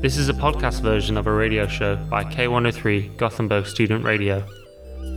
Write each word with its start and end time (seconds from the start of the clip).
This 0.00 0.16
is 0.16 0.30
a 0.30 0.32
podcast 0.32 0.80
version 0.80 1.18
of 1.18 1.26
a 1.26 1.30
radio 1.30 1.66
show 1.66 1.94
by 1.94 2.24
K103 2.24 3.18
Gothenburg 3.18 3.66
Student 3.66 4.02
Radio. 4.02 4.42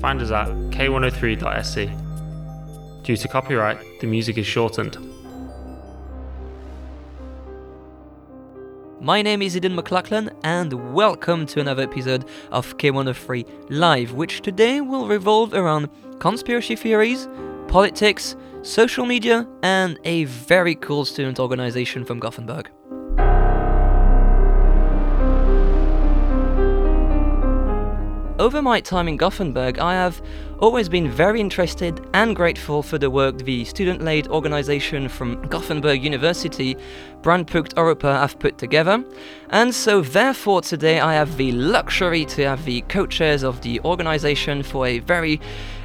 Find 0.01 0.21
us 0.21 0.29
at 0.29 0.49
k103.se. 0.71 1.89
Due 3.03 3.15
to 3.15 3.27
copyright, 3.29 3.79
the 4.01 4.07
music 4.07 4.37
is 4.37 4.45
shortened. 4.45 4.97
My 8.99 9.21
name 9.21 9.41
is 9.41 9.55
Eden 9.55 9.73
McLachlan, 9.73 10.35
and 10.43 10.93
welcome 10.93 11.45
to 11.45 11.61
another 11.61 11.83
episode 11.83 12.25
of 12.51 12.77
K103 12.77 13.69
Live, 13.69 14.11
which 14.11 14.41
today 14.41 14.81
will 14.81 15.07
revolve 15.07 15.53
around 15.53 15.87
conspiracy 16.19 16.75
theories, 16.75 17.29
politics, 17.69 18.35
social 18.63 19.05
media, 19.05 19.47
and 19.61 19.97
a 20.03 20.25
very 20.25 20.75
cool 20.75 21.05
student 21.05 21.39
organization 21.39 22.03
from 22.03 22.19
Gothenburg. 22.19 22.69
Over 28.39 28.63
my 28.63 28.81
time 28.81 29.07
in 29.07 29.15
Gothenburg, 29.15 29.77
I 29.77 29.93
have 29.93 30.19
always 30.57 30.89
been 30.89 31.07
very 31.11 31.39
interested 31.39 32.03
and 32.15 32.35
grateful 32.35 32.81
for 32.81 32.97
the 32.97 33.11
work 33.11 33.37
the 33.37 33.63
student 33.63 34.01
led 34.01 34.27
organization 34.27 35.07
from 35.07 35.39
Gothenburg 35.49 36.03
University, 36.03 36.75
Brandpunkt 37.21 37.77
Europa, 37.77 38.11
have 38.11 38.39
put 38.39 38.57
together. 38.57 39.03
And 39.51 39.73
so, 39.73 40.01
therefore, 40.01 40.61
today 40.61 40.99
I 40.99 41.13
have 41.13 41.37
the 41.37 41.51
luxury 41.51 42.25
to 42.25 42.47
have 42.47 42.65
the 42.65 42.81
co 42.81 43.05
chairs 43.05 43.43
of 43.43 43.61
the 43.61 43.79
organization 43.81 44.63
for 44.63 44.87
a 44.87 44.97
very 44.97 45.39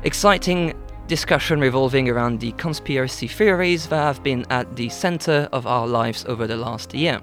exciting 0.04 0.72
discussion 1.06 1.60
revolving 1.60 2.08
around 2.08 2.40
the 2.40 2.52
conspiracy 2.52 3.28
theories 3.28 3.88
that 3.88 4.02
have 4.02 4.22
been 4.22 4.46
at 4.48 4.74
the 4.74 4.88
center 4.88 5.50
of 5.52 5.66
our 5.66 5.86
lives 5.86 6.24
over 6.26 6.46
the 6.46 6.56
last 6.56 6.94
year. 6.94 7.20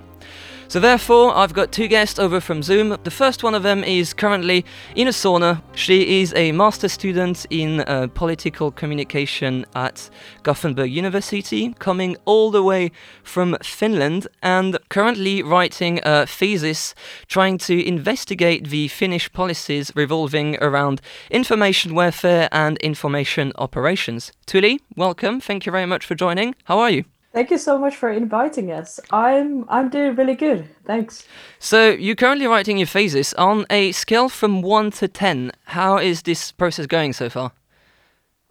So, 0.67 0.79
therefore, 0.79 1.35
I've 1.35 1.53
got 1.53 1.71
two 1.71 1.87
guests 1.87 2.19
over 2.19 2.41
from 2.41 2.63
Zoom. 2.63 2.97
The 3.03 3.11
first 3.11 3.43
one 3.43 3.53
of 3.53 3.63
them 3.63 3.83
is 3.83 4.13
currently 4.13 4.65
in 4.95 5.07
a 5.07 5.11
sauna. 5.11 5.61
She 5.75 6.21
is 6.21 6.33
a 6.35 6.51
master 6.51 6.89
student 6.89 7.45
in 7.49 7.81
uh, 7.81 8.07
political 8.13 8.71
communication 8.71 9.65
at 9.75 10.09
Gothenburg 10.43 10.91
University, 10.91 11.73
coming 11.79 12.17
all 12.25 12.51
the 12.51 12.63
way 12.63 12.91
from 13.23 13.57
Finland, 13.61 14.27
and 14.41 14.77
currently 14.89 15.43
writing 15.43 15.99
a 16.03 16.25
thesis 16.25 16.95
trying 17.27 17.57
to 17.59 17.87
investigate 17.87 18.69
the 18.69 18.87
Finnish 18.87 19.31
policies 19.31 19.91
revolving 19.95 20.57
around 20.61 20.99
information 21.29 21.93
warfare 21.93 22.49
and 22.51 22.77
information 22.79 23.51
operations. 23.57 24.31
Tuli, 24.45 24.79
welcome. 24.95 25.39
Thank 25.39 25.65
you 25.65 25.71
very 25.71 25.85
much 25.85 26.05
for 26.05 26.15
joining. 26.15 26.55
How 26.65 26.79
are 26.79 26.89
you? 26.89 27.05
Thank 27.35 27.51
you 27.51 27.57
so 27.57 27.77
much 27.77 27.97
for 27.97 28.09
inviting 28.09 28.71
us. 28.71 28.97
I'm 29.11 29.65
I'm 29.67 29.89
doing 29.89 30.15
really 30.15 30.35
good. 30.35 30.69
Thanks. 30.85 31.27
So 31.59 31.89
you're 31.89 32.15
currently 32.15 32.47
writing 32.47 32.77
your 32.77 32.87
thesis 32.87 33.33
on 33.33 33.65
a 33.69 33.91
scale 33.91 34.29
from 34.29 34.61
one 34.61 34.89
to 34.91 35.09
ten. 35.09 35.51
How 35.65 35.97
is 35.97 36.21
this 36.21 36.53
process 36.53 36.85
going 36.85 37.11
so 37.11 37.29
far? 37.29 37.51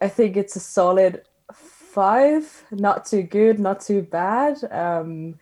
I 0.01 0.07
think 0.07 0.37
it's 0.37 0.55
a 0.55 0.59
solid 0.59 1.23
five. 1.51 2.63
Not 2.69 3.07
too 3.07 3.23
good, 3.23 3.59
not 3.59 3.79
too 3.81 4.03
bad. 4.03 4.63
Um, 4.69 5.39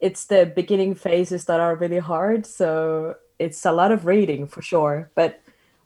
it's 0.00 0.24
the 0.24 0.50
beginning 0.56 0.94
phases 0.94 1.44
that 1.44 1.60
are 1.60 1.76
really 1.76 1.98
hard, 1.98 2.46
so 2.46 3.16
it's 3.38 3.66
a 3.66 3.72
lot 3.72 3.92
of 3.92 4.06
reading 4.06 4.46
for 4.46 4.62
sure. 4.62 5.10
But 5.14 5.42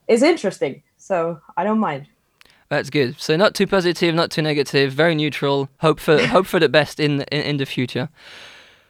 it's 0.07 0.23
interesting, 0.23 0.85
so 0.97 1.41
I 1.57 1.65
don't 1.65 1.81
mind. 1.81 2.07
That's 2.71 2.89
good. 2.89 3.21
So 3.21 3.37
not 3.37 3.55
too 3.55 3.67
positive, 3.67 4.15
not 4.15 4.31
too 4.31 4.43
negative, 4.43 4.93
very 4.93 5.17
neutral. 5.17 5.69
Hope 5.81 5.99
for 5.99 6.25
hope 6.27 6.47
for 6.47 6.61
the 6.61 6.69
best 6.69 7.01
in, 7.01 7.23
in 7.23 7.43
in 7.43 7.57
the 7.57 7.67
future. 7.67 8.09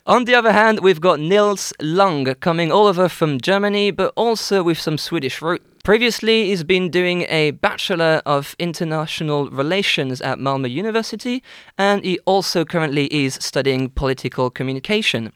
On 0.06 0.25
the 0.25 0.34
other 0.34 0.53
hand, 0.53 0.81
we've 0.81 1.00
got 1.00 1.20
Nils 1.20 1.73
Lang 1.81 2.34
coming 2.41 2.73
all 2.73 2.86
over 2.86 3.08
from 3.08 3.41
Germany, 3.41 3.91
but 3.91 4.12
also 4.17 4.62
with 4.62 4.78
some 4.78 4.98
Swedish 4.98 5.41
root. 5.41 5.62
Previously, 5.84 6.47
he's 6.47 6.64
been 6.64 6.91
doing 6.91 7.23
a 7.28 7.53
Bachelor 7.53 8.20
of 8.27 8.55
International 8.58 9.48
Relations 9.51 10.20
at 10.20 10.39
Malmö 10.39 10.70
University, 10.70 11.42
and 11.79 12.05
he 12.05 12.18
also 12.27 12.64
currently 12.64 13.07
is 13.07 13.35
studying 13.35 13.89
political 13.89 14.51
communication. 14.51 15.33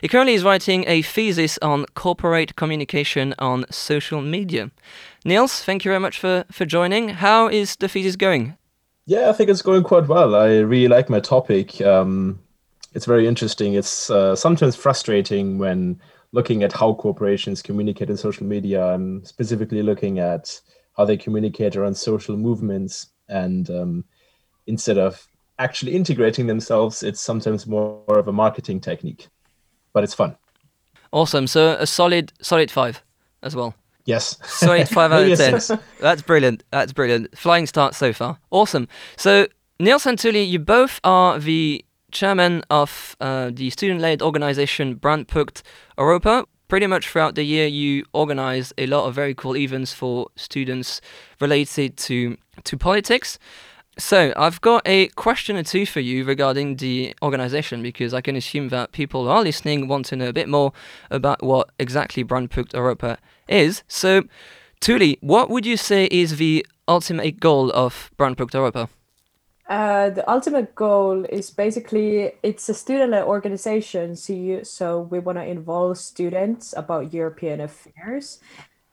He 0.00 0.08
currently 0.08 0.34
is 0.34 0.44
writing 0.44 0.84
a 0.86 1.02
thesis 1.02 1.58
on 1.62 1.86
corporate 1.94 2.56
communication 2.56 3.34
on 3.38 3.66
social 3.70 4.20
media. 4.20 4.70
Niels, 5.24 5.62
thank 5.62 5.84
you 5.84 5.90
very 5.90 6.00
much 6.00 6.18
for, 6.18 6.44
for 6.50 6.64
joining. 6.64 7.10
How 7.10 7.48
is 7.48 7.76
the 7.76 7.88
thesis 7.88 8.16
going? 8.16 8.56
Yeah, 9.06 9.28
I 9.28 9.32
think 9.32 9.50
it's 9.50 9.62
going 9.62 9.82
quite 9.82 10.06
well. 10.06 10.34
I 10.34 10.58
really 10.58 10.88
like 10.88 11.10
my 11.10 11.20
topic. 11.20 11.80
Um, 11.80 12.38
it's 12.94 13.06
very 13.06 13.26
interesting. 13.26 13.74
It's 13.74 14.10
uh, 14.10 14.36
sometimes 14.36 14.76
frustrating 14.76 15.58
when 15.58 16.00
looking 16.32 16.62
at 16.62 16.72
how 16.72 16.94
corporations 16.94 17.62
communicate 17.62 18.10
in 18.10 18.16
social 18.16 18.46
media. 18.46 18.84
I'm 18.84 19.24
specifically 19.24 19.82
looking 19.82 20.18
at 20.18 20.60
how 20.96 21.04
they 21.04 21.16
communicate 21.16 21.76
around 21.76 21.96
social 21.96 22.36
movements. 22.36 23.08
And 23.28 23.68
um, 23.70 24.04
instead 24.66 24.98
of 24.98 25.26
actually 25.58 25.94
integrating 25.94 26.46
themselves, 26.46 27.02
it's 27.02 27.20
sometimes 27.20 27.66
more 27.66 28.02
of 28.08 28.28
a 28.28 28.32
marketing 28.32 28.80
technique. 28.80 29.28
But 29.92 30.04
it's 30.04 30.14
fun. 30.14 30.36
Awesome. 31.12 31.46
So 31.46 31.76
a 31.78 31.86
solid, 31.86 32.32
solid 32.40 32.70
five 32.70 33.02
as 33.42 33.56
well. 33.56 33.74
Yes. 34.04 34.38
Solid 34.44 34.88
five 34.88 35.12
out 35.12 35.28
of 35.30 35.38
ten. 35.68 35.80
That's 36.00 36.22
brilliant. 36.22 36.64
That's 36.70 36.92
brilliant. 36.92 37.36
Flying 37.36 37.66
start 37.66 37.94
so 37.94 38.12
far. 38.12 38.38
Awesome. 38.50 38.88
So 39.16 39.46
Neil 39.78 39.98
and 40.04 40.18
Tuli, 40.18 40.42
you 40.42 40.58
both 40.58 41.00
are 41.04 41.38
the 41.38 41.84
chairman 42.12 42.62
of 42.70 43.16
uh, 43.20 43.50
the 43.52 43.70
student-led 43.70 44.22
organization 44.22 44.96
Brandpunkt 44.96 45.62
Europa. 45.96 46.44
Pretty 46.68 46.86
much 46.86 47.08
throughout 47.08 47.34
the 47.34 47.42
year, 47.42 47.66
you 47.66 48.04
organize 48.12 48.72
a 48.78 48.86
lot 48.86 49.06
of 49.06 49.14
very 49.14 49.34
cool 49.34 49.56
events 49.56 49.92
for 49.92 50.28
students 50.36 51.00
related 51.40 51.96
to 51.96 52.36
to 52.64 52.76
politics. 52.76 53.38
So, 54.00 54.32
I've 54.34 54.60
got 54.62 54.82
a 54.86 55.08
question 55.08 55.56
or 55.56 55.62
two 55.62 55.84
for 55.84 56.00
you 56.00 56.24
regarding 56.24 56.76
the 56.76 57.14
organization 57.22 57.82
because 57.82 58.14
I 58.14 58.22
can 58.22 58.34
assume 58.34 58.70
that 58.70 58.92
people 58.92 59.24
who 59.24 59.30
are 59.30 59.42
listening 59.42 59.88
want 59.88 60.06
to 60.06 60.16
know 60.16 60.28
a 60.28 60.32
bit 60.32 60.48
more 60.48 60.72
about 61.10 61.42
what 61.42 61.68
exactly 61.78 62.24
Brandpunkt 62.24 62.72
Europa 62.72 63.18
is. 63.46 63.82
So, 63.88 64.22
Tuli, 64.80 65.18
what 65.20 65.50
would 65.50 65.66
you 65.66 65.76
say 65.76 66.08
is 66.10 66.38
the 66.38 66.66
ultimate 66.88 67.40
goal 67.40 67.70
of 67.72 68.10
Brandpunkt 68.18 68.54
Europa? 68.54 68.88
Uh, 69.68 70.10
the 70.10 70.28
ultimate 70.28 70.74
goal 70.74 71.24
is 71.26 71.50
basically 71.50 72.32
it's 72.42 72.68
a 72.70 72.74
student-led 72.74 73.24
organization. 73.24 74.16
So, 74.16 74.32
you, 74.32 74.64
so 74.64 75.02
we 75.02 75.18
want 75.18 75.36
to 75.36 75.44
involve 75.44 75.98
students 75.98 76.74
about 76.74 77.12
European 77.12 77.60
affairs. 77.60 78.40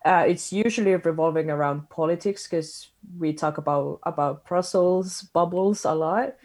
Uh, 0.05 0.25
it's 0.27 0.53
usually 0.53 0.95
revolving 0.95 1.49
around 1.49 1.89
politics 1.89 2.47
because 2.47 2.91
we 3.17 3.33
talk 3.33 3.57
about 3.57 3.99
about 4.03 4.45
Brussels 4.45 5.23
bubbles 5.33 5.85
a 5.85 5.93
lot. 5.93 6.35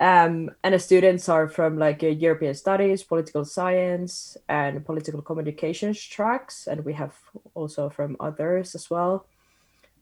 Um, 0.00 0.50
and 0.62 0.74
the 0.74 0.78
students 0.78 1.28
are 1.28 1.48
from 1.48 1.76
like 1.76 2.02
uh, 2.04 2.06
European 2.06 2.54
studies, 2.54 3.02
political 3.02 3.44
science, 3.44 4.36
and 4.48 4.84
political 4.86 5.22
communications 5.22 6.00
tracks, 6.00 6.68
and 6.68 6.84
we 6.84 6.92
have 6.92 7.14
also 7.54 7.90
from 7.90 8.16
others 8.20 8.74
as 8.74 8.88
well. 8.90 9.26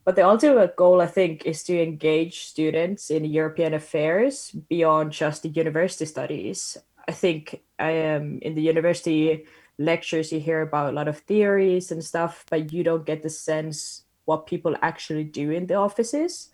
But 0.04 0.14
the 0.14 0.26
ultimate 0.26 0.76
goal, 0.76 1.00
I 1.00 1.06
think, 1.06 1.46
is 1.46 1.64
to 1.64 1.82
engage 1.82 2.44
students 2.44 3.10
in 3.10 3.24
European 3.24 3.74
affairs 3.74 4.52
beyond 4.68 5.12
just 5.12 5.42
the 5.42 5.48
university 5.48 6.04
studies. 6.04 6.76
I 7.08 7.12
think 7.12 7.62
I 7.78 7.90
am 7.90 8.38
in 8.42 8.54
the 8.54 8.62
university 8.62 9.46
lectures 9.78 10.32
you 10.32 10.40
hear 10.40 10.62
about 10.62 10.90
a 10.90 10.92
lot 10.92 11.08
of 11.08 11.18
theories 11.18 11.90
and 11.90 12.02
stuff, 12.02 12.44
but 12.50 12.72
you 12.72 12.82
don't 12.82 13.04
get 13.04 13.22
the 13.22 13.30
sense 13.30 14.02
what 14.24 14.46
people 14.46 14.76
actually 14.82 15.24
do 15.24 15.50
in 15.50 15.66
the 15.66 15.74
offices. 15.74 16.50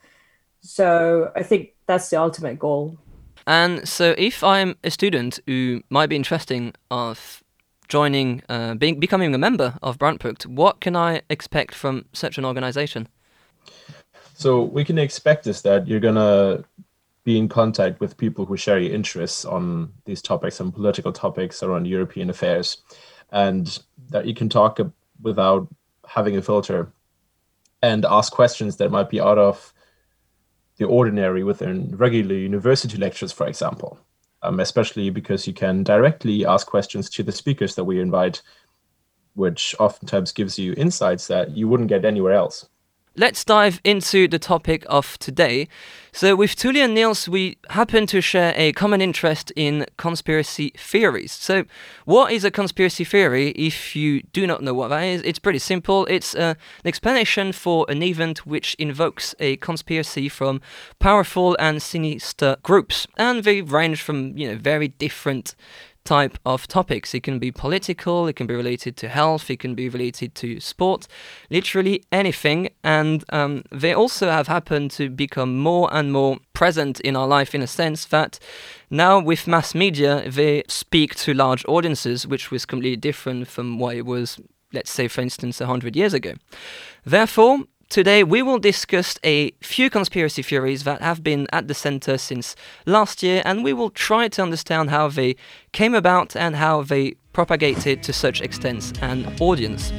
So 0.61 1.33
I 1.35 1.43
think 1.43 1.75
that's 1.87 2.11
the 2.11 2.21
ultimate 2.21 2.59
goal. 2.59 2.99
And 3.47 3.89
so, 3.89 4.15
if 4.17 4.45
I'm 4.45 4.77
a 4.85 4.91
student 4.91 5.41
who 5.47 5.83
might 5.91 6.07
be 6.07 6.15
interested 6.15 6.77
of 6.93 7.43
joining, 7.89 8.43
uh, 8.49 8.75
being 8.75 9.01
becoming 9.01 9.35
a 9.35 9.39
member 9.39 9.75
of 9.83 9.99
Brandpunkt, 9.99 10.47
what 10.47 10.81
can 10.81 10.95
I 10.95 11.23
expect 11.29 11.75
from 11.75 12.05
such 12.13 12.39
an 12.39 12.45
organization? 12.45 13.09
So 14.35 14.63
we 14.63 14.85
can 14.85 14.99
expect 14.99 15.47
is 15.47 15.63
that 15.63 15.87
you're 15.87 16.01
gonna 16.01 16.65
be 17.25 17.39
in 17.39 17.49
contact 17.49 18.01
with 18.01 18.17
people 18.17 18.45
who 18.45 18.57
share 18.57 18.79
your 18.79 18.93
interests 18.93 19.45
on 19.45 19.93
these 20.05 20.23
topics 20.23 20.59
and 20.61 20.75
political 20.75 21.13
topics 21.13 21.63
around 21.63 21.87
European 21.87 22.31
affairs, 22.31 22.79
and 23.33 23.79
that 24.11 24.27
you 24.27 24.35
can 24.35 24.49
talk 24.49 24.79
without 25.21 25.67
having 26.07 26.37
a 26.37 26.43
filter 26.43 26.93
and 27.83 28.05
ask 28.05 28.33
questions 28.33 28.77
that 28.77 28.91
might 28.91 29.11
be 29.11 29.21
out 29.21 29.39
of 29.39 29.73
the 30.77 30.85
ordinary 30.85 31.43
within 31.43 31.97
regular 31.97 32.35
university 32.35 32.97
lectures, 32.97 33.33
for 33.33 33.47
example, 33.47 33.99
um, 34.43 34.61
especially 34.61 35.11
because 35.11 35.47
you 35.47 35.53
can 35.53 35.83
directly 35.83 36.47
ask 36.47 36.67
questions 36.67 37.11
to 37.11 37.23
the 37.23 37.33
speakers 37.33 37.75
that 37.75 37.85
we 37.85 38.01
invite, 38.01 38.43
which 39.35 39.75
oftentimes 39.79 40.33
gives 40.33 40.59
you 40.59 40.75
insights 40.77 41.27
that 41.27 41.57
you 41.57 41.67
wouldn't 41.67 41.89
get 41.89 42.05
anywhere 42.05 42.33
else. 42.33 42.69
Let's 43.17 43.45
dive 43.45 43.81
into 43.85 44.27
the 44.29 44.39
topic 44.39 44.85
of 44.89 45.19
today. 45.19 45.69
So, 46.15 46.37
with 46.37 46.57
Tuli 46.57 46.81
and 46.81 46.95
Niels, 46.95 47.27
we 47.27 47.57
happen 47.71 48.07
to 48.09 48.21
share 48.21 48.53
a 48.55 48.73
common 48.73 49.01
interest 49.01 49.51
in 49.57 49.87
conspiracy 49.97 50.73
theories. 50.77 51.33
So, 51.33 51.65
what 52.05 52.33
is 52.33 52.45
a 52.45 52.51
conspiracy 52.51 53.05
theory? 53.05 53.51
If 53.51 53.97
you 53.97 54.23
do 54.35 54.47
not 54.47 54.63
know 54.63 54.75
what 54.75 54.89
that 54.89 55.05
is, 55.05 55.23
it's 55.23 55.39
pretty 55.39 55.59
simple. 55.59 56.05
It's 56.07 56.35
uh, 56.35 56.55
an 56.85 56.89
explanation 56.89 57.53
for 57.53 57.87
an 57.89 58.03
event 58.03 58.47
which 58.47 58.75
invokes 58.75 59.35
a 59.41 59.57
conspiracy 59.57 60.29
from 60.29 60.61
powerful 60.99 61.57
and 61.59 61.81
sinister 61.81 62.57
groups, 62.63 63.07
and 63.17 63.43
they 63.43 63.63
range 63.63 64.03
from 64.03 64.37
you 64.37 64.49
know 64.49 64.57
very 64.57 64.89
different 64.89 65.55
type 66.05 66.39
of 66.45 66.67
topics. 66.67 67.15
It 67.15 67.23
can 67.23 67.39
be 67.39 67.53
political, 67.53 68.27
it 68.27 68.37
can 68.37 68.47
be 68.47 68.55
related 68.55 68.97
to 68.99 69.09
health, 69.09 69.51
it 69.51 69.61
can 69.61 69.75
be 69.75 69.89
related 69.89 70.35
to 70.37 70.61
sport, 70.61 71.07
literally 71.51 72.03
anything. 72.11 72.71
And 72.83 73.25
um, 73.31 73.65
they 73.71 73.93
also 73.93 74.31
have 74.31 74.49
happened 74.49 74.91
to 74.93 75.09
become 75.09 75.59
more 75.59 75.89
and 75.93 76.13
more 76.13 76.39
present 76.53 77.01
in 77.01 77.17
our 77.17 77.27
life 77.27 77.55
in 77.55 77.63
a 77.63 77.67
sense 77.67 78.05
that 78.07 78.39
now 78.91 79.21
with 79.21 79.47
mass 79.47 79.75
media, 79.75 80.29
they 80.29 80.65
speak 80.69 81.15
to 81.17 81.35
large 81.35 81.65
audiences, 81.67 82.27
which 82.27 82.51
was 82.51 82.67
completely 82.67 82.97
different 82.97 83.49
from 83.49 83.79
what 83.79 83.97
it 83.97 84.07
was 84.07 84.41
let's 84.75 84.91
say, 84.91 85.07
for 85.07 85.21
instance, 85.21 85.61
100 85.61 85.95
years 85.95 86.15
ago. 86.15 86.33
Therefore, 87.05 87.59
Today, 87.93 88.25
we 88.25 88.41
will 88.41 88.59
discuss 88.59 89.19
a 89.23 89.51
few 89.61 89.91
conspiracy 89.91 90.41
theories 90.41 90.85
that 90.85 91.03
have 91.03 91.23
been 91.23 91.47
at 91.53 91.69
the 91.69 91.75
center 91.75 92.17
since 92.17 92.57
last 92.87 93.23
year, 93.23 93.43
and 93.45 93.63
we 93.63 93.75
will 93.75 93.91
try 93.91 94.29
to 94.29 94.43
understand 94.43 94.89
how 94.89 95.09
they 95.09 95.37
came 95.73 95.95
about 95.95 96.35
and 96.35 96.57
how 96.57 96.85
they 96.85 97.17
propagated 97.35 98.03
to 98.05 98.15
such 98.15 98.41
extent 98.41 98.99
an 99.03 99.31
audience. 99.41 99.91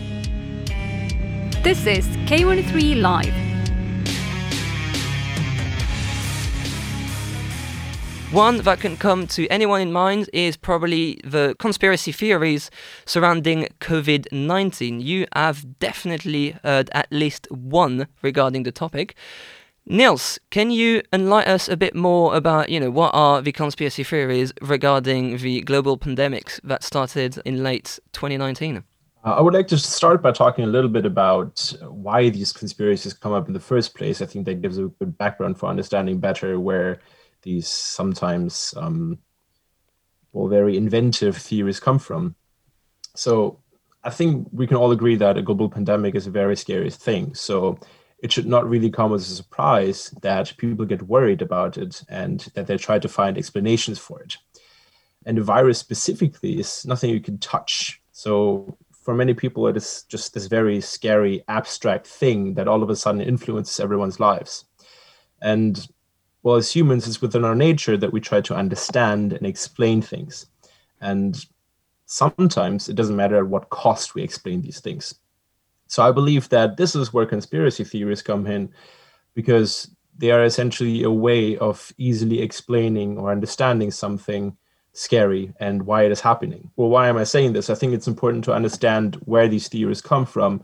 This 1.61 1.85
is 1.85 2.07
K103 2.25 2.99
Live. 2.99 3.52
One 8.33 8.57
that 8.63 8.79
can 8.79 8.97
come 8.97 9.27
to 9.27 9.47
anyone 9.49 9.79
in 9.79 9.91
mind 9.91 10.27
is 10.33 10.57
probably 10.57 11.21
the 11.23 11.55
conspiracy 11.59 12.11
theories 12.11 12.71
surrounding 13.05 13.67
COVID 13.79 14.25
19. 14.31 15.01
You 15.01 15.27
have 15.35 15.77
definitely 15.77 16.55
heard 16.63 16.89
at 16.95 17.05
least 17.11 17.45
one 17.51 18.07
regarding 18.23 18.63
the 18.63 18.71
topic. 18.71 19.13
Niels, 19.85 20.39
can 20.49 20.71
you 20.71 21.03
enlighten 21.13 21.53
us 21.53 21.69
a 21.69 21.77
bit 21.77 21.93
more 21.93 22.35
about, 22.35 22.69
you 22.69 22.79
know, 22.79 22.89
what 22.89 23.11
are 23.13 23.39
the 23.39 23.51
conspiracy 23.51 24.03
theories 24.03 24.51
regarding 24.63 25.37
the 25.37 25.61
global 25.61 25.95
pandemic 25.95 26.59
that 26.63 26.83
started 26.83 27.37
in 27.45 27.61
late 27.61 27.99
2019? 28.13 28.77
Uh, 29.23 29.29
I 29.29 29.41
would 29.41 29.53
like 29.53 29.67
to 29.67 29.77
start 29.77 30.23
by 30.23 30.31
talking 30.31 30.63
a 30.63 30.67
little 30.67 30.89
bit 30.89 31.05
about 31.05 31.71
why 31.83 32.31
these 32.31 32.51
conspiracies 32.51 33.13
come 33.13 33.31
up 33.31 33.47
in 33.47 33.53
the 33.53 33.59
first 33.59 33.93
place. 33.93 34.23
I 34.23 34.25
think 34.25 34.45
that 34.45 34.63
gives 34.63 34.79
a 34.79 34.85
good 34.87 35.19
background 35.19 35.59
for 35.59 35.69
understanding 35.69 36.17
better 36.17 36.59
where 36.59 36.99
these 37.43 37.67
sometimes 37.67 38.73
um, 38.77 39.19
well 40.31 40.47
very 40.47 40.77
inventive 40.77 41.37
theories 41.37 41.79
come 41.79 41.99
from. 41.99 42.35
So 43.15 43.59
I 44.03 44.09
think 44.09 44.47
we 44.51 44.67
can 44.67 44.77
all 44.77 44.91
agree 44.91 45.15
that 45.15 45.37
a 45.37 45.41
global 45.41 45.69
pandemic 45.69 46.15
is 46.15 46.27
a 46.27 46.31
very 46.31 46.55
scary 46.55 46.89
thing. 46.89 47.35
So 47.35 47.79
it 48.23 48.31
should 48.31 48.47
not 48.47 48.67
really 48.67 48.89
come 48.89 49.13
as 49.13 49.29
a 49.29 49.35
surprise 49.35 50.13
that 50.21 50.55
people 50.57 50.85
get 50.85 51.01
worried 51.03 51.41
about 51.41 51.77
it 51.77 52.03
and 52.09 52.39
that 52.55 52.67
they 52.67 52.77
try 52.77 52.99
to 52.99 53.09
find 53.09 53.37
explanations 53.37 53.99
for 53.99 54.21
it. 54.21 54.37
And 55.25 55.37
the 55.37 55.43
virus 55.43 55.77
specifically 55.77 56.59
is 56.59 56.85
nothing 56.85 57.09
you 57.09 57.21
can 57.21 57.37
touch. 57.37 58.01
So 58.11 58.77
for 58.91 59.13
many 59.13 59.33
people, 59.33 59.67
it 59.67 59.75
is 59.75 60.03
just 60.07 60.33
this 60.33 60.47
very 60.47 60.79
scary, 60.79 61.43
abstract 61.47 62.07
thing 62.07 62.53
that 62.53 62.67
all 62.67 62.81
of 62.81 62.89
a 62.89 62.95
sudden 62.95 63.21
influences 63.21 63.79
everyone's 63.79 64.19
lives. 64.19 64.65
And 65.41 65.85
well, 66.43 66.57
as 66.57 66.75
humans, 66.75 67.07
it's 67.07 67.21
within 67.21 67.45
our 67.45 67.55
nature 67.55 67.95
that 67.97 68.11
we 68.11 68.19
try 68.19 68.41
to 68.41 68.55
understand 68.55 69.31
and 69.31 69.47
explain 69.47 70.01
things. 70.01 70.45
And 70.99 71.43
sometimes 72.05 72.89
it 72.89 72.95
doesn't 72.95 73.15
matter 73.15 73.37
at 73.37 73.47
what 73.47 73.69
cost 73.69 74.13
we 74.13 74.23
explain 74.23 74.61
these 74.61 74.81
things. 74.81 75.15
So 75.87 76.03
I 76.03 76.11
believe 76.11 76.49
that 76.49 76.75
this 76.75 76.95
is 76.95 77.13
where 77.13 77.25
conspiracy 77.25 77.85
theories 77.85 78.21
come 78.21 78.45
in 78.45 78.73
because 79.33 79.89
they 80.17 80.31
are 80.31 80.43
essentially 80.43 81.03
a 81.03 81.11
way 81.11 81.57
of 81.57 81.91
easily 81.97 82.41
explaining 82.41 83.17
or 83.17 83.31
understanding 83.31 83.89
something 83.89 84.57
scary 84.91 85.53
and 85.59 85.83
why 85.83 86.03
it 86.03 86.11
is 86.11 86.21
happening. 86.21 86.69
Well, 86.75 86.89
why 86.89 87.07
am 87.07 87.17
I 87.17 87.23
saying 87.23 87.53
this? 87.53 87.69
I 87.69 87.75
think 87.75 87.93
it's 87.93 88.07
important 88.07 88.43
to 88.45 88.53
understand 88.53 89.15
where 89.25 89.47
these 89.47 89.69
theories 89.69 90.01
come 90.01 90.25
from 90.25 90.61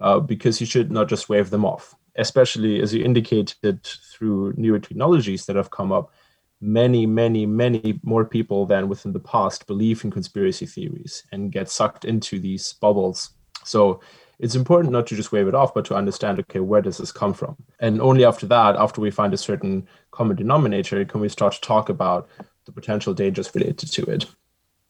uh, 0.00 0.18
because 0.18 0.60
you 0.60 0.66
should 0.66 0.90
not 0.90 1.08
just 1.08 1.28
wave 1.28 1.50
them 1.50 1.64
off 1.64 1.94
especially 2.20 2.80
as 2.80 2.94
you 2.94 3.04
indicated 3.04 3.82
through 4.12 4.54
newer 4.56 4.78
technologies 4.78 5.46
that 5.46 5.56
have 5.56 5.70
come 5.70 5.90
up, 5.92 6.12
many, 6.60 7.06
many, 7.06 7.46
many 7.46 7.98
more 8.02 8.24
people 8.24 8.66
than 8.66 8.88
within 8.88 9.12
the 9.12 9.20
past 9.20 9.66
believe 9.66 10.04
in 10.04 10.10
conspiracy 10.10 10.66
theories 10.66 11.24
and 11.32 11.52
get 11.52 11.68
sucked 11.68 12.04
into 12.04 12.38
these 12.38 12.74
bubbles. 12.74 13.30
So 13.64 14.00
it's 14.38 14.54
important 14.54 14.92
not 14.92 15.06
to 15.08 15.16
just 15.16 15.32
wave 15.32 15.48
it 15.48 15.54
off, 15.54 15.74
but 15.74 15.84
to 15.86 15.94
understand, 15.94 16.38
okay, 16.40 16.60
where 16.60 16.82
does 16.82 16.98
this 16.98 17.12
come 17.12 17.34
from? 17.34 17.56
And 17.78 18.00
only 18.00 18.24
after 18.24 18.46
that, 18.46 18.76
after 18.76 19.00
we 19.00 19.10
find 19.10 19.34
a 19.34 19.38
certain 19.38 19.88
common 20.10 20.36
denominator, 20.36 21.04
can 21.04 21.20
we 21.20 21.28
start 21.28 21.54
to 21.54 21.60
talk 21.60 21.88
about 21.88 22.28
the 22.64 22.80
potential 22.80 23.14
dangers 23.14 23.54
related 23.54 23.90
to 23.92 24.04
it. 24.04 24.26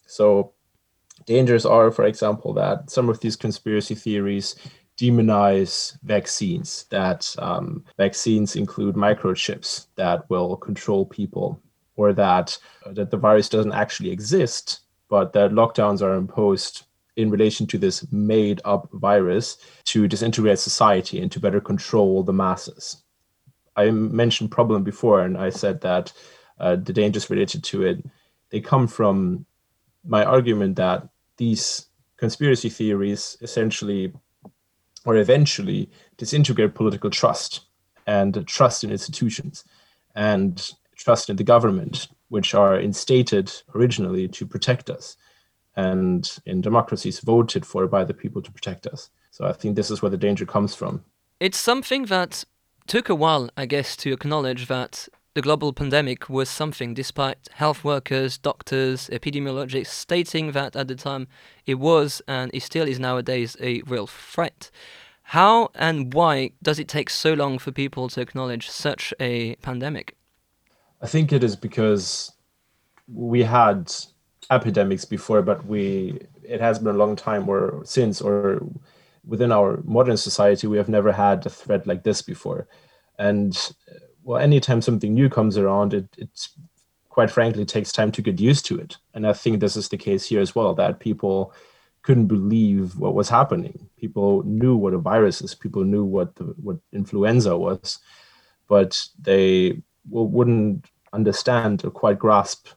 So 0.06 0.52
dangers 1.26 1.64
are, 1.64 1.90
for 1.90 2.04
example, 2.04 2.52
that 2.54 2.90
some 2.90 3.08
of 3.08 3.20
these 3.20 3.36
conspiracy 3.36 3.94
theories 3.94 4.56
demonize 5.00 5.96
vaccines, 6.02 6.84
that 6.90 7.34
um, 7.38 7.84
vaccines 7.96 8.56
include 8.56 8.94
microchips 8.94 9.86
that 9.96 10.28
will 10.28 10.56
control 10.56 11.06
people, 11.06 11.60
or 11.96 12.12
that, 12.12 12.56
uh, 12.84 12.92
that 12.92 13.10
the 13.10 13.16
virus 13.16 13.48
doesn't 13.48 13.72
actually 13.72 14.10
exist, 14.10 14.80
but 15.08 15.32
that 15.32 15.52
lockdowns 15.52 16.02
are 16.02 16.14
imposed 16.14 16.84
in 17.16 17.30
relation 17.30 17.66
to 17.66 17.78
this 17.78 18.10
made 18.12 18.60
up 18.64 18.88
virus 18.92 19.58
to 19.84 20.06
disintegrate 20.06 20.58
society 20.58 21.20
and 21.20 21.32
to 21.32 21.40
better 21.40 21.60
control 21.60 22.22
the 22.22 22.32
masses. 22.32 23.02
I 23.76 23.90
mentioned 23.90 24.50
problem 24.50 24.84
before, 24.84 25.22
and 25.22 25.36
I 25.38 25.50
said 25.50 25.80
that 25.80 26.12
uh, 26.58 26.76
the 26.76 26.92
dangers 26.92 27.30
related 27.30 27.64
to 27.64 27.82
it 27.84 28.04
they 28.50 28.60
come 28.60 28.86
from 28.86 29.46
my 30.04 30.24
argument 30.24 30.76
that 30.76 31.08
these 31.36 31.86
conspiracy 32.16 32.68
theories 32.68 33.36
essentially 33.40 34.12
or 35.10 35.16
eventually 35.16 35.90
disintegrate 36.18 36.72
political 36.72 37.10
trust 37.10 37.62
and 38.06 38.46
trust 38.46 38.84
in 38.84 38.92
institutions 38.92 39.64
and 40.14 40.70
trust 40.94 41.28
in 41.28 41.34
the 41.34 41.42
government, 41.42 42.06
which 42.28 42.54
are 42.54 42.78
instated 42.78 43.52
originally 43.74 44.28
to 44.28 44.46
protect 44.46 44.88
us 44.88 45.16
and 45.74 46.38
in 46.46 46.60
democracies 46.60 47.18
voted 47.18 47.66
for 47.66 47.88
by 47.88 48.04
the 48.04 48.14
people 48.14 48.40
to 48.40 48.52
protect 48.52 48.86
us. 48.86 49.10
So 49.32 49.46
I 49.46 49.52
think 49.52 49.74
this 49.74 49.90
is 49.90 50.00
where 50.00 50.10
the 50.10 50.16
danger 50.16 50.46
comes 50.46 50.76
from. 50.76 51.04
It's 51.40 51.58
something 51.58 52.04
that 52.04 52.44
took 52.86 53.08
a 53.08 53.14
while, 53.16 53.50
I 53.56 53.66
guess, 53.66 53.96
to 53.96 54.12
acknowledge 54.12 54.68
that 54.68 55.08
the 55.34 55.42
global 55.42 55.72
pandemic 55.72 56.28
was 56.28 56.48
something, 56.48 56.94
despite 56.94 57.48
health 57.52 57.84
workers, 57.84 58.36
doctors, 58.36 59.08
epidemiologists 59.12 59.86
stating 59.86 60.52
that 60.52 60.74
at 60.74 60.88
the 60.88 60.96
time 60.96 61.28
it 61.66 61.76
was 61.76 62.20
and 62.26 62.50
it 62.52 62.62
still 62.62 62.88
is 62.88 62.98
nowadays 62.98 63.56
a 63.60 63.82
real 63.82 64.06
threat. 64.06 64.70
How 65.22 65.70
and 65.76 66.12
why 66.12 66.50
does 66.60 66.80
it 66.80 66.88
take 66.88 67.08
so 67.08 67.34
long 67.34 67.58
for 67.58 67.70
people 67.70 68.08
to 68.08 68.20
acknowledge 68.20 68.68
such 68.68 69.14
a 69.20 69.54
pandemic? 69.56 70.16
I 71.00 71.06
think 71.06 71.32
it 71.32 71.44
is 71.44 71.54
because 71.54 72.32
we 73.06 73.44
had 73.44 73.92
epidemics 74.50 75.04
before, 75.04 75.42
but 75.42 75.64
we 75.64 76.18
it 76.42 76.60
has 76.60 76.80
been 76.80 76.94
a 76.94 76.98
long 76.98 77.14
time 77.14 77.48
or 77.48 77.82
since 77.84 78.20
or 78.20 78.60
within 79.24 79.52
our 79.52 79.80
modern 79.84 80.16
society 80.16 80.66
we 80.66 80.78
have 80.78 80.88
never 80.88 81.12
had 81.12 81.46
a 81.46 81.50
threat 81.50 81.86
like 81.86 82.02
this 82.02 82.22
before. 82.22 82.66
And 83.16 83.56
well, 84.22 84.40
anytime 84.40 84.82
something 84.82 85.14
new 85.14 85.28
comes 85.28 85.56
around, 85.56 85.94
it 85.94 86.06
it's 86.18 86.50
quite 87.08 87.30
frankly 87.30 87.64
takes 87.64 87.92
time 87.92 88.12
to 88.12 88.22
get 88.22 88.40
used 88.40 88.64
to 88.66 88.78
it. 88.78 88.96
And 89.14 89.26
I 89.26 89.32
think 89.32 89.60
this 89.60 89.76
is 89.76 89.88
the 89.88 89.98
case 89.98 90.26
here 90.26 90.40
as 90.40 90.54
well, 90.54 90.74
that 90.74 91.00
people 91.00 91.52
couldn't 92.02 92.28
believe 92.28 92.96
what 92.96 93.14
was 93.14 93.28
happening. 93.28 93.88
People 93.98 94.42
knew 94.44 94.76
what 94.76 94.94
a 94.94 94.98
virus 94.98 95.42
is. 95.42 95.54
People 95.54 95.84
knew 95.84 96.04
what 96.04 96.34
the, 96.36 96.44
what 96.62 96.78
influenza 96.92 97.56
was, 97.56 97.98
but 98.68 99.06
they 99.20 99.82
well, 100.08 100.26
wouldn't 100.26 100.86
understand 101.12 101.84
or 101.84 101.90
quite 101.90 102.18
grasp 102.18 102.68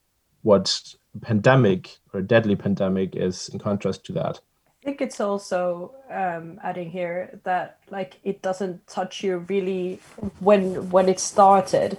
what 0.42 0.94
pandemic 1.22 1.98
or 2.14 2.22
deadly 2.22 2.56
pandemic 2.56 3.16
is 3.16 3.50
in 3.50 3.60
contrast 3.60 4.04
to 4.06 4.14
that. 4.14 4.40
I 4.84 4.86
think 4.86 5.00
it's 5.00 5.22
also 5.22 5.94
um, 6.12 6.60
adding 6.62 6.90
here 6.92 7.40
that 7.46 7.78
like 7.90 8.20
it 8.26 8.42
doesn't 8.42 8.86
touch 8.86 9.24
you 9.24 9.38
really 9.48 10.02
when 10.42 10.90
when 10.90 11.08
it 11.08 11.22
started. 11.22 11.98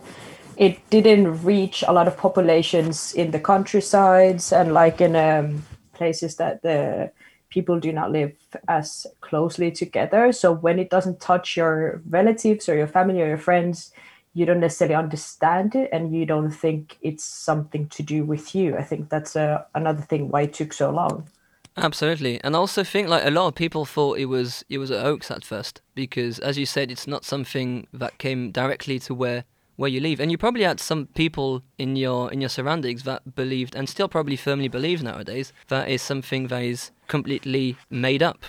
It 0.58 0.78
didn't 0.90 1.42
reach 1.42 1.82
a 1.88 1.94
lot 1.94 2.08
of 2.08 2.18
populations 2.18 3.14
in 3.14 3.30
the 3.30 3.40
countrysides 3.40 4.52
and 4.52 4.74
like 4.74 5.00
in 5.00 5.16
um, 5.16 5.64
places 5.94 6.36
that 6.36 6.60
the 6.60 7.10
people 7.48 7.80
do 7.80 7.90
not 7.90 8.12
live 8.12 8.34
as 8.68 9.06
closely 9.22 9.70
together. 9.70 10.30
So 10.32 10.52
when 10.52 10.78
it 10.78 10.90
doesn't 10.90 11.20
touch 11.20 11.56
your 11.56 12.02
relatives 12.10 12.68
or 12.68 12.76
your 12.76 12.86
family 12.86 13.22
or 13.22 13.28
your 13.28 13.38
friends, 13.38 13.92
you 14.34 14.44
don't 14.44 14.60
necessarily 14.60 14.94
understand 14.94 15.74
it 15.74 15.88
and 15.90 16.14
you 16.14 16.26
don't 16.26 16.50
think 16.50 16.98
it's 17.00 17.24
something 17.24 17.88
to 17.88 18.02
do 18.02 18.24
with 18.24 18.54
you. 18.54 18.76
I 18.76 18.82
think 18.82 19.08
that's 19.08 19.36
uh, 19.36 19.64
another 19.74 20.02
thing 20.02 20.28
why 20.28 20.42
it 20.42 20.52
took 20.52 20.74
so 20.74 20.90
long. 20.90 21.30
Absolutely, 21.76 22.40
and 22.44 22.54
I 22.54 22.58
also 22.60 22.84
think 22.84 23.08
like 23.08 23.24
a 23.24 23.30
lot 23.30 23.48
of 23.48 23.56
people 23.56 23.84
thought 23.84 24.18
it 24.18 24.26
was 24.26 24.64
it 24.68 24.78
was 24.78 24.92
a 24.92 25.00
hoax 25.00 25.28
at 25.30 25.44
first 25.44 25.82
because, 25.96 26.38
as 26.38 26.56
you 26.56 26.66
said, 26.66 26.90
it's 26.90 27.08
not 27.08 27.24
something 27.24 27.88
that 27.92 28.18
came 28.18 28.52
directly 28.52 29.00
to 29.00 29.14
where 29.14 29.44
where 29.76 29.90
you 29.90 30.00
live, 30.00 30.20
and 30.20 30.30
you 30.30 30.38
probably 30.38 30.62
had 30.62 30.78
some 30.78 31.06
people 31.06 31.64
in 31.76 31.96
your 31.96 32.32
in 32.32 32.40
your 32.40 32.48
surroundings 32.48 33.02
that 33.02 33.34
believed 33.34 33.74
and 33.74 33.88
still 33.88 34.06
probably 34.06 34.36
firmly 34.36 34.68
believe 34.68 35.02
nowadays 35.02 35.52
that 35.66 35.88
is 35.88 36.00
something 36.00 36.46
that 36.46 36.62
is 36.62 36.92
completely 37.08 37.76
made 37.90 38.22
up. 38.22 38.44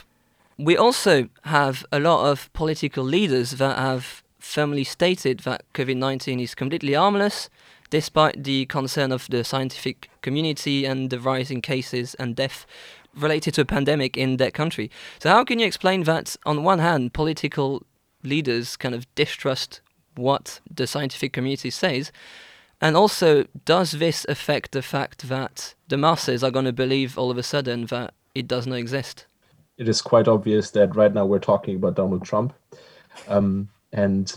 We 0.60 0.77
also 0.77 1.27
have 1.46 1.84
a 1.91 2.00
lot 2.00 2.29
of 2.29 2.53
political 2.53 3.03
leaders 3.03 3.51
that 3.51 3.77
have 3.79 4.24
firmly 4.38 4.84
stated 4.84 5.39
that 5.39 5.63
COVID 5.74 5.98
19 5.98 6.39
is 6.39 6.53
completely 6.53 6.94
harmless, 6.94 7.50
despite 7.89 8.44
the 8.44 8.67
concern 8.67 9.12
of 9.12 9.27
the 9.32 9.44
scientific 9.44 10.12
community 10.22 10.86
and 10.86 11.10
the 11.10 11.20
rising 11.20 11.62
cases 11.62 12.13
and 12.20 12.36
death 12.36 12.67
related 13.15 13.53
to 13.55 13.62
a 13.62 13.65
pandemic 13.65 14.17
in 14.17 14.38
that 14.38 14.53
country. 14.53 14.91
So, 15.19 15.29
how 15.29 15.43
can 15.43 15.60
you 15.60 15.65
explain 15.65 16.03
that, 16.03 16.36
on 16.45 16.63
one 16.63 16.79
hand, 16.79 17.13
political 17.13 17.84
leaders 18.24 18.75
kind 18.75 18.95
of 18.95 19.13
distrust 19.15 19.81
what 20.15 20.60
the 20.69 20.88
scientific 20.88 21.34
community 21.34 21.69
says? 21.69 22.12
And 22.81 22.98
also, 22.98 23.45
does 23.63 23.93
this 23.93 24.25
affect 24.27 24.72
the 24.72 24.81
fact 24.81 25.29
that 25.29 25.75
the 25.88 25.98
masses 25.98 26.43
are 26.43 26.51
going 26.51 26.65
to 26.65 26.74
believe 26.74 27.17
all 27.17 27.31
of 27.31 27.38
a 27.38 27.43
sudden 27.43 27.86
that 27.88 28.13
it 28.34 28.48
does 28.48 28.67
not 28.67 28.75
exist? 28.75 29.25
It 29.77 29.88
is 29.88 30.01
quite 30.01 30.27
obvious 30.27 30.72
that 30.72 30.95
right 30.95 31.13
now 31.13 31.25
we're 31.25 31.39
talking 31.39 31.75
about 31.75 31.95
Donald 31.95 32.25
Trump. 32.25 32.53
Um, 33.27 33.69
and 33.93 34.34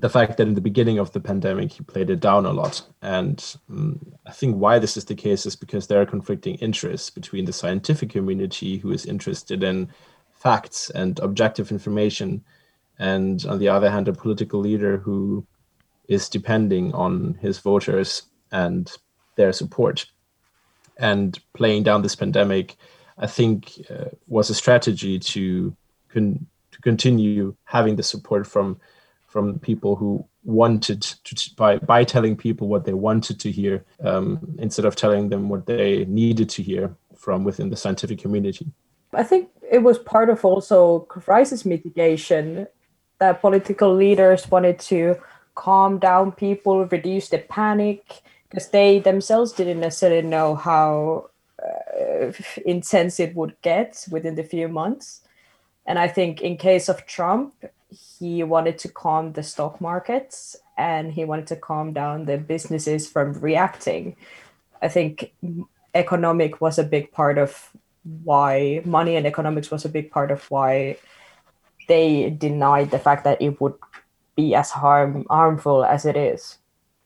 the 0.00 0.08
fact 0.08 0.36
that 0.36 0.48
in 0.48 0.54
the 0.54 0.60
beginning 0.60 0.98
of 0.98 1.12
the 1.12 1.20
pandemic 1.20 1.72
he 1.72 1.82
played 1.82 2.10
it 2.10 2.20
down 2.20 2.46
a 2.46 2.52
lot. 2.52 2.82
And 3.02 3.56
um, 3.70 4.00
i 4.26 4.32
think 4.32 4.56
why 4.56 4.78
this 4.78 4.96
is 4.96 5.04
the 5.04 5.14
case 5.14 5.46
is 5.46 5.56
because 5.56 5.86
there 5.86 6.00
are 6.00 6.06
conflicting 6.06 6.56
interests 6.56 7.10
between 7.10 7.44
the 7.44 7.52
scientific 7.52 8.10
community 8.10 8.78
who 8.78 8.92
is 8.92 9.06
interested 9.06 9.62
in 9.62 9.88
facts 10.32 10.90
and 10.90 11.18
objective 11.20 11.70
information 11.70 12.42
and 12.98 13.44
on 13.46 13.58
the 13.58 13.68
other 13.68 13.90
hand 13.90 14.08
a 14.08 14.12
political 14.12 14.60
leader 14.60 14.96
who 14.98 15.46
is 16.08 16.28
depending 16.28 16.92
on 16.94 17.34
his 17.40 17.58
voters 17.58 18.22
and 18.52 18.96
their 19.36 19.52
support. 19.52 20.06
And 20.96 21.38
playing 21.54 21.84
down 21.84 22.02
this 22.02 22.16
pandemic 22.16 22.76
i 23.20 23.26
think 23.26 23.72
uh, 23.90 24.08
was 24.26 24.50
a 24.50 24.54
strategy 24.54 25.18
to 25.18 25.76
con- 26.12 26.46
to 26.72 26.80
continue 26.80 27.54
having 27.64 27.96
the 27.96 28.02
support 28.02 28.46
from 28.46 28.80
from 29.30 29.58
people 29.60 29.96
who 29.96 30.26
wanted 30.44 31.02
to 31.02 31.54
by 31.56 31.78
by 31.78 32.04
telling 32.04 32.36
people 32.36 32.66
what 32.68 32.84
they 32.84 32.92
wanted 32.92 33.38
to 33.40 33.50
hear 33.50 33.84
um, 34.04 34.56
instead 34.58 34.84
of 34.84 34.96
telling 34.96 35.28
them 35.28 35.48
what 35.48 35.66
they 35.66 36.04
needed 36.06 36.48
to 36.50 36.62
hear 36.62 36.94
from 37.16 37.44
within 37.44 37.70
the 37.70 37.76
scientific 37.76 38.18
community. 38.18 38.66
I 39.12 39.22
think 39.22 39.48
it 39.70 39.82
was 39.82 39.98
part 39.98 40.30
of 40.30 40.44
also 40.44 41.00
crisis 41.00 41.64
mitigation 41.64 42.66
that 43.18 43.40
political 43.40 43.94
leaders 43.94 44.50
wanted 44.50 44.78
to 44.80 45.16
calm 45.54 45.98
down 45.98 46.32
people, 46.32 46.86
reduce 46.86 47.28
the 47.28 47.38
panic, 47.38 48.22
because 48.48 48.68
they 48.70 48.98
themselves 48.98 49.52
didn't 49.52 49.80
necessarily 49.80 50.26
know 50.26 50.54
how 50.54 51.30
uh, 51.62 52.32
intense 52.64 53.20
it 53.20 53.34
would 53.36 53.54
get 53.62 54.06
within 54.10 54.34
the 54.34 54.42
few 54.42 54.68
months. 54.68 55.20
And 55.86 55.98
I 55.98 56.08
think 56.08 56.40
in 56.40 56.56
case 56.56 56.88
of 56.88 57.04
Trump, 57.06 57.52
he 57.90 58.42
wanted 58.42 58.78
to 58.78 58.88
calm 58.88 59.32
the 59.32 59.42
stock 59.42 59.80
markets 59.80 60.56
and 60.76 61.12
he 61.12 61.24
wanted 61.24 61.46
to 61.48 61.56
calm 61.56 61.92
down 61.92 62.24
the 62.24 62.38
businesses 62.38 63.08
from 63.08 63.32
reacting. 63.34 64.16
I 64.82 64.88
think 64.88 65.32
economic 65.94 66.60
was 66.60 66.78
a 66.78 66.84
big 66.84 67.12
part 67.12 67.38
of 67.38 67.70
why 68.24 68.82
money 68.84 69.16
and 69.16 69.26
economics 69.26 69.70
was 69.70 69.84
a 69.84 69.88
big 69.88 70.10
part 70.10 70.30
of 70.30 70.50
why 70.50 70.96
they 71.88 72.30
denied 72.30 72.90
the 72.90 72.98
fact 72.98 73.24
that 73.24 73.42
it 73.42 73.60
would 73.60 73.74
be 74.36 74.54
as 74.54 74.70
harm 74.70 75.26
harmful 75.28 75.84
as 75.84 76.06
it 76.06 76.16
is. 76.16 76.58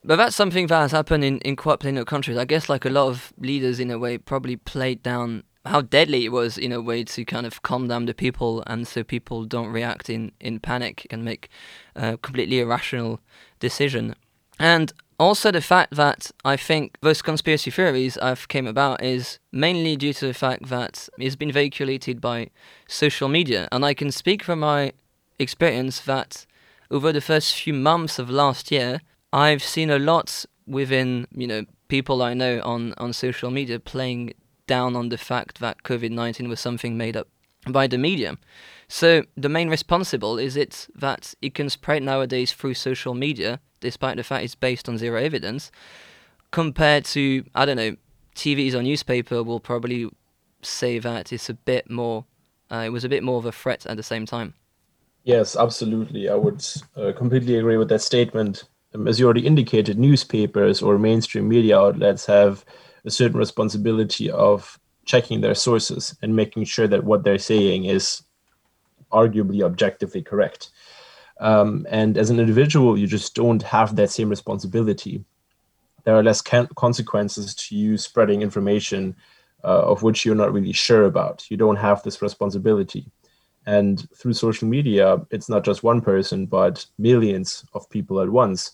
But 0.05 0.17
that's 0.17 0.37
something 0.37 0.67
that 0.67 0.81
has 0.81 0.93
happened 0.93 1.25
in, 1.25 1.39
in 1.39 1.57
quite 1.57 1.81
plenty 1.81 1.99
of 1.99 2.07
countries. 2.07 2.37
I 2.37 2.45
guess 2.45 2.69
like 2.69 2.85
a 2.85 2.91
lot 2.91 3.09
of 3.09 3.33
leaders 3.39 3.81
in 3.81 3.91
a 3.91 3.99
way 3.99 4.19
probably 4.19 4.57
played 4.57 5.03
down 5.03 5.45
how 5.65 5.81
deadly 5.81 6.25
it 6.25 6.33
was 6.33 6.59
in 6.59 6.73
a 6.73 6.81
way 6.81 7.05
to 7.05 7.25
kind 7.25 7.47
of 7.47 7.63
calm 7.63 7.89
down 7.89 8.07
the 8.07 8.15
people 8.15 8.63
and 8.67 8.87
so 8.87 9.03
people 9.03 9.45
don't 9.45 9.69
react 9.69 10.11
in, 10.11 10.33
in 10.41 10.61
panic 10.61 11.07
and 11.11 11.25
make 11.25 11.49
a 11.97 12.19
completely 12.19 12.61
irrational 12.61 13.21
decision. 13.61 14.15
And 14.59 14.93
also 15.19 15.51
the 15.51 15.61
fact 15.61 15.95
that 15.95 16.31
I 16.45 16.57
think 16.57 16.99
those 17.01 17.23
conspiracy 17.23 17.71
theories 17.71 18.19
have 18.21 18.49
came 18.49 18.67
about 18.67 19.03
is 19.03 19.39
mainly 19.53 19.97
due 19.97 20.13
to 20.15 20.27
the 20.27 20.35
fact 20.35 20.69
that 20.69 21.09
it's 21.19 21.37
been 21.37 21.53
vehiculated 21.53 22.21
by 22.21 22.51
social 22.87 23.29
media. 23.29 23.69
And 23.73 23.85
I 23.85 23.95
can 23.95 24.11
speak 24.11 24.43
from 24.43 24.61
my 24.61 24.93
experience 25.39 26.01
that 26.01 26.47
over 26.91 27.13
the 27.13 27.21
first 27.21 27.55
few 27.55 27.75
months 27.75 28.19
of 28.19 28.29
last 28.29 28.71
year, 28.71 29.01
I've 29.33 29.63
seen 29.63 29.91
a 29.91 29.99
lot 29.99 30.45
within, 30.67 31.27
you 31.35 31.47
know, 31.47 31.65
people 31.89 32.23
I 32.23 32.35
know 32.35 32.61
on, 32.63 32.95
on 32.99 33.13
social 33.13 33.51
media 33.51 33.79
playing 33.79 34.35
down 34.67 34.97
on 34.97 35.09
the 35.09 35.19
fact 35.19 35.61
that 35.61 35.83
COVID 35.83 36.11
19 36.11 36.49
was 36.49 36.61
something 36.61 36.97
made 36.97 37.17
up 37.17 37.29
by 37.69 37.87
the 37.87 37.99
media. 37.99 38.37
So 38.89 39.25
the 39.37 39.49
main 39.49 39.69
responsible 39.69 40.39
is 40.39 40.57
it 40.57 40.87
that 40.95 41.35
it 41.41 41.55
can 41.55 41.71
spread 41.71 42.03
nowadays 42.03 42.53
through 42.53 42.75
social 42.75 43.15
media, 43.15 43.61
despite 43.81 44.17
the 44.17 44.23
fact 44.23 44.45
it's 44.45 44.55
based 44.55 44.89
on 44.89 44.99
zero 44.99 45.21
evidence, 45.21 45.71
compared 46.51 47.05
to, 47.07 47.45
I 47.55 47.65
don't 47.65 47.77
know, 47.77 47.97
TVs 48.35 48.75
or 48.75 48.83
newspaper 48.83 49.43
will 49.43 49.61
probably 49.61 50.09
say 50.63 50.99
that 50.99 51.33
it's 51.33 51.49
a 51.49 51.55
bit 51.55 51.91
more, 51.91 52.25
uh, 52.71 52.85
it 52.87 52.91
was 52.91 53.05
a 53.05 53.09
bit 53.09 53.23
more 53.23 53.39
of 53.39 53.47
a 53.47 53.53
threat 53.53 53.87
at 53.87 53.97
the 53.97 54.03
same 54.03 54.27
time. 54.27 54.55
Yes, 55.25 55.57
absolutely. 55.57 56.29
I 56.29 56.35
would 56.35 56.65
uh, 56.97 57.13
completely 57.17 57.57
agree 57.57 57.79
with 57.79 57.89
that 57.89 58.03
statement. 58.03 58.65
Um, 58.95 59.09
as 59.09 59.19
you 59.19 59.25
already 59.25 59.47
indicated, 59.47 59.99
newspapers 59.99 60.83
or 60.83 60.99
mainstream 60.99 61.49
media 61.49 61.79
outlets 61.79 62.27
have 62.27 62.65
a 63.05 63.11
certain 63.11 63.39
responsibility 63.39 64.31
of 64.31 64.79
checking 65.05 65.41
their 65.41 65.55
sources 65.55 66.17
and 66.23 66.35
making 66.35 66.65
sure 66.65 66.89
that 66.89 67.05
what 67.05 67.25
they're 67.25 67.39
saying 67.39 67.85
is 67.85 68.23
arguably 69.13 69.63
objectively 69.63 70.23
correct. 70.23 70.71
Um, 71.41 71.87
and 71.91 72.17
as 72.17 72.31
an 72.31 72.41
individual, 72.41 72.99
you 72.99 73.07
just 73.07 73.35
don't 73.35 73.63
have 73.63 73.97
that 73.97 74.11
same 74.11 74.29
responsibility. 74.29 75.25
There 76.05 76.17
are 76.17 76.23
less 76.23 76.41
can- 76.41 76.69
consequences 76.77 77.55
to 77.55 77.77
you 77.77 77.99
spreading 77.99 78.43
information 78.43 79.17
uh, 79.65 79.83
of 79.83 80.03
which 80.03 80.25
you're 80.25 80.35
not 80.35 80.53
really 80.53 80.73
sure 80.73 81.05
about. 81.05 81.51
You 81.51 81.57
don't 81.57 81.77
have 81.77 82.03
this 82.03 82.21
responsibility. 82.21 83.07
And 83.67 84.07
through 84.15 84.35
social 84.35 84.69
media, 84.69 85.23
it's 85.31 85.49
not 85.49 85.65
just 85.65 85.83
one 85.83 86.03
person, 86.03 86.45
but 86.47 86.85
millions 86.99 87.65
of 87.73 87.89
people 87.89 88.21
at 88.21 88.29
once 88.29 88.73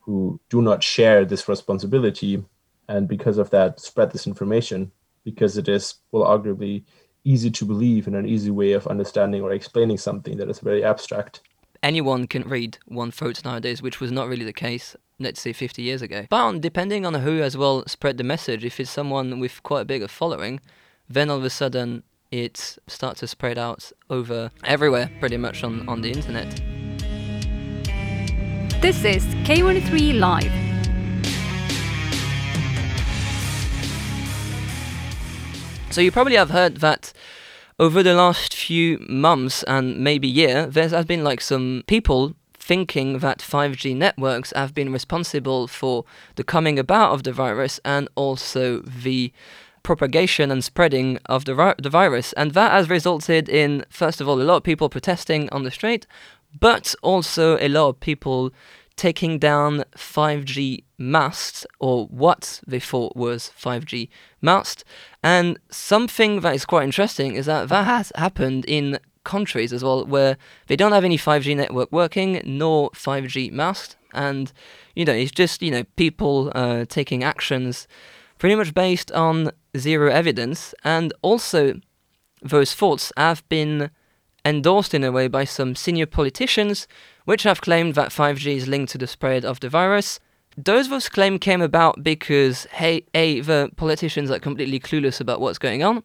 who 0.00 0.40
do 0.48 0.62
not 0.62 0.82
share 0.82 1.26
this 1.26 1.46
responsibility 1.46 2.42
and 2.90 3.06
because 3.06 3.38
of 3.38 3.48
that 3.50 3.80
spread 3.80 4.10
this 4.10 4.26
information 4.26 4.90
because 5.24 5.56
it 5.56 5.68
is 5.68 5.94
well 6.10 6.24
arguably 6.24 6.84
easy 7.24 7.50
to 7.50 7.64
believe 7.64 8.06
and 8.06 8.16
an 8.16 8.26
easy 8.26 8.50
way 8.50 8.72
of 8.72 8.86
understanding 8.88 9.42
or 9.42 9.52
explaining 9.52 9.96
something 9.96 10.36
that 10.38 10.50
is 10.50 10.58
very 10.58 10.82
abstract. 10.82 11.40
Anyone 11.82 12.26
can 12.26 12.42
read 12.42 12.78
one 12.86 13.10
thought 13.10 13.44
nowadays 13.44 13.80
which 13.80 14.00
was 14.00 14.10
not 14.10 14.28
really 14.28 14.44
the 14.44 14.52
case 14.52 14.96
let's 15.20 15.40
say 15.40 15.52
50 15.52 15.82
years 15.82 16.02
ago. 16.02 16.26
But 16.30 16.60
depending 16.60 17.06
on 17.06 17.14
who 17.14 17.42
as 17.42 17.56
well 17.56 17.84
spread 17.86 18.16
the 18.16 18.24
message 18.24 18.64
if 18.64 18.80
it's 18.80 18.90
someone 18.90 19.38
with 19.38 19.62
quite 19.62 19.82
a 19.82 19.84
big 19.84 20.08
following 20.10 20.60
then 21.08 21.30
all 21.30 21.38
of 21.38 21.44
a 21.44 21.50
sudden 21.50 22.02
it 22.32 22.78
starts 22.88 23.20
to 23.20 23.28
spread 23.28 23.58
out 23.58 23.92
over 24.08 24.50
everywhere 24.64 25.10
pretty 25.20 25.36
much 25.36 25.62
on, 25.62 25.88
on 25.88 26.00
the 26.00 26.10
internet. 26.10 26.50
This 28.80 29.04
is 29.04 29.24
k103 29.46 30.18
live 30.18 30.59
So 35.90 36.00
you 36.00 36.12
probably 36.12 36.36
have 36.36 36.50
heard 36.50 36.76
that 36.76 37.12
over 37.80 38.00
the 38.02 38.14
last 38.14 38.54
few 38.54 39.04
months 39.08 39.64
and 39.64 39.98
maybe 39.98 40.28
year, 40.28 40.66
there 40.66 40.88
has 40.88 41.04
been 41.04 41.24
like 41.24 41.40
some 41.40 41.82
people 41.88 42.36
thinking 42.54 43.18
that 43.18 43.40
5G 43.40 43.96
networks 43.96 44.52
have 44.54 44.72
been 44.72 44.92
responsible 44.92 45.66
for 45.66 46.04
the 46.36 46.44
coming 46.44 46.78
about 46.78 47.12
of 47.12 47.24
the 47.24 47.32
virus 47.32 47.80
and 47.84 48.08
also 48.14 48.82
the 48.82 49.32
propagation 49.82 50.52
and 50.52 50.62
spreading 50.62 51.18
of 51.26 51.44
the, 51.44 51.74
the 51.82 51.90
virus. 51.90 52.32
And 52.34 52.52
that 52.52 52.70
has 52.70 52.88
resulted 52.88 53.48
in, 53.48 53.84
first 53.90 54.20
of 54.20 54.28
all, 54.28 54.40
a 54.40 54.44
lot 54.44 54.58
of 54.58 54.62
people 54.62 54.88
protesting 54.88 55.50
on 55.50 55.64
the 55.64 55.72
street, 55.72 56.06
but 56.60 56.94
also 57.02 57.58
a 57.58 57.68
lot 57.68 57.88
of 57.88 57.98
people 57.98 58.52
taking 59.00 59.38
down 59.38 59.82
5G 59.96 60.84
masts, 60.98 61.66
or 61.78 62.04
what 62.08 62.60
they 62.66 62.78
thought 62.78 63.16
was 63.16 63.50
5G 63.58 64.10
mast. 64.42 64.84
And 65.22 65.58
something 65.70 66.40
that 66.40 66.54
is 66.54 66.66
quite 66.66 66.84
interesting 66.84 67.34
is 67.34 67.46
that 67.46 67.70
that 67.70 67.86
has 67.86 68.12
happened 68.14 68.66
in 68.68 68.98
countries 69.24 69.72
as 69.72 69.82
well, 69.82 70.04
where 70.04 70.36
they 70.66 70.76
don't 70.76 70.92
have 70.92 71.02
any 71.02 71.16
5G 71.16 71.56
network 71.56 71.90
working, 71.90 72.42
nor 72.44 72.90
5G 72.90 73.50
mast. 73.50 73.96
And, 74.12 74.52
you 74.94 75.06
know, 75.06 75.14
it's 75.14 75.32
just, 75.32 75.62
you 75.62 75.70
know, 75.70 75.84
people 75.96 76.52
uh, 76.54 76.84
taking 76.84 77.24
actions 77.24 77.88
pretty 78.38 78.54
much 78.54 78.74
based 78.74 79.10
on 79.12 79.50
zero 79.78 80.10
evidence. 80.10 80.74
And 80.84 81.14
also, 81.22 81.80
those 82.42 82.74
thoughts 82.74 83.14
have 83.16 83.48
been 83.48 83.90
endorsed 84.44 84.92
in 84.92 85.04
a 85.04 85.12
way 85.12 85.26
by 85.26 85.44
some 85.44 85.74
senior 85.74 86.06
politicians, 86.06 86.86
which 87.30 87.44
have 87.44 87.60
claimed 87.60 87.94
that 87.94 88.08
5G 88.08 88.56
is 88.56 88.66
linked 88.66 88.90
to 88.90 88.98
the 88.98 89.06
spread 89.06 89.44
of 89.44 89.60
the 89.60 89.68
virus. 89.68 90.18
Those 90.56 90.88
those 90.88 91.08
claims 91.08 91.38
came 91.38 91.62
about 91.62 92.02
because 92.02 92.64
hey, 92.72 93.04
a 93.14 93.38
the 93.38 93.70
politicians 93.76 94.32
are 94.32 94.40
completely 94.40 94.80
clueless 94.80 95.20
about 95.20 95.40
what's 95.40 95.60
going 95.66 95.84
on. 95.84 96.02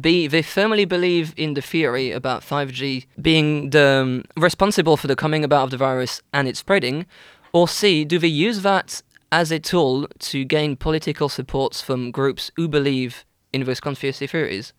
B 0.00 0.26
they 0.26 0.42
firmly 0.42 0.84
believe 0.84 1.34
in 1.36 1.54
the 1.54 1.62
theory 1.62 2.10
about 2.10 2.42
5G 2.42 3.06
being 3.22 3.70
the 3.70 3.88
um, 4.02 4.24
responsible 4.36 4.96
for 4.96 5.06
the 5.06 5.14
coming 5.14 5.44
about 5.44 5.62
of 5.66 5.70
the 5.70 5.76
virus 5.76 6.20
and 6.32 6.48
its 6.48 6.58
spreading. 6.58 7.06
Or 7.52 7.68
C 7.68 8.04
do 8.04 8.18
they 8.18 8.34
use 8.48 8.62
that 8.62 9.02
as 9.30 9.52
a 9.52 9.60
tool 9.60 10.08
to 10.30 10.44
gain 10.44 10.74
political 10.74 11.28
supports 11.28 11.80
from 11.80 12.10
groups 12.10 12.50
who 12.56 12.66
believe 12.66 13.24
in 13.52 13.62
those 13.62 13.78
conspiracy 13.78 14.26
theories? 14.26 14.72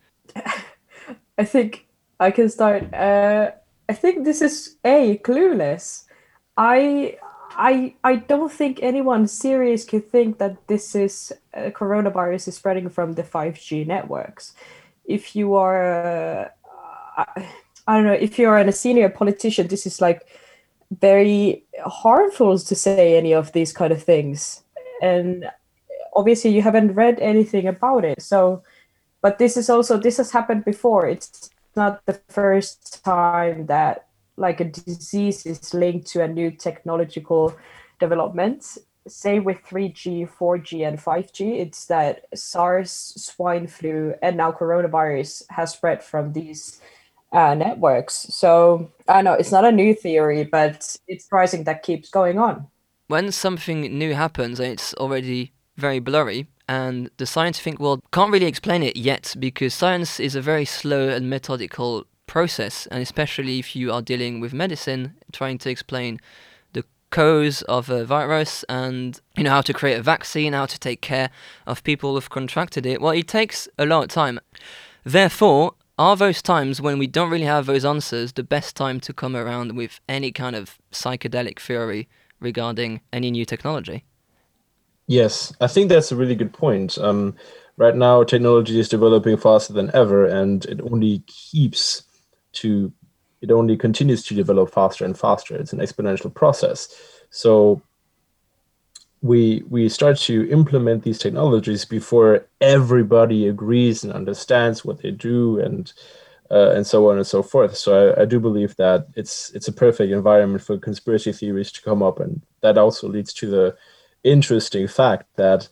I 1.38 1.44
think 1.44 1.86
I 2.20 2.30
can 2.30 2.50
start. 2.50 2.92
Uh, 2.92 3.52
I 3.88 3.94
think 3.94 4.24
this 4.24 4.40
is 4.42 4.76
a 4.84 5.18
clueless. 5.18 6.04
I 6.56 7.18
I 7.50 7.94
I 8.04 8.16
don't 8.16 8.52
think 8.52 8.78
anyone 8.82 9.26
serious 9.26 9.84
could 9.84 10.10
think 10.10 10.38
that 10.38 10.56
this 10.68 10.94
is 10.94 11.32
uh, 11.54 11.70
coronavirus 11.70 12.48
is 12.48 12.56
spreading 12.56 12.88
from 12.88 13.12
the 13.12 13.24
five 13.24 13.60
G 13.60 13.84
networks. 13.84 14.54
If 15.04 15.34
you 15.34 15.54
are, 15.54 15.82
uh, 15.82 16.48
I, 17.16 17.48
I 17.86 17.96
don't 17.96 18.06
know, 18.06 18.12
if 18.12 18.38
you 18.38 18.48
are 18.48 18.58
a 18.58 18.72
senior 18.72 19.08
politician, 19.08 19.66
this 19.66 19.86
is 19.86 20.00
like 20.00 20.22
very 21.00 21.64
harmful 21.84 22.58
to 22.58 22.74
say 22.74 23.16
any 23.16 23.34
of 23.34 23.52
these 23.52 23.72
kind 23.72 23.92
of 23.92 24.02
things, 24.02 24.62
and 25.02 25.50
obviously 26.14 26.50
you 26.52 26.62
haven't 26.62 26.94
read 26.94 27.18
anything 27.20 27.66
about 27.66 28.04
it. 28.04 28.22
So, 28.22 28.62
but 29.20 29.38
this 29.38 29.56
is 29.56 29.68
also 29.68 29.98
this 29.98 30.18
has 30.18 30.30
happened 30.30 30.64
before. 30.64 31.06
It's 31.06 31.50
not 31.76 32.04
the 32.06 32.20
first 32.28 33.04
time 33.04 33.66
that 33.66 34.06
like 34.36 34.60
a 34.60 34.64
disease 34.64 35.46
is 35.46 35.74
linked 35.74 36.06
to 36.08 36.22
a 36.22 36.28
new 36.28 36.50
technological 36.50 37.54
development. 38.00 38.78
Say 39.08 39.40
with 39.40 39.58
3G, 39.64 40.28
4G, 40.28 40.86
and 40.86 40.98
5G, 40.98 41.60
it's 41.60 41.86
that 41.86 42.26
SARS, 42.34 42.90
swine 42.90 43.66
flu, 43.66 44.14
and 44.22 44.36
now 44.36 44.52
coronavirus 44.52 45.42
has 45.50 45.72
spread 45.72 46.02
from 46.02 46.32
these 46.32 46.80
uh, 47.32 47.54
networks. 47.54 48.14
So 48.14 48.90
I 49.08 49.22
know 49.22 49.32
it's 49.32 49.50
not 49.52 49.64
a 49.64 49.72
new 49.72 49.94
theory, 49.94 50.44
but 50.44 50.96
it's 51.08 51.24
surprising 51.24 51.64
that 51.64 51.82
keeps 51.82 52.10
going 52.10 52.38
on. 52.38 52.66
When 53.08 53.32
something 53.32 53.80
new 53.98 54.14
happens, 54.14 54.60
and 54.60 54.72
it's 54.72 54.94
already 54.94 55.52
very 55.76 55.98
blurry 55.98 56.46
and 56.68 57.10
the 57.16 57.26
scientific 57.26 57.78
world 57.78 58.00
can't 58.12 58.32
really 58.32 58.46
explain 58.46 58.82
it 58.82 58.96
yet 58.96 59.34
because 59.38 59.74
science 59.74 60.20
is 60.20 60.34
a 60.34 60.40
very 60.40 60.64
slow 60.64 61.08
and 61.08 61.28
methodical 61.28 62.06
process, 62.26 62.86
and 62.86 63.02
especially 63.02 63.58
if 63.58 63.76
you 63.76 63.92
are 63.92 64.02
dealing 64.02 64.40
with 64.40 64.54
medicine, 64.54 65.14
trying 65.32 65.58
to 65.58 65.70
explain 65.70 66.18
the 66.72 66.84
cause 67.10 67.62
of 67.62 67.90
a 67.90 68.04
virus 68.04 68.64
and 68.68 69.20
you 69.36 69.44
know 69.44 69.50
how 69.50 69.60
to 69.60 69.72
create 69.72 69.98
a 69.98 70.02
vaccine, 70.02 70.52
how 70.52 70.66
to 70.66 70.78
take 70.78 71.00
care 71.02 71.30
of 71.66 71.84
people 71.84 72.14
who've 72.14 72.30
contracted 72.30 72.86
it. 72.86 73.00
Well, 73.00 73.12
it 73.12 73.28
takes 73.28 73.68
a 73.78 73.84
lot 73.84 74.04
of 74.04 74.08
time. 74.08 74.40
Therefore, 75.04 75.74
are 75.98 76.16
those 76.16 76.40
times 76.40 76.80
when 76.80 76.98
we 76.98 77.06
don't 77.06 77.30
really 77.30 77.44
have 77.44 77.66
those 77.66 77.84
answers 77.84 78.32
the 78.32 78.42
best 78.42 78.76
time 78.76 78.98
to 79.00 79.12
come 79.12 79.36
around 79.36 79.76
with 79.76 80.00
any 80.08 80.32
kind 80.32 80.56
of 80.56 80.78
psychedelic 80.90 81.60
theory 81.60 82.08
regarding 82.40 83.02
any 83.12 83.30
new 83.30 83.44
technology? 83.44 84.04
Yes, 85.12 85.52
I 85.60 85.66
think 85.66 85.90
that's 85.90 86.10
a 86.10 86.16
really 86.16 86.34
good 86.34 86.54
point. 86.54 86.96
Um, 86.96 87.36
right 87.76 87.94
now, 87.94 88.24
technology 88.24 88.80
is 88.80 88.88
developing 88.88 89.36
faster 89.36 89.74
than 89.74 89.94
ever, 89.94 90.24
and 90.24 90.64
it 90.64 90.80
only 90.90 91.22
keeps 91.26 92.04
to, 92.52 92.90
it 93.42 93.50
only 93.50 93.76
continues 93.76 94.24
to 94.24 94.34
develop 94.34 94.72
faster 94.72 95.04
and 95.04 95.18
faster. 95.18 95.54
It's 95.54 95.74
an 95.74 95.80
exponential 95.80 96.32
process. 96.32 96.88
So 97.28 97.82
we 99.20 99.64
we 99.68 99.90
start 99.90 100.16
to 100.20 100.50
implement 100.50 101.02
these 101.02 101.18
technologies 101.18 101.84
before 101.84 102.46
everybody 102.62 103.48
agrees 103.48 104.04
and 104.04 104.14
understands 104.14 104.82
what 104.82 105.02
they 105.02 105.10
do 105.10 105.60
and 105.60 105.92
uh, 106.50 106.70
and 106.70 106.86
so 106.86 107.10
on 107.10 107.18
and 107.18 107.26
so 107.26 107.42
forth. 107.42 107.76
So 107.76 108.14
I, 108.14 108.22
I, 108.22 108.24
do 108.24 108.40
believe 108.40 108.76
that 108.76 109.08
it's 109.14 109.50
it's 109.50 109.68
a 109.68 109.72
perfect 109.72 110.10
environment 110.10 110.62
for 110.62 110.78
conspiracy 110.78 111.32
theories 111.32 111.70
to 111.72 111.82
come 111.82 112.02
up, 112.02 112.18
and 112.18 112.40
that 112.62 112.78
also 112.78 113.08
leads 113.08 113.34
to 113.34 113.50
the 113.50 113.76
interesting 114.24 114.88
fact 114.88 115.26
that 115.36 115.68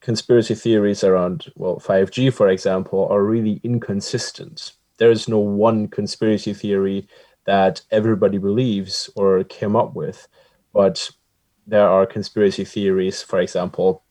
conspiracy 0.00 0.54
theories 0.54 1.04
around, 1.04 1.50
well, 1.56 1.76
5G, 1.76 2.32
for 2.32 2.48
example, 2.48 3.08
are 3.10 3.22
really 3.22 3.60
inconsistent. 3.62 4.72
There 4.98 5.10
is 5.10 5.28
no 5.28 5.38
one 5.38 5.88
conspiracy 5.88 6.54
theory 6.54 7.08
that 7.46 7.80
everybody 7.90 8.38
believes 8.38 9.10
or 9.16 9.44
came 9.44 9.74
up 9.74 9.94
with, 9.94 10.28
but 10.72 11.10
there 11.66 11.88
are 11.88 12.06
conspiracy 12.06 12.64
theories, 12.64 13.22
for 13.22 13.40
example, 13.40 14.02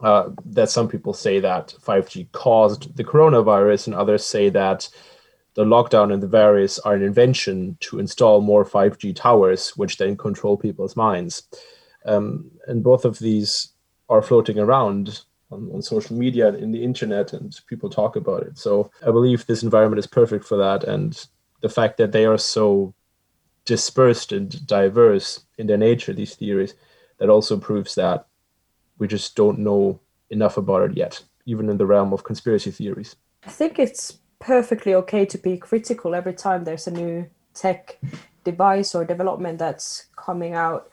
uh, 0.00 0.30
that 0.44 0.70
some 0.70 0.88
people 0.88 1.12
say 1.12 1.40
that 1.40 1.74
5G 1.80 2.30
caused 2.32 2.96
the 2.96 3.04
coronavirus, 3.04 3.86
and 3.86 3.96
others 3.96 4.24
say 4.24 4.48
that 4.50 4.88
the 5.54 5.64
lockdown 5.64 6.12
and 6.12 6.22
the 6.22 6.26
virus 6.26 6.78
are 6.80 6.94
an 6.94 7.02
invention 7.02 7.76
to 7.80 8.00
install 8.00 8.40
more 8.40 8.64
5G 8.64 9.14
towers, 9.14 9.70
which 9.76 9.98
then 9.98 10.16
control 10.16 10.56
people's 10.56 10.96
minds. 10.96 11.44
Um, 12.04 12.50
and 12.66 12.82
both 12.82 13.04
of 13.04 13.18
these 13.18 13.68
are 14.08 14.22
floating 14.22 14.58
around 14.58 15.24
on, 15.50 15.70
on 15.72 15.82
social 15.82 16.16
media 16.16 16.48
and 16.48 16.58
in 16.58 16.72
the 16.72 16.82
internet, 16.82 17.32
and 17.32 17.58
people 17.66 17.88
talk 17.88 18.16
about 18.16 18.42
it. 18.42 18.58
So 18.58 18.90
I 19.02 19.10
believe 19.10 19.46
this 19.46 19.62
environment 19.62 19.98
is 19.98 20.06
perfect 20.06 20.44
for 20.44 20.56
that. 20.58 20.84
And 20.84 21.26
the 21.62 21.68
fact 21.68 21.96
that 21.98 22.12
they 22.12 22.26
are 22.26 22.38
so 22.38 22.94
dispersed 23.64 24.32
and 24.32 24.66
diverse 24.66 25.44
in 25.56 25.66
their 25.66 25.78
nature, 25.78 26.12
these 26.12 26.34
theories, 26.34 26.74
that 27.18 27.30
also 27.30 27.56
proves 27.56 27.94
that 27.94 28.26
we 28.98 29.08
just 29.08 29.34
don't 29.36 29.58
know 29.58 30.00
enough 30.30 30.56
about 30.56 30.90
it 30.90 30.96
yet, 30.96 31.22
even 31.46 31.70
in 31.70 31.78
the 31.78 31.86
realm 31.86 32.12
of 32.12 32.24
conspiracy 32.24 32.70
theories. 32.70 33.16
I 33.46 33.50
think 33.50 33.78
it's 33.78 34.18
perfectly 34.40 34.94
okay 34.94 35.24
to 35.24 35.38
be 35.38 35.56
critical 35.56 36.14
every 36.14 36.34
time 36.34 36.64
there's 36.64 36.86
a 36.86 36.90
new 36.90 37.26
tech 37.54 37.98
device 38.42 38.94
or 38.94 39.04
development 39.04 39.58
that's 39.58 40.06
coming 40.16 40.54
out 40.54 40.90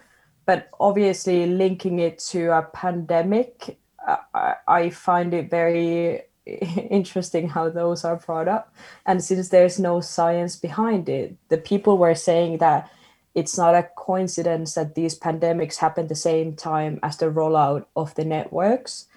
but 0.51 0.67
obviously 0.81 1.45
linking 1.45 1.99
it 1.99 2.19
to 2.19 2.51
a 2.51 2.61
pandemic, 2.61 3.77
I, 4.05 4.55
I 4.67 4.89
find 4.89 5.33
it 5.33 5.49
very 5.49 6.23
interesting 6.45 7.47
how 7.47 7.69
those 7.69 8.03
are 8.03 8.17
brought 8.17 8.49
up. 8.49 8.75
And 9.05 9.23
since 9.23 9.47
there's 9.47 9.79
no 9.79 10.01
science 10.01 10.57
behind 10.57 11.07
it, 11.07 11.37
the 11.47 11.57
people 11.57 11.97
were 11.97 12.15
saying 12.15 12.57
that 12.57 12.91
it's 13.33 13.57
not 13.57 13.75
a 13.75 13.89
coincidence 13.95 14.73
that 14.73 14.93
these 14.93 15.17
pandemics 15.17 15.77
happen 15.77 16.07
the 16.07 16.15
same 16.15 16.53
time 16.57 16.99
as 17.01 17.15
the 17.15 17.27
rollout 17.27 17.85
of 17.95 18.13
the 18.15 18.25
networks 18.25 19.07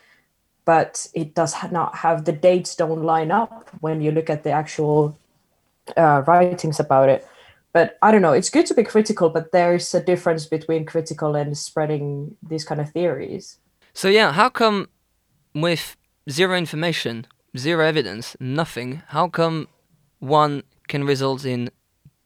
but 0.65 1.09
it 1.13 1.35
does 1.35 1.55
not 1.71 1.97
have 1.97 2.25
the 2.25 2.33
dates 2.33 2.75
don't 2.77 3.03
line 3.03 3.31
up 3.31 3.69
when 3.81 4.01
you 4.01 4.11
look 4.11 4.31
at 4.31 4.45
the 4.45 4.51
actual 4.51 5.15
uh, 5.97 6.23
writings 6.27 6.81
about 6.81 7.09
it 7.11 7.27
but 7.75 7.99
I 8.01 8.13
don't 8.13 8.23
know. 8.23 8.33
It's 8.33 8.51
good 8.51 8.67
to 8.67 8.75
be 8.75 8.85
critical, 8.85 9.29
but 9.29 9.51
there's 9.51 9.93
a 9.95 10.03
difference 10.03 10.47
between 10.47 10.87
critical 10.87 11.35
and 11.35 11.59
spreading 11.59 12.37
these 12.41 12.65
kind 12.65 12.81
of 12.81 12.91
theories. 12.91 13.59
So 13.93 14.09
yeah, 14.09 14.33
how 14.33 14.49
come 14.49 14.89
with 15.55 15.97
zero 16.31 16.57
information, 16.57 17.27
zero 17.59 17.85
evidence, 17.85 18.37
nothing, 18.39 19.03
how 19.09 19.29
come 19.29 19.69
one 20.21 20.63
can 20.87 21.05
result 21.05 21.45
in 21.45 21.69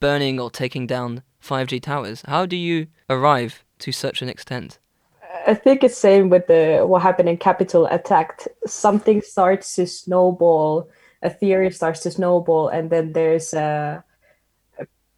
burning 0.00 0.38
or 0.38 0.50
taking 0.50 0.86
down 0.86 1.22
5G 1.42 1.80
towers? 1.80 2.22
How 2.28 2.44
do 2.44 2.56
you 2.56 2.88
arrive 3.08 3.64
to 3.78 3.90
such 3.90 4.20
an 4.20 4.28
extent? 4.28 4.78
I 5.46 5.54
think 5.54 5.82
it's 5.82 5.96
same 5.96 6.28
with 6.28 6.46
the 6.46 6.84
what 6.86 7.00
happened 7.00 7.28
in 7.30 7.38
Capitol 7.38 7.86
attack. 7.86 8.46
Something 8.66 9.22
starts 9.22 9.76
to 9.76 9.86
snowball, 9.86 10.90
a 11.22 11.30
theory 11.30 11.70
starts 11.70 12.00
to 12.00 12.10
snowball, 12.10 12.68
and 12.68 12.90
then 12.90 13.14
there's 13.14 13.54
a 13.54 14.04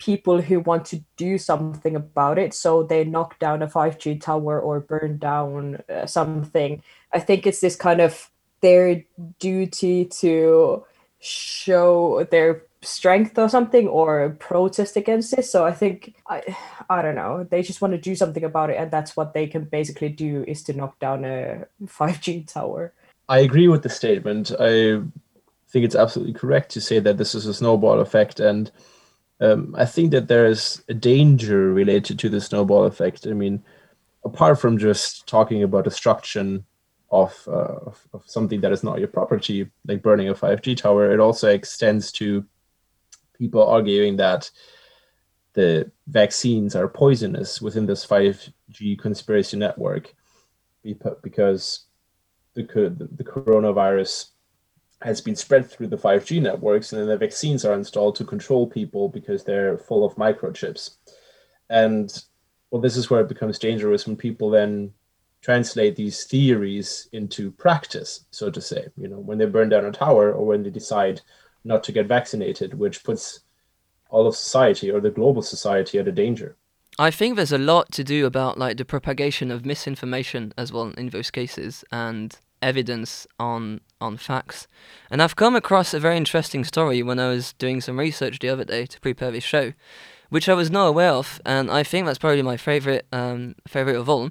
people 0.01 0.41
who 0.41 0.59
want 0.61 0.85
to 0.87 1.05
do 1.17 1.39
something 1.39 1.95
about 1.95 2.39
it. 2.39 2.53
So 2.55 2.83
they 2.83 3.05
knock 3.05 3.39
down 3.39 3.63
a 3.63 3.69
5G 3.69 4.21
tower 4.21 4.59
or 4.59 4.81
burn 4.81 5.19
down 5.19 5.83
uh, 5.89 6.07
something. 6.07 6.83
I 7.13 7.21
think 7.21 7.47
it's 7.47 7.61
this 7.61 7.77
kind 7.77 8.01
of 8.01 8.31
their 8.63 9.05
duty 9.39 10.07
to 10.07 10.85
show 11.21 12.27
their 12.31 12.63
strength 12.83 13.39
or 13.39 13.49
something 13.49 13.87
or 13.89 14.31
protest 14.39 14.97
against 14.97 15.35
it. 15.35 15.45
So 15.45 15.65
I 15.65 15.73
think 15.73 16.15
I 16.27 16.57
I 16.89 17.03
don't 17.03 17.15
know. 17.15 17.47
They 17.49 17.63
just 17.63 17.81
want 17.81 17.93
to 17.93 17.99
do 17.99 18.17
something 18.17 18.45
about 18.45 18.71
it, 18.71 18.77
and 18.77 18.91
that's 18.91 19.17
what 19.17 19.35
they 19.35 19.47
can 19.47 19.65
basically 19.65 20.09
do 20.09 20.45
is 20.49 20.63
to 20.65 20.73
knock 20.73 20.99
down 20.99 21.25
a 21.25 21.67
5G 21.85 22.47
tower. 22.47 22.93
I 23.29 23.41
agree 23.41 23.69
with 23.69 23.83
the 23.83 23.91
statement. 23.91 24.51
I 24.59 25.03
think 25.69 25.85
it's 25.85 25.95
absolutely 25.95 26.35
correct 26.35 26.73
to 26.73 26.81
say 26.81 26.99
that 26.99 27.17
this 27.17 27.35
is 27.35 27.47
a 27.47 27.55
snowball 27.55 28.01
effect, 28.01 28.41
and 28.41 28.71
um, 29.41 29.75
I 29.77 29.87
think 29.87 30.11
that 30.11 30.29
there 30.29 30.47
is 30.47 30.83
a 30.89 30.95
danger 30.95 31.73
related 31.73 32.19
to 32.21 32.29
the 32.29 32.41
snowball 32.41 32.85
effect. 32.85 33.27
I 33.27 33.33
mean, 33.33 33.63
apart 34.25 34.61
from 34.61 34.79
just 34.79 35.27
talking 35.27 35.63
about 35.63 35.85
destruction 35.85 36.65
of, 37.11 37.37
uh, 37.49 37.79
of, 37.87 38.07
of 38.13 38.23
something 38.27 38.61
that 38.61 38.73
is 38.73 38.85
not 38.85 38.99
your 38.99 39.09
property, 39.09 39.71
like 39.87 40.03
burning 40.03 40.29
a 40.29 40.35
5G 40.35 40.77
tower, 40.77 41.11
it 41.13 41.21
also 41.21 41.49
extends 41.49 42.13
to 42.13 42.45
people 43.39 43.67
arguing 43.67 44.17
that 44.19 44.51
the 45.55 45.91
vaccines 46.07 46.77
are 46.77 46.87
poisonous 46.87 47.61
within 47.61 47.87
this 47.87 48.07
5G 48.07 48.99
conspiracy 48.99 49.57
network 49.57 50.15
because 51.23 51.87
the, 52.55 52.63
the 53.17 53.25
coronavirus 53.25 54.29
has 55.03 55.21
been 55.21 55.37
spread 55.37 55.71
through 55.71 55.89
the 55.89 55.97
5G 55.97 56.43
networks, 56.43 56.93
and 56.93 57.01
then 57.01 57.09
the 57.09 57.17
vaccines 57.17 57.65
are 57.65 57.75
installed 57.75 58.17
to 58.17 58.25
control 58.25 58.67
people 58.67 59.09
because 59.09 59.45
they're 59.45 59.79
full 59.79 60.05
of 60.05 60.17
microchips. 60.17 60.97
And 61.69 62.13
well, 62.71 62.83
this 62.83 62.97
is 62.97 63.11
where 63.11 63.21
it 63.21 63.29
becomes 63.29 63.59
dangerous 63.59 64.07
when 64.07 64.17
people 64.17 64.51
then 64.51 64.93
translate 65.41 65.97
these 65.97 66.25
theories 66.25 67.09
into 67.13 67.51
practice, 67.53 68.27
so 68.31 68.51
to 68.51 68.61
say. 68.61 68.89
You 68.97 69.09
know, 69.09 69.19
when 69.19 69.39
they 69.39 69.47
burn 69.47 69.71
down 69.71 69.87
a 69.87 69.93
tower 69.93 70.33
or 70.33 70.47
when 70.47 70.63
they 70.63 70.71
decide 70.71 71.21
not 71.65 71.83
to 71.85 71.93
get 71.93 72.07
vaccinated, 72.07 72.75
which 72.75 73.03
puts 73.03 73.41
all 74.11 74.27
of 74.27 74.37
society 74.37 74.91
or 74.91 75.01
the 75.01 75.11
global 75.11 75.43
society 75.43 75.99
at 75.99 76.09
a 76.09 76.13
danger. 76.13 76.57
I 76.99 77.11
think 77.11 77.37
there's 77.37 77.53
a 77.53 77.59
lot 77.59 77.93
to 77.93 78.05
do 78.05 78.27
about 78.27 78.59
like 78.59 78.77
the 78.77 78.85
propagation 78.85 79.51
of 79.51 79.65
misinformation 79.65 80.53
as 80.59 80.73
well 80.73 80.93
in 80.99 81.09
those 81.11 81.31
cases 81.31 81.85
and 81.91 82.37
evidence 82.63 83.27
on 83.39 83.81
on 84.01 84.17
facts. 84.17 84.67
And 85.11 85.23
I've 85.23 85.37
come 85.37 85.55
across 85.55 85.93
a 85.93 86.01
very 86.01 86.17
interesting 86.17 86.65
story 86.65 87.03
when 87.03 87.19
I 87.19 87.29
was 87.29 87.53
doing 87.55 87.81
some 87.81 87.99
research 87.99 88.39
the 88.39 88.49
other 88.49 88.65
day 88.65 88.87
to 88.87 89.01
prepare 89.01 89.31
this 89.31 89.45
show, 89.45 89.73
which 90.31 90.49
I 90.49 90.55
was 90.55 90.71
not 90.71 90.87
aware 90.87 91.11
of, 91.11 91.41
and 91.45 91.71
I 91.71 91.83
think 91.83 92.07
that's 92.07 92.19
probably 92.19 92.43
my 92.43 92.57
favorite 92.57 93.07
um, 93.13 93.55
favorite 93.69 93.97
of 93.97 94.09
all. 94.09 94.31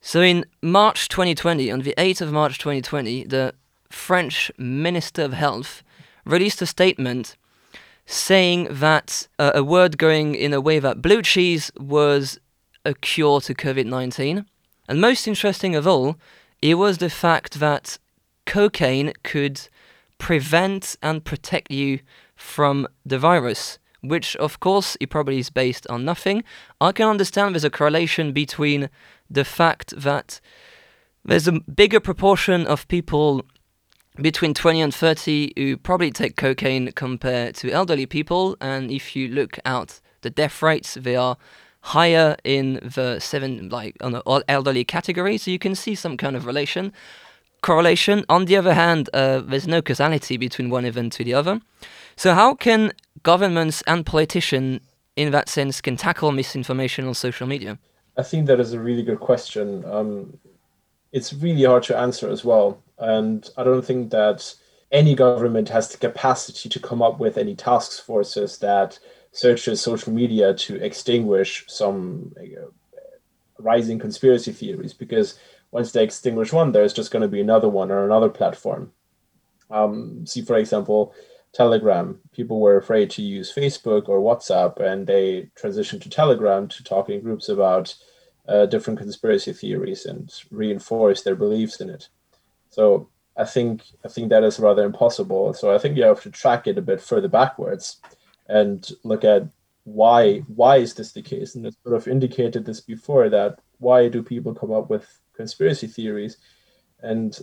So 0.00 0.20
in 0.20 0.44
March 0.62 1.08
2020, 1.08 1.70
on 1.70 1.80
the 1.80 1.94
8th 1.96 2.20
of 2.20 2.32
March 2.32 2.58
2020, 2.58 3.24
the 3.24 3.54
French 3.88 4.50
Minister 4.58 5.22
of 5.22 5.32
Health 5.32 5.82
released 6.26 6.60
a 6.60 6.66
statement 6.66 7.36
saying 8.06 8.68
that 8.70 9.28
uh, 9.38 9.52
a 9.54 9.64
word 9.64 9.96
going 9.96 10.34
in 10.34 10.52
a 10.52 10.60
way 10.60 10.78
that 10.78 11.00
blue 11.00 11.22
cheese 11.22 11.70
was 11.78 12.38
a 12.84 12.94
cure 12.94 13.40
to 13.40 13.54
COVID 13.54 13.86
19. 13.86 14.44
And 14.88 15.00
most 15.00 15.26
interesting 15.26 15.74
of 15.74 15.86
all, 15.86 16.16
it 16.64 16.76
was 16.76 16.96
the 16.96 17.10
fact 17.10 17.60
that 17.60 17.98
cocaine 18.46 19.12
could 19.22 19.68
prevent 20.16 20.96
and 21.02 21.22
protect 21.22 21.70
you 21.70 22.00
from 22.34 22.88
the 23.04 23.18
virus, 23.18 23.78
which 24.00 24.34
of 24.36 24.60
course 24.60 24.96
it 24.98 25.10
probably 25.10 25.38
is 25.38 25.50
based 25.50 25.86
on 25.88 26.06
nothing. 26.06 26.42
I 26.80 26.92
can 26.92 27.06
understand 27.06 27.54
there's 27.54 27.64
a 27.64 27.70
correlation 27.70 28.32
between 28.32 28.88
the 29.28 29.44
fact 29.44 29.92
that 29.94 30.40
there's 31.22 31.46
a 31.46 31.60
bigger 31.60 32.00
proportion 32.00 32.66
of 32.66 32.88
people 32.88 33.44
between 34.22 34.54
20 34.54 34.80
and 34.80 34.94
30 34.94 35.52
who 35.58 35.76
probably 35.76 36.10
take 36.10 36.34
cocaine 36.34 36.92
compared 36.92 37.56
to 37.56 37.70
elderly 37.72 38.06
people, 38.06 38.56
and 38.62 38.90
if 38.90 39.14
you 39.14 39.28
look 39.28 39.58
at 39.66 40.00
the 40.22 40.30
death 40.30 40.62
rates, 40.62 40.94
they 40.94 41.14
are 41.14 41.36
higher 41.84 42.34
in 42.44 42.80
the 42.82 43.20
seven 43.20 43.68
like 43.68 43.94
on 44.00 44.12
the 44.12 44.44
elderly 44.48 44.84
category, 44.84 45.36
so 45.36 45.50
you 45.50 45.58
can 45.58 45.74
see 45.74 45.94
some 45.94 46.16
kind 46.16 46.34
of 46.34 46.46
relation 46.46 46.92
correlation. 47.64 48.24
On 48.28 48.44
the 48.44 48.56
other 48.56 48.74
hand, 48.74 49.08
uh, 49.14 49.40
there's 49.40 49.66
no 49.66 49.80
causality 49.80 50.36
between 50.36 50.68
one 50.68 50.84
event 50.84 51.14
to 51.14 51.24
the 51.24 51.34
other. 51.34 51.60
So 52.14 52.34
how 52.34 52.54
can 52.54 52.92
governments 53.22 53.82
and 53.86 54.04
politicians, 54.04 54.80
in 55.16 55.32
that 55.32 55.48
sense, 55.48 55.80
can 55.80 55.96
tackle 55.96 56.30
misinformation 56.30 57.06
on 57.06 57.14
social 57.14 57.46
media? 57.46 57.78
I 58.16 58.22
think 58.22 58.46
that 58.46 58.60
is 58.60 58.74
a 58.74 58.80
really 58.80 59.02
good 59.02 59.20
question. 59.20 59.84
Um, 59.86 60.38
it's 61.10 61.32
really 61.32 61.64
hard 61.64 61.82
to 61.84 61.96
answer 61.96 62.28
as 62.28 62.44
well, 62.44 62.82
and 62.98 63.48
I 63.56 63.64
don't 63.64 63.84
think 63.84 64.10
that 64.10 64.54
any 64.92 65.14
government 65.14 65.68
has 65.70 65.88
the 65.88 65.98
capacity 65.98 66.68
to 66.68 66.78
come 66.78 67.02
up 67.02 67.18
with 67.18 67.38
any 67.38 67.54
task 67.56 68.04
forces 68.04 68.58
that 68.58 68.98
searches 69.34 69.80
social 69.80 70.12
media 70.12 70.54
to 70.54 70.76
extinguish 70.76 71.64
some 71.66 72.32
uh, 72.40 72.66
rising 73.58 73.98
conspiracy 73.98 74.52
theories 74.52 74.94
because 74.94 75.38
once 75.72 75.90
they 75.90 76.04
extinguish 76.04 76.52
one, 76.52 76.70
there's 76.70 76.92
just 76.94 77.10
going 77.10 77.22
to 77.22 77.28
be 77.28 77.40
another 77.40 77.68
one 77.68 77.90
or 77.90 78.04
another 78.04 78.28
platform. 78.28 78.92
Um, 79.70 80.24
see, 80.24 80.42
for 80.42 80.56
example, 80.56 81.12
Telegram. 81.52 82.20
People 82.32 82.60
were 82.60 82.76
afraid 82.76 83.10
to 83.10 83.22
use 83.22 83.52
Facebook 83.52 84.08
or 84.08 84.20
WhatsApp, 84.20 84.80
and 84.80 85.04
they 85.04 85.50
transitioned 85.56 86.02
to 86.02 86.10
Telegram 86.10 86.68
to 86.68 86.84
talk 86.84 87.10
in 87.10 87.20
groups 87.20 87.48
about 87.48 87.92
uh, 88.48 88.66
different 88.66 89.00
conspiracy 89.00 89.52
theories 89.52 90.06
and 90.06 90.32
reinforce 90.52 91.22
their 91.22 91.34
beliefs 91.34 91.80
in 91.80 91.90
it. 91.90 92.08
So 92.70 93.08
I 93.36 93.44
think 93.44 93.82
I 94.04 94.08
think 94.08 94.28
that 94.28 94.44
is 94.44 94.60
rather 94.60 94.84
impossible. 94.84 95.54
So 95.54 95.74
I 95.74 95.78
think 95.78 95.96
you 95.96 96.04
have 96.04 96.22
to 96.22 96.30
track 96.30 96.68
it 96.68 96.78
a 96.78 96.82
bit 96.82 97.00
further 97.00 97.28
backwards 97.28 98.00
and 98.48 98.90
look 99.02 99.24
at 99.24 99.48
why 99.84 100.38
why 100.40 100.76
is 100.76 100.94
this 100.94 101.12
the 101.12 101.22
case? 101.22 101.52
Mm. 101.52 101.56
And 101.56 101.66
I 101.66 101.70
sort 101.82 101.96
of 101.96 102.08
indicated 102.08 102.64
this 102.64 102.80
before 102.80 103.28
that 103.30 103.60
why 103.78 104.08
do 104.08 104.22
people 104.22 104.54
come 104.54 104.72
up 104.72 104.90
with 104.90 105.06
conspiracy 105.34 105.86
theories? 105.86 106.38
And 107.02 107.38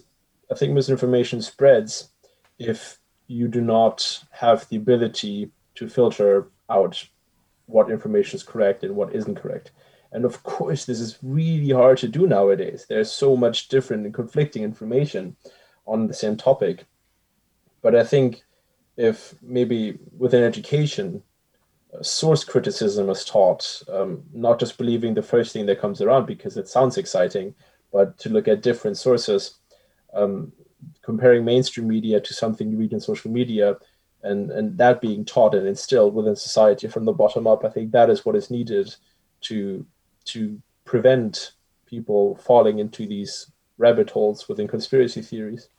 i 0.52 0.56
think 0.56 0.74
misinformation 0.74 1.42
spreads 1.42 2.10
if 2.60 3.00
you 3.28 3.48
do 3.48 3.62
not 3.62 4.24
have 4.32 4.68
the 4.68 4.76
ability 4.76 5.50
to 5.76 5.88
filter 5.88 6.50
out 6.70 7.08
what 7.68 7.90
information 7.90 8.36
is 8.36 8.44
correct 8.44 8.84
and 8.84 8.94
what 8.94 9.16
isn't 9.16 9.36
correct. 9.42 9.72
And 10.12 10.26
of 10.26 10.44
course 10.44 10.84
this 10.86 11.00
is 11.00 11.18
really 11.24 11.72
hard 11.72 11.98
to 12.00 12.10
do 12.10 12.28
nowadays. 12.28 12.86
There's 12.90 13.10
so 13.10 13.38
much 13.38 13.70
different 13.70 14.06
and 14.06 14.14
conflicting 14.14 14.64
information 14.64 15.38
on 15.88 16.08
the 16.08 16.14
same 16.14 16.36
topic. 16.38 16.86
But 17.82 17.96
i 17.96 18.04
think 18.04 18.44
if 19.02 19.34
maybe 19.42 19.98
within 20.18 20.44
education, 20.44 21.24
uh, 21.94 22.04
source 22.04 22.44
criticism 22.44 23.10
is 23.10 23.26
taught, 23.26 23.82
um, 23.92 24.24
not 24.32 24.60
just 24.60 24.78
believing 24.78 25.16
the 25.16 25.24
first 25.24 25.54
thing 25.54 25.66
that 25.66 25.82
comes 25.82 26.02
around 26.02 26.28
because 26.28 26.56
it 26.56 26.68
sounds 26.68 26.98
exciting, 26.98 27.56
but 27.92 28.16
to 28.20 28.30
look 28.30 28.48
at 28.48 28.62
different 28.62 28.98
sources, 28.98 29.56
um, 30.14 30.52
comparing 31.02 31.44
mainstream 31.44 31.88
media 31.88 32.22
to 32.22 32.34
something 32.34 32.70
you 32.70 32.78
read 32.78 32.94
in 32.94 33.00
social 33.00 33.32
media, 33.32 33.76
and, 34.22 34.52
and 34.52 34.78
that 34.78 35.02
being 35.02 35.26
taught 35.26 35.56
and 35.56 35.68
instilled 35.68 36.14
within 36.14 36.36
society 36.36 36.88
from 36.88 37.06
the 37.06 37.12
bottom 37.12 37.48
up, 37.48 37.66
I 37.66 37.70
think 37.70 37.92
that 37.92 38.12
is 38.12 38.24
what 38.24 38.36
is 38.36 38.52
needed 38.52 38.96
to 39.42 39.84
to 40.26 40.62
prevent 40.86 41.54
people 41.88 42.36
falling 42.36 42.78
into 42.78 43.08
these 43.08 43.52
rabbit 43.80 44.12
holes 44.12 44.48
within 44.48 44.68
conspiracy 44.68 45.24
theories. 45.24 45.70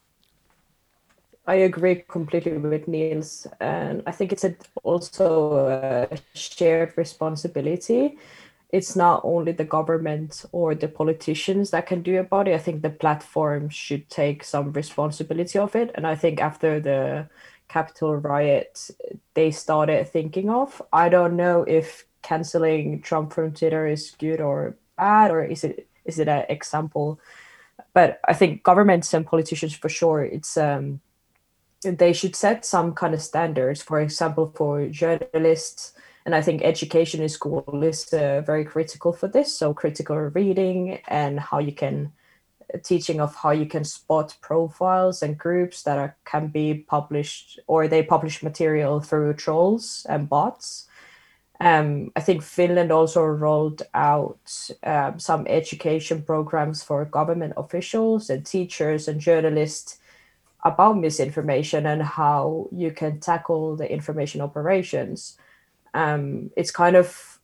I 1.46 1.54
agree 1.56 2.04
completely 2.08 2.56
with 2.56 2.86
Niels, 2.86 3.48
and 3.60 4.02
I 4.06 4.12
think 4.12 4.32
it's 4.32 4.44
a, 4.44 4.54
also 4.84 5.66
a 5.68 6.16
shared 6.34 6.96
responsibility. 6.96 8.16
It's 8.70 8.94
not 8.96 9.22
only 9.24 9.52
the 9.52 9.64
government 9.64 10.44
or 10.52 10.74
the 10.74 10.86
politicians 10.88 11.70
that 11.72 11.86
can 11.86 12.02
do 12.02 12.18
about 12.20 12.46
it. 12.48 12.54
I 12.54 12.58
think 12.58 12.82
the 12.82 12.90
platform 12.90 13.68
should 13.70 14.08
take 14.08 14.44
some 14.44 14.72
responsibility 14.72 15.58
of 15.58 15.74
it, 15.74 15.90
and 15.96 16.06
I 16.06 16.14
think 16.14 16.40
after 16.40 16.78
the 16.80 17.28
Capitol 17.68 18.16
riot, 18.16 18.90
they 19.34 19.50
started 19.50 20.06
thinking 20.08 20.48
of. 20.48 20.80
I 20.92 21.08
don't 21.08 21.36
know 21.36 21.64
if 21.64 22.04
canceling 22.22 23.02
Trump 23.02 23.32
from 23.32 23.52
Twitter 23.52 23.86
is 23.86 24.12
good 24.18 24.40
or 24.40 24.76
bad, 24.96 25.30
or 25.32 25.44
is 25.44 25.64
it 25.64 25.88
is 26.04 26.18
it 26.20 26.28
an 26.28 26.44
example? 26.48 27.18
But 27.94 28.20
I 28.28 28.34
think 28.34 28.62
governments 28.62 29.12
and 29.14 29.26
politicians 29.26 29.74
for 29.74 29.88
sure, 29.88 30.22
it's 30.24 30.56
um 30.56 31.00
they 31.82 32.12
should 32.12 32.36
set 32.36 32.64
some 32.64 32.92
kind 32.94 33.14
of 33.14 33.22
standards. 33.22 33.82
For 33.82 34.00
example 34.00 34.52
for 34.56 34.86
journalists 34.88 35.92
and 36.24 36.36
i 36.36 36.40
think 36.40 36.62
education 36.62 37.20
in 37.20 37.28
school 37.28 37.82
is 37.82 38.12
uh, 38.14 38.42
very 38.46 38.64
critical 38.64 39.12
for 39.12 39.28
this. 39.28 39.56
So 39.56 39.74
critical 39.74 40.16
reading 40.16 41.00
and 41.08 41.40
how 41.40 41.58
you 41.58 41.72
can 41.72 42.12
teaching 42.78 43.20
of 43.20 43.34
how 43.34 43.50
you 43.50 43.66
can 43.66 43.84
spot 43.84 44.36
profiles 44.40 45.22
and 45.22 45.38
groups 45.38 45.82
that 45.82 45.98
are, 45.98 46.16
can 46.24 46.48
be 46.48 46.74
published 46.74 47.60
or 47.66 47.88
they 47.88 48.02
publish 48.02 48.42
material 48.42 49.00
through 49.00 49.34
trolls 49.34 50.06
and 50.08 50.28
bots. 50.28 50.88
Um, 51.60 52.10
I 52.16 52.20
think 52.20 52.42
Finland 52.42 52.90
also 52.90 53.22
rolled 53.22 53.82
out 53.94 54.70
um, 54.82 55.18
some 55.18 55.46
education 55.46 56.22
programs 56.22 56.82
for 56.82 57.04
government 57.04 57.54
officials 57.56 58.30
and 58.30 58.44
teachers 58.44 59.06
and 59.06 59.20
journalists 59.20 59.98
about 60.64 60.98
misinformation 60.98 61.86
and 61.86 62.02
how 62.02 62.68
you 62.72 62.90
can 62.92 63.20
tackle 63.20 63.76
the 63.76 63.90
information 63.90 64.40
operations. 64.40 65.36
Um, 65.94 66.50
it's 66.56 66.70
kind 66.70 66.96
of 66.96 67.40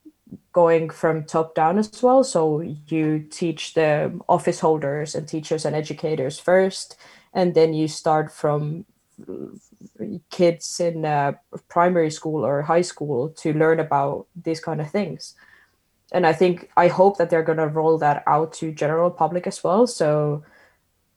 going 0.52 0.90
from 0.90 1.24
top 1.24 1.54
down 1.54 1.78
as 1.78 2.02
well. 2.02 2.22
So 2.22 2.60
you 2.60 3.20
teach 3.30 3.74
the 3.74 4.18
office 4.28 4.60
holders 4.60 5.14
and 5.14 5.26
teachers 5.26 5.64
and 5.64 5.74
educators 5.74 6.38
first, 6.38 6.96
and 7.34 7.54
then 7.54 7.74
you 7.74 7.88
start 7.88 8.32
from 8.32 8.84
kids 10.30 10.80
in 10.80 11.04
uh, 11.04 11.32
primary 11.68 12.10
school 12.10 12.44
or 12.44 12.62
high 12.62 12.82
school 12.82 13.30
to 13.30 13.52
learn 13.52 13.80
about 13.80 14.26
these 14.44 14.60
kind 14.60 14.80
of 14.80 14.90
things. 14.90 15.34
And 16.12 16.26
I 16.26 16.32
think 16.32 16.70
I 16.76 16.88
hope 16.88 17.18
that 17.18 17.28
they're 17.30 17.42
going 17.42 17.58
to 17.58 17.66
roll 17.66 17.98
that 17.98 18.22
out 18.26 18.52
to 18.54 18.72
general 18.72 19.10
public 19.10 19.46
as 19.46 19.62
well. 19.62 19.86
So 19.86 20.44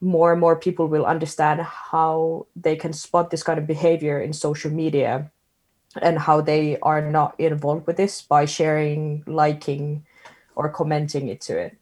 more 0.02 0.32
and 0.32 0.42
more 0.42 0.56
people 0.56 0.88
will 0.88 1.06
understand 1.06 1.62
how 1.62 2.48
they 2.56 2.76
can 2.76 2.92
spot 2.92 3.30
this 3.30 3.44
kind 3.44 3.60
of 3.60 3.68
behavior 3.68 4.20
in 4.20 4.34
social 4.34 4.72
media 4.72 5.32
and 6.02 6.18
how 6.18 6.42
they 6.42 6.78
are 6.80 7.02
not 7.02 7.40
involved 7.40 7.86
with 7.86 7.98
this 7.98 8.22
by 8.22 8.46
sharing, 8.46 9.24
liking, 9.28 10.04
or 10.56 10.70
commenting 10.70 11.28
it 11.28 11.42
to 11.42 11.58
it. 11.58 11.78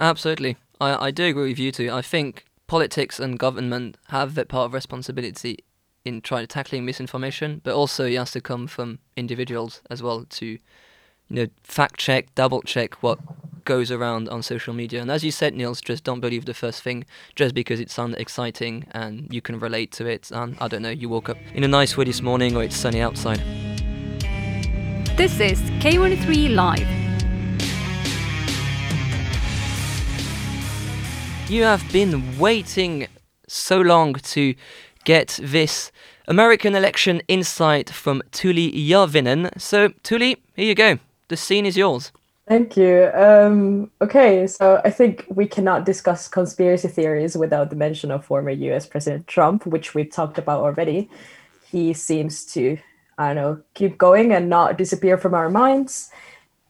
Absolutely. 0.00 0.56
I, 0.80 1.06
I 1.06 1.10
do 1.10 1.24
agree 1.24 1.50
with 1.50 1.58
you 1.58 1.72
too. 1.72 1.90
I 1.90 2.02
think 2.02 2.44
politics 2.66 3.18
and 3.18 3.38
government 3.38 3.98
have 4.08 4.34
that 4.36 4.48
part 4.48 4.66
of 4.66 4.74
responsibility 4.74 5.58
in 6.04 6.20
trying 6.20 6.44
to 6.44 6.46
tackling 6.46 6.84
misinformation, 6.84 7.60
but 7.64 7.74
also 7.74 8.06
it 8.06 8.16
has 8.16 8.30
to 8.32 8.40
come 8.40 8.66
from 8.66 9.00
individuals 9.16 9.82
as 9.90 10.02
well 10.02 10.24
to, 10.24 10.46
you 10.46 10.58
know, 11.28 11.46
fact 11.62 11.98
check, 11.98 12.34
double 12.34 12.62
check 12.62 13.02
what 13.02 13.18
goes 13.68 13.90
around 13.90 14.30
on 14.30 14.42
social 14.42 14.72
media. 14.72 15.02
And 15.02 15.10
as 15.10 15.22
you 15.22 15.30
said, 15.30 15.54
Niels, 15.54 15.82
just 15.82 16.02
don't 16.02 16.20
believe 16.20 16.46
the 16.46 16.54
first 16.54 16.82
thing 16.82 17.04
just 17.36 17.54
because 17.54 17.80
it 17.80 17.90
sounds 17.90 18.16
exciting 18.16 18.86
and 18.92 19.28
you 19.30 19.42
can 19.42 19.58
relate 19.60 19.92
to 19.92 20.06
it. 20.06 20.30
And 20.30 20.56
I 20.58 20.68
don't 20.68 20.80
know, 20.80 20.88
you 21.02 21.10
woke 21.10 21.28
up 21.28 21.36
in 21.52 21.64
a 21.64 21.68
nice 21.68 21.94
way 21.94 22.06
this 22.06 22.22
morning 22.22 22.56
or 22.56 22.62
it's 22.64 22.74
sunny 22.74 23.02
outside. 23.02 23.40
This 25.18 25.38
is 25.38 25.60
K103 25.82 26.54
Live. 26.54 26.88
You 31.50 31.64
have 31.64 31.84
been 31.92 32.38
waiting 32.38 33.06
so 33.46 33.82
long 33.82 34.14
to 34.14 34.54
get 35.04 35.38
this 35.42 35.92
American 36.26 36.74
election 36.74 37.20
insight 37.28 37.90
from 37.90 38.22
Tuli 38.32 38.72
Järvinen. 38.72 39.50
So, 39.60 39.92
Tuli, 40.02 40.38
here 40.56 40.64
you 40.64 40.74
go. 40.74 40.98
The 41.28 41.36
scene 41.36 41.66
is 41.66 41.76
yours. 41.76 42.12
Thank 42.48 42.78
you. 42.78 43.10
Um, 43.12 43.90
okay, 44.00 44.46
so 44.46 44.80
I 44.82 44.90
think 44.90 45.26
we 45.28 45.46
cannot 45.46 45.84
discuss 45.84 46.28
conspiracy 46.28 46.88
theories 46.88 47.36
without 47.36 47.68
the 47.68 47.76
mention 47.76 48.10
of 48.10 48.24
former 48.24 48.50
US 48.50 48.86
President 48.86 49.26
Trump, 49.26 49.66
which 49.66 49.94
we've 49.94 50.10
talked 50.10 50.38
about 50.38 50.62
already. 50.62 51.10
He 51.70 51.92
seems 51.92 52.46
to, 52.54 52.78
I 53.18 53.34
don't 53.34 53.36
know, 53.36 53.62
keep 53.74 53.98
going 53.98 54.32
and 54.32 54.48
not 54.48 54.78
disappear 54.78 55.18
from 55.18 55.34
our 55.34 55.50
minds. 55.50 56.10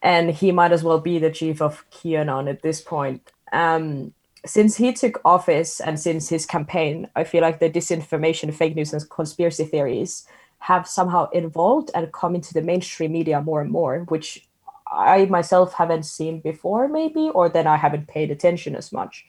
And 0.03 0.31
he 0.31 0.51
might 0.53 0.73
as 0.73 0.83
well 0.83 1.01
be 1.01 1.21
the 1.21 1.31
chief 1.31 1.63
of 1.63 1.85
QAnon 1.93 2.51
at 2.51 2.63
this 2.63 2.81
point. 2.81 3.31
Um, 3.53 4.15
since 4.45 4.77
he 4.77 4.93
took 4.93 5.21
office 5.25 5.81
and 5.81 6.01
since 6.01 6.29
his 6.29 6.47
campaign, 6.47 7.09
I 7.15 7.23
feel 7.25 7.43
like 7.43 7.61
the 7.61 7.71
disinformation, 7.71 8.53
fake 8.55 8.75
news, 8.75 8.93
and 8.93 9.09
conspiracy 9.11 9.65
theories 9.65 10.27
have 10.61 10.89
somehow 10.89 11.29
evolved 11.33 11.91
and 11.95 12.13
come 12.13 12.35
into 12.35 12.53
the 12.55 12.63
mainstream 12.63 13.13
media 13.13 13.41
more 13.43 13.61
and 13.61 13.71
more, 13.71 14.01
which 14.09 14.48
I 14.91 15.27
myself 15.27 15.75
haven't 15.75 16.05
seen 16.05 16.41
before, 16.41 16.89
maybe, 16.89 17.31
or 17.35 17.49
then 17.49 17.67
I 17.67 17.77
haven't 17.77 18.09
paid 18.09 18.31
attention 18.31 18.75
as 18.75 18.93
much. 18.93 19.27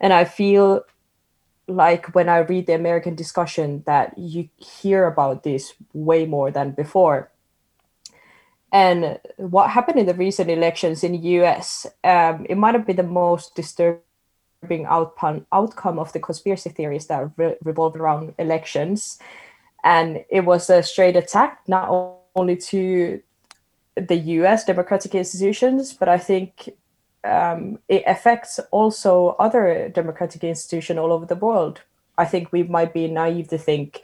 And 0.00 0.12
I 0.12 0.24
feel 0.24 0.84
like 1.66 2.14
when 2.14 2.28
I 2.28 2.38
read 2.38 2.66
the 2.66 2.74
American 2.74 3.14
discussion 3.14 3.82
that 3.86 4.16
you 4.18 4.48
hear 4.56 5.06
about 5.06 5.42
this 5.42 5.74
way 5.92 6.24
more 6.26 6.50
than 6.50 6.72
before. 6.72 7.30
And 8.72 9.18
what 9.36 9.70
happened 9.70 9.98
in 9.98 10.06
the 10.06 10.14
recent 10.14 10.50
elections 10.50 11.04
in 11.04 11.12
the 11.12 11.28
US, 11.40 11.86
um, 12.04 12.46
it 12.48 12.56
might 12.56 12.74
have 12.74 12.86
been 12.86 12.96
the 12.96 13.02
most 13.02 13.54
disturbing 13.54 14.02
outcome, 14.86 15.46
outcome 15.52 15.98
of 15.98 16.12
the 16.12 16.20
conspiracy 16.20 16.70
theories 16.70 17.06
that 17.06 17.30
re- 17.36 17.56
revolve 17.62 17.96
around 17.96 18.34
elections. 18.38 19.18
And 19.84 20.24
it 20.28 20.44
was 20.44 20.68
a 20.70 20.82
straight 20.82 21.16
attack, 21.16 21.60
not 21.66 21.88
only 22.34 22.56
to 22.56 23.22
the 24.00 24.16
US 24.16 24.64
democratic 24.64 25.14
institutions, 25.14 25.92
but 25.92 26.08
I 26.08 26.18
think 26.18 26.70
um, 27.24 27.78
it 27.88 28.04
affects 28.06 28.60
also 28.70 29.36
other 29.38 29.88
democratic 29.88 30.44
institutions 30.44 30.98
all 30.98 31.12
over 31.12 31.26
the 31.26 31.36
world. 31.36 31.82
I 32.16 32.24
think 32.24 32.52
we 32.52 32.62
might 32.62 32.92
be 32.92 33.08
naive 33.08 33.48
to 33.48 33.58
think 33.58 34.02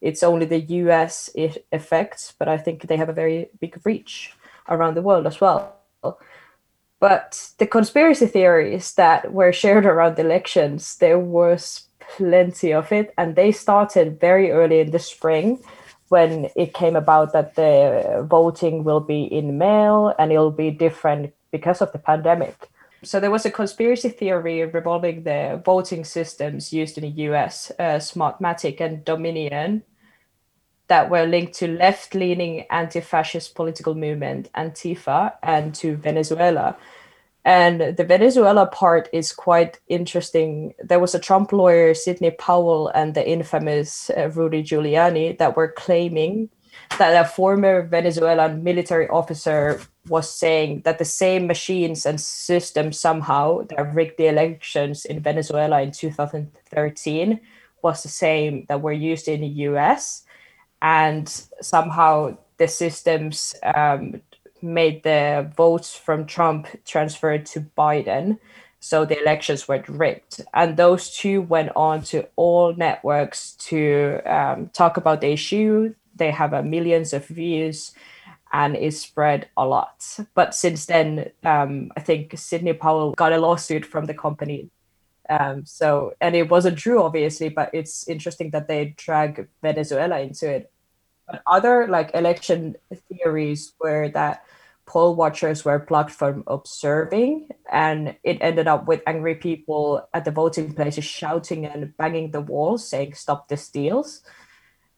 it's 0.00 0.22
only 0.22 0.46
the 0.46 0.60
US 0.60 1.30
it 1.34 1.66
affects, 1.72 2.32
but 2.38 2.48
I 2.48 2.56
think 2.56 2.82
they 2.82 2.96
have 2.96 3.08
a 3.08 3.14
very 3.14 3.50
big 3.60 3.80
reach 3.84 4.34
around 4.68 4.94
the 4.94 5.02
world 5.02 5.26
as 5.26 5.40
well. 5.40 5.76
But 7.00 7.50
the 7.58 7.66
conspiracy 7.66 8.26
theories 8.26 8.94
that 8.94 9.32
were 9.32 9.52
shared 9.52 9.86
around 9.86 10.16
the 10.16 10.24
elections, 10.24 10.96
there 10.96 11.18
was 11.18 11.88
plenty 12.16 12.72
of 12.72 12.92
it, 12.92 13.14
and 13.16 13.36
they 13.36 13.52
started 13.52 14.20
very 14.20 14.50
early 14.50 14.80
in 14.80 14.90
the 14.90 14.98
spring 14.98 15.62
when 16.10 16.50
it 16.56 16.74
came 16.74 16.96
about 16.96 17.32
that 17.32 17.54
the 17.54 18.26
voting 18.28 18.82
will 18.82 18.98
be 18.98 19.22
in 19.22 19.56
mail 19.58 20.12
and 20.18 20.32
it'll 20.32 20.50
be 20.50 20.70
different 20.70 21.32
because 21.52 21.80
of 21.80 21.92
the 21.92 21.98
pandemic. 21.98 22.68
So 23.04 23.20
there 23.20 23.30
was 23.30 23.46
a 23.46 23.50
conspiracy 23.50 24.08
theory 24.08 24.64
revolving 24.64 25.22
the 25.22 25.62
voting 25.64 26.04
systems 26.04 26.72
used 26.72 26.98
in 26.98 27.04
the 27.04 27.22
US, 27.28 27.70
uh, 27.78 27.98
Smartmatic 27.98 28.80
and 28.80 29.04
Dominion, 29.04 29.84
that 30.88 31.08
were 31.08 31.26
linked 31.26 31.54
to 31.54 31.68
left-leaning 31.68 32.66
anti-fascist 32.70 33.54
political 33.54 33.94
movement 33.94 34.50
Antifa 34.56 35.34
and 35.44 35.72
to 35.76 35.94
Venezuela. 35.94 36.76
And 37.44 37.96
the 37.96 38.04
Venezuela 38.04 38.66
part 38.66 39.08
is 39.12 39.32
quite 39.32 39.80
interesting. 39.88 40.74
There 40.78 41.00
was 41.00 41.14
a 41.14 41.18
Trump 41.18 41.52
lawyer, 41.52 41.94
Sidney 41.94 42.32
Powell, 42.32 42.88
and 42.88 43.14
the 43.14 43.26
infamous 43.26 44.10
uh, 44.10 44.28
Rudy 44.30 44.62
Giuliani 44.62 45.38
that 45.38 45.56
were 45.56 45.68
claiming 45.68 46.50
that 46.98 47.24
a 47.24 47.28
former 47.28 47.82
Venezuelan 47.82 48.62
military 48.62 49.08
officer 49.08 49.80
was 50.08 50.30
saying 50.30 50.82
that 50.84 50.98
the 50.98 51.04
same 51.04 51.46
machines 51.46 52.04
and 52.04 52.20
systems 52.20 52.98
somehow 52.98 53.62
that 53.62 53.94
rigged 53.94 54.18
the 54.18 54.26
elections 54.26 55.04
in 55.04 55.20
Venezuela 55.20 55.80
in 55.80 55.92
2013 55.92 57.40
was 57.82 58.02
the 58.02 58.08
same 58.08 58.66
that 58.68 58.82
were 58.82 58.92
used 58.92 59.28
in 59.28 59.40
the 59.40 59.64
US. 59.68 60.24
And 60.82 61.28
somehow 61.60 62.36
the 62.58 62.68
systems 62.68 63.54
um, 63.62 64.20
made 64.62 65.02
the 65.02 65.50
votes 65.56 65.94
from 65.94 66.26
Trump 66.26 66.66
transferred 66.84 67.46
to 67.46 67.60
Biden. 67.76 68.38
So 68.80 69.04
the 69.04 69.20
elections 69.20 69.68
were 69.68 69.84
rigged. 69.88 70.42
And 70.54 70.76
those 70.76 71.14
two 71.14 71.42
went 71.42 71.70
on 71.76 72.02
to 72.04 72.26
all 72.36 72.74
networks 72.74 73.52
to 73.68 74.20
um, 74.24 74.70
talk 74.72 74.96
about 74.96 75.20
the 75.20 75.30
issue. 75.32 75.94
They 76.16 76.30
have 76.30 76.54
uh, 76.54 76.62
millions 76.62 77.12
of 77.12 77.26
views 77.26 77.92
and 78.52 78.76
it 78.76 78.94
spread 78.94 79.48
a 79.56 79.66
lot. 79.66 80.18
But 80.34 80.54
since 80.54 80.86
then, 80.86 81.30
um, 81.44 81.92
I 81.96 82.00
think 82.00 82.36
Sidney 82.36 82.72
Powell 82.72 83.12
got 83.12 83.32
a 83.32 83.38
lawsuit 83.38 83.86
from 83.86 84.06
the 84.06 84.14
company. 84.14 84.70
Um, 85.28 85.64
so, 85.64 86.14
and 86.20 86.34
it 86.34 86.50
wasn't 86.50 86.78
true, 86.78 87.02
obviously, 87.02 87.48
but 87.50 87.70
it's 87.72 88.08
interesting 88.08 88.50
that 88.50 88.66
they 88.66 88.94
drag 88.96 89.46
Venezuela 89.62 90.18
into 90.18 90.50
it. 90.50 90.72
But 91.30 91.42
other 91.46 91.86
like 91.86 92.10
election 92.14 92.76
theories 93.08 93.72
were 93.80 94.08
that 94.10 94.42
poll 94.86 95.14
watchers 95.14 95.64
were 95.64 95.78
blocked 95.78 96.10
from 96.10 96.42
observing, 96.48 97.48
and 97.70 98.16
it 98.24 98.38
ended 98.40 98.66
up 98.66 98.86
with 98.88 99.02
angry 99.06 99.36
people 99.36 100.08
at 100.12 100.24
the 100.24 100.32
voting 100.32 100.74
places 100.74 101.04
shouting 101.04 101.64
and 101.64 101.96
banging 101.96 102.32
the 102.32 102.40
walls, 102.40 102.88
saying 102.88 103.14
"Stop 103.14 103.48
the 103.48 103.56
steals." 103.56 104.22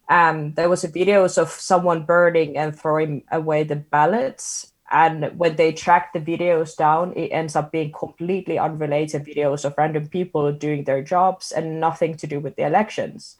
Um, 0.09 0.53
there 0.55 0.69
was 0.69 0.83
a 0.83 0.89
videos 0.89 1.37
of 1.37 1.49
someone 1.49 2.05
burning 2.05 2.57
and 2.57 2.77
throwing 2.77 3.23
away 3.31 3.63
the 3.63 3.77
ballots, 3.77 4.73
and 4.91 5.37
when 5.37 5.55
they 5.55 5.71
track 5.71 6.13
the 6.13 6.19
videos 6.19 6.75
down, 6.75 7.13
it 7.15 7.29
ends 7.29 7.55
up 7.55 7.71
being 7.71 7.91
completely 7.91 8.59
unrelated 8.59 9.23
videos 9.25 9.63
of 9.65 9.75
random 9.77 10.07
people 10.07 10.51
doing 10.51 10.83
their 10.83 11.01
jobs 11.03 11.51
and 11.51 11.79
nothing 11.79 12.15
to 12.17 12.27
do 12.27 12.39
with 12.39 12.55
the 12.55 12.65
elections. 12.65 13.37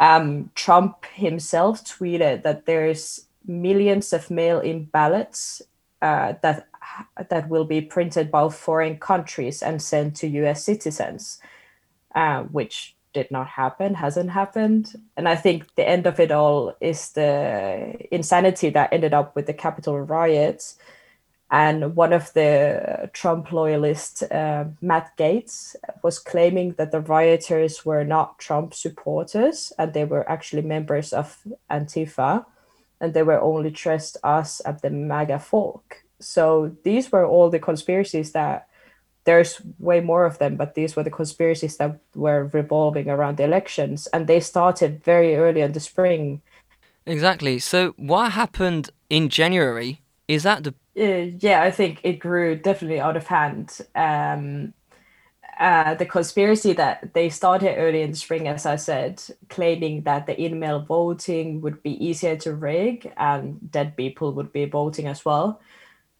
Um, 0.00 0.50
Trump 0.54 1.06
himself 1.14 1.84
tweeted 1.84 2.42
that 2.42 2.66
there's 2.66 3.26
millions 3.46 4.12
of 4.12 4.30
mail-in 4.30 4.84
ballots 4.84 5.62
uh, 6.02 6.34
that 6.42 6.68
that 7.30 7.48
will 7.48 7.64
be 7.64 7.80
printed 7.80 8.30
by 8.30 8.48
foreign 8.48 8.98
countries 8.98 9.62
and 9.62 9.80
sent 9.80 10.16
to 10.16 10.28
U.S. 10.28 10.62
citizens, 10.62 11.40
uh, 12.14 12.42
which 12.42 12.94
did 13.14 13.30
not 13.30 13.46
happen, 13.46 13.94
hasn't 13.94 14.30
happened, 14.30 14.92
and 15.16 15.28
I 15.28 15.36
think 15.36 15.74
the 15.76 15.88
end 15.88 16.06
of 16.06 16.20
it 16.20 16.30
all 16.32 16.74
is 16.80 17.12
the 17.12 17.96
insanity 18.10 18.70
that 18.70 18.92
ended 18.92 19.14
up 19.14 19.34
with 19.36 19.46
the 19.46 19.54
Capitol 19.54 20.00
riots, 20.00 20.76
and 21.50 21.94
one 21.94 22.12
of 22.12 22.32
the 22.32 23.10
Trump 23.12 23.52
loyalists, 23.52 24.22
uh, 24.22 24.64
Matt 24.80 25.16
Gaetz, 25.16 25.76
was 26.02 26.18
claiming 26.18 26.72
that 26.78 26.90
the 26.90 27.00
rioters 27.00 27.84
were 27.84 28.04
not 28.04 28.38
Trump 28.38 28.74
supporters 28.74 29.72
and 29.78 29.92
they 29.92 30.04
were 30.04 30.28
actually 30.28 30.62
members 30.62 31.12
of 31.12 31.38
Antifa 31.70 32.44
and 33.00 33.14
they 33.14 33.22
were 33.22 33.40
only 33.40 33.70
dressed 33.70 34.16
as 34.24 34.62
at 34.64 34.82
the 34.82 34.90
MAGA 34.90 35.38
folk. 35.38 36.02
So 36.18 36.76
these 36.82 37.12
were 37.12 37.26
all 37.26 37.50
the 37.50 37.58
conspiracies 37.58 38.32
that 38.32 38.66
there's 39.24 39.60
way 39.78 40.00
more 40.00 40.24
of 40.24 40.38
them, 40.38 40.56
but 40.56 40.74
these 40.74 40.96
were 40.96 41.02
the 41.02 41.10
conspiracies 41.10 41.76
that 41.76 41.98
were 42.14 42.50
revolving 42.52 43.08
around 43.08 43.36
the 43.36 43.44
elections 43.44 44.06
and 44.08 44.26
they 44.26 44.40
started 44.40 45.04
very 45.04 45.36
early 45.36 45.60
in 45.60 45.72
the 45.72 45.80
spring. 45.80 46.42
Exactly. 47.06 47.58
So 47.58 47.94
what 47.96 48.32
happened 48.32 48.90
in 49.10 49.28
January 49.28 50.00
is 50.26 50.42
that 50.44 50.64
the 50.64 50.74
uh, 50.98 51.30
yeah, 51.38 51.62
I 51.62 51.70
think 51.70 52.00
it 52.02 52.18
grew 52.18 52.56
definitely 52.56 53.00
out 53.00 53.16
of 53.16 53.26
hand. 53.26 53.80
Um, 53.94 54.74
uh, 55.58 55.94
the 55.94 56.06
conspiracy 56.06 56.72
that 56.72 57.14
they 57.14 57.28
started 57.28 57.76
early 57.76 58.02
in 58.02 58.10
the 58.10 58.16
spring, 58.16 58.48
as 58.48 58.66
I 58.66 58.76
said, 58.76 59.22
claiming 59.48 60.02
that 60.02 60.26
the 60.26 60.40
in-mail 60.40 60.80
voting 60.80 61.60
would 61.60 61.82
be 61.82 62.04
easier 62.04 62.36
to 62.38 62.54
rig 62.54 63.12
and 63.16 63.70
dead 63.70 63.96
people 63.96 64.32
would 64.32 64.52
be 64.52 64.64
voting 64.64 65.06
as 65.06 65.24
well. 65.24 65.60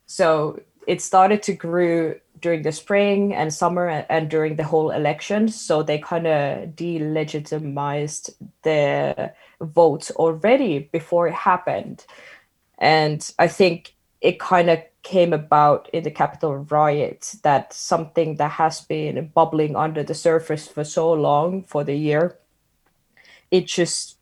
So 0.07 0.61
it 0.87 1.03
started 1.03 1.43
to 1.45 1.53
grow 1.53 2.15
during 2.41 2.63
the 2.63 2.73
spring 2.73 3.35
and 3.35 3.53
summer 3.53 3.89
and 3.89 4.29
during 4.29 4.57
the 4.57 4.65
whole 4.65 4.91
election. 4.91 5.49
So 5.49 5.83
they 5.83 5.99
kind 5.99 6.27
of 6.27 6.69
delegitimized 6.71 8.35
the 8.63 9.33
vote 9.61 10.11
already 10.13 10.91
before 10.93 11.29
it 11.29 11.35
happened. 11.35 12.05
And 12.79 13.29
I 13.39 13.49
think 13.49 13.95
it 14.25 14.41
kind 14.41 14.71
of 14.71 14.79
came 15.03 15.35
about 15.35 15.91
in 15.93 16.03
the 16.03 16.11
Capitol 16.11 16.57
riot 16.57 17.35
that 17.43 17.75
something 17.75 18.37
that 18.37 18.53
has 18.53 18.81
been 18.81 19.31
bubbling 19.35 19.77
under 19.77 20.03
the 20.03 20.15
surface 20.15 20.67
for 20.67 20.83
so 20.83 21.13
long 21.13 21.63
for 21.63 21.85
the 21.85 21.95
year, 21.95 22.39
it 23.51 23.67
just 23.67 24.17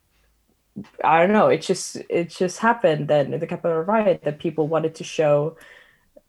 I 1.03 1.21
don't 1.21 1.31
know, 1.31 1.47
it 1.47 1.61
just 1.61 1.95
it 2.09 2.29
just 2.29 2.59
happened 2.59 3.07
then 3.07 3.33
in 3.33 3.39
the 3.39 3.47
Capitol 3.47 3.81
riot 3.81 4.23
that 4.25 4.39
people 4.39 4.67
wanted 4.67 4.93
to 4.95 5.05
show 5.05 5.55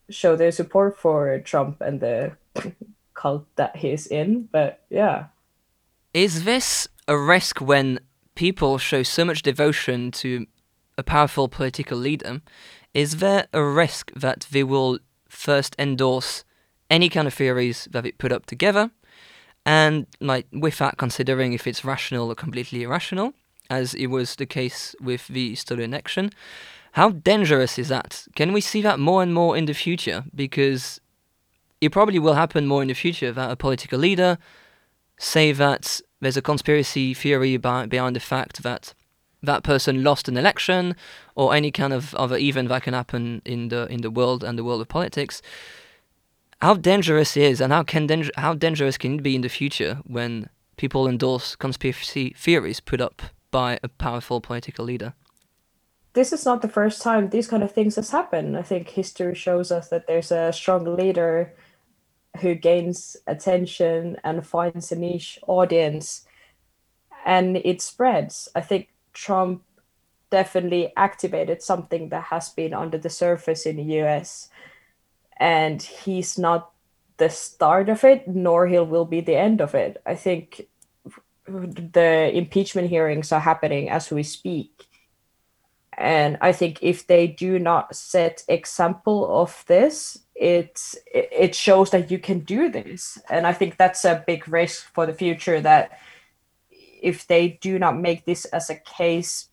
show 0.08 0.36
their 0.36 0.52
support 0.52 0.96
for 0.96 1.40
Trump 1.40 1.80
and 1.80 1.98
the 1.98 2.36
cult 3.14 3.44
that 3.56 3.74
he's 3.74 4.06
in. 4.06 4.48
But 4.52 4.84
yeah. 4.88 5.26
Is 6.12 6.44
this 6.44 6.86
a 7.08 7.18
risk 7.18 7.60
when 7.60 7.98
people 8.36 8.78
show 8.78 9.02
so 9.02 9.24
much 9.24 9.42
devotion 9.42 10.12
to 10.22 10.46
a 10.96 11.02
powerful 11.02 11.48
political 11.48 11.98
leader 11.98 12.40
is 12.94 13.16
there 13.16 13.46
a 13.52 13.62
risk 13.62 14.12
that 14.14 14.46
they 14.50 14.64
will 14.64 14.98
first 15.28 15.74
endorse 15.78 16.44
any 16.88 17.08
kind 17.08 17.26
of 17.26 17.34
theories 17.34 17.88
that 17.90 18.04
they 18.04 18.12
put 18.12 18.32
up 18.32 18.46
together, 18.46 18.90
and 19.66 20.06
like 20.20 20.46
with 20.52 20.78
that 20.78 20.96
considering 20.96 21.52
if 21.52 21.66
it's 21.66 21.84
rational 21.84 22.30
or 22.30 22.34
completely 22.34 22.82
irrational, 22.82 23.34
as 23.68 23.94
it 23.94 24.06
was 24.06 24.36
the 24.36 24.46
case 24.46 24.94
with 25.00 25.26
the 25.28 25.54
student 25.54 25.92
election? 25.92 26.30
How 26.92 27.10
dangerous 27.10 27.78
is 27.78 27.88
that? 27.88 28.26
Can 28.36 28.52
we 28.52 28.60
see 28.60 28.80
that 28.82 29.00
more 29.00 29.22
and 29.22 29.34
more 29.34 29.56
in 29.56 29.64
the 29.64 29.74
future? 29.74 30.24
Because 30.32 31.00
it 31.80 31.90
probably 31.90 32.20
will 32.20 32.34
happen 32.34 32.66
more 32.66 32.82
in 32.82 32.88
the 32.88 32.94
future 32.94 33.32
that 33.32 33.50
a 33.50 33.56
political 33.56 33.98
leader 33.98 34.38
say 35.18 35.50
that 35.52 36.00
there's 36.20 36.36
a 36.36 36.42
conspiracy 36.42 37.12
theory 37.12 37.56
behind 37.56 38.16
the 38.16 38.20
fact 38.20 38.62
that 38.62 38.94
that 39.46 39.62
person 39.62 40.02
lost 40.02 40.28
an 40.28 40.36
election 40.36 40.96
or 41.34 41.54
any 41.54 41.70
kind 41.70 41.92
of 41.92 42.14
other 42.14 42.36
event 42.36 42.68
that 42.68 42.82
can 42.82 42.94
happen 42.94 43.42
in 43.44 43.68
the 43.68 43.86
in 43.86 44.00
the 44.02 44.10
world 44.10 44.44
and 44.44 44.58
the 44.58 44.64
world 44.64 44.80
of 44.80 44.88
politics 44.88 45.42
how 46.64 46.74
dangerous 46.74 47.36
is 47.36 47.60
and 47.60 47.72
how 47.72 47.82
can 47.82 48.06
dang- 48.06 48.30
how 48.36 48.54
dangerous 48.54 48.96
can 48.96 49.16
it 49.16 49.22
be 49.22 49.34
in 49.34 49.42
the 49.42 49.48
future 49.48 49.98
when 50.06 50.48
people 50.76 51.06
endorse 51.06 51.56
conspiracy 51.56 52.34
theories 52.38 52.80
put 52.80 53.00
up 53.02 53.20
by 53.50 53.78
a 53.82 53.88
powerful 53.88 54.40
political 54.40 54.84
leader? 54.84 55.12
This 56.14 56.32
is 56.32 56.46
not 56.46 56.62
the 56.62 56.68
first 56.68 57.02
time 57.02 57.28
these 57.28 57.48
kind 57.48 57.62
of 57.62 57.72
things 57.72 57.96
has 57.96 58.10
happened. 58.10 58.56
I 58.56 58.62
think 58.62 58.88
history 58.88 59.34
shows 59.34 59.70
us 59.70 59.88
that 59.88 60.06
there's 60.06 60.32
a 60.32 60.52
strong 60.52 60.96
leader 60.96 61.52
who 62.40 62.54
gains 62.54 63.16
attention 63.26 64.16
and 64.24 64.46
finds 64.46 64.90
a 64.90 64.96
niche 64.96 65.38
audience 65.46 66.26
and 67.26 67.58
it 67.58 67.82
spreads. 67.82 68.48
I 68.54 68.62
think 68.62 68.88
Trump 69.14 69.62
definitely 70.30 70.92
activated 70.96 71.62
something 71.62 72.08
that 72.08 72.24
has 72.24 72.50
been 72.50 72.74
under 72.74 72.98
the 72.98 73.10
surface 73.10 73.66
in 73.66 73.76
the 73.76 74.02
US. 74.02 74.48
And 75.38 75.80
he's 75.80 76.38
not 76.38 76.72
the 77.16 77.30
start 77.30 77.88
of 77.88 78.04
it, 78.04 78.26
nor 78.28 78.66
he 78.66 78.78
will 78.78 79.04
be 79.04 79.20
the 79.20 79.36
end 79.36 79.60
of 79.60 79.74
it. 79.74 80.02
I 80.04 80.14
think 80.14 80.66
the 81.46 82.30
impeachment 82.34 82.88
hearings 82.88 83.32
are 83.32 83.40
happening 83.40 83.88
as 83.88 84.10
we 84.10 84.22
speak. 84.22 84.88
And 85.96 86.38
I 86.40 86.52
think 86.52 86.82
if 86.82 87.06
they 87.06 87.28
do 87.28 87.58
not 87.58 87.94
set 87.94 88.42
example 88.48 89.40
of 89.40 89.64
this, 89.68 90.18
it 90.34 90.80
it 91.14 91.54
shows 91.54 91.90
that 91.90 92.10
you 92.10 92.18
can 92.18 92.40
do 92.40 92.68
this. 92.68 93.18
And 93.30 93.46
I 93.46 93.52
think 93.52 93.76
that's 93.76 94.04
a 94.04 94.24
big 94.26 94.48
risk 94.48 94.92
for 94.92 95.06
the 95.06 95.12
future 95.14 95.60
that 95.60 95.98
if 97.04 97.26
they 97.26 97.58
do 97.60 97.78
not 97.78 97.96
make 97.96 98.24
this 98.24 98.44
as 98.46 98.70
a 98.70 98.74
case 98.74 99.48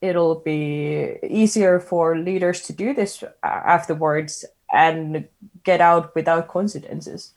it'll 0.00 0.36
be 0.36 1.16
easier 1.28 1.80
for 1.80 2.16
leaders 2.16 2.62
to 2.62 2.72
do 2.72 2.94
this 2.94 3.22
uh, 3.22 3.26
afterwards 3.42 4.44
and 4.72 5.28
get 5.64 5.80
out 5.80 6.14
without 6.14 6.48
consequences. 6.48 7.32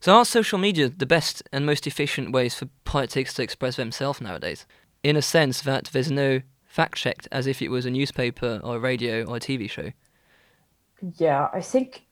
So, 0.00 0.14
are 0.14 0.24
social 0.24 0.58
media 0.58 0.88
the 0.88 1.06
best 1.06 1.42
and 1.52 1.64
most 1.64 1.86
efficient 1.86 2.32
ways 2.32 2.54
for 2.54 2.68
politics 2.84 3.34
to 3.34 3.42
express 3.42 3.76
themselves 3.76 4.20
nowadays? 4.20 4.66
In 5.02 5.16
a 5.16 5.22
sense 5.22 5.62
that 5.62 5.90
there's 5.92 6.10
no 6.10 6.40
fact 6.66 6.96
checked 6.96 7.28
as 7.32 7.46
if 7.46 7.62
it 7.62 7.70
was 7.70 7.86
a 7.86 7.90
newspaper 7.90 8.60
or 8.62 8.76
a 8.76 8.80
radio 8.80 9.24
or 9.24 9.36
a 9.36 9.40
TV 9.40 9.68
show? 9.68 9.92
Yeah, 11.16 11.48
I 11.52 11.60
think 11.60 12.04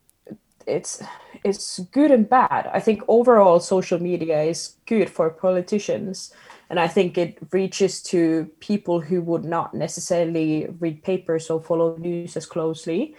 it's 0.66 1.02
it's 1.44 1.80
good 1.92 2.10
and 2.10 2.28
bad. 2.28 2.70
I 2.72 2.80
think 2.80 3.02
overall 3.08 3.60
social 3.60 4.00
media 4.00 4.42
is 4.42 4.76
good 4.86 5.10
for 5.10 5.30
politicians 5.30 6.32
and 6.72 6.80
I 6.80 6.88
think 6.88 7.18
it 7.18 7.36
reaches 7.52 8.02
to 8.04 8.50
people 8.60 8.98
who 8.98 9.20
would 9.20 9.44
not 9.44 9.74
necessarily 9.74 10.68
read 10.80 11.02
papers 11.02 11.50
or 11.50 11.60
follow 11.60 11.98
news 11.98 12.34
as 12.34 12.46
closely, 12.46 13.14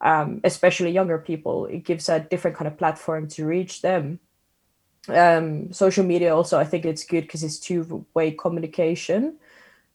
um, 0.00 0.40
especially 0.42 0.90
younger 0.90 1.18
people. 1.18 1.66
It 1.66 1.84
gives 1.84 2.08
a 2.08 2.18
different 2.18 2.56
kind 2.56 2.66
of 2.66 2.76
platform 2.76 3.28
to 3.28 3.46
reach 3.46 3.82
them. 3.82 4.18
Um, 5.06 5.72
social 5.72 6.04
media 6.04 6.34
also, 6.34 6.58
I 6.58 6.64
think 6.64 6.84
it's 6.84 7.04
good 7.04 7.20
because 7.20 7.44
it's 7.44 7.60
two-way 7.60 8.32
communication. 8.32 9.36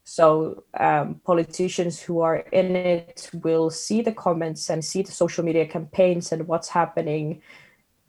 So 0.04 0.64
um, 0.78 1.22
politicians 1.26 2.02
who 2.02 2.20
are 2.20 2.38
in 2.52 2.76
it 2.76 3.30
will 3.34 3.70
see 3.70 4.02
the 4.02 4.12
comments 4.12 4.70
and 4.70 4.84
see 4.84 5.02
the 5.02 5.12
social 5.12 5.44
media 5.44 5.66
campaigns 5.66 6.32
and 6.32 6.48
what's 6.48 6.70
happening 6.70 7.42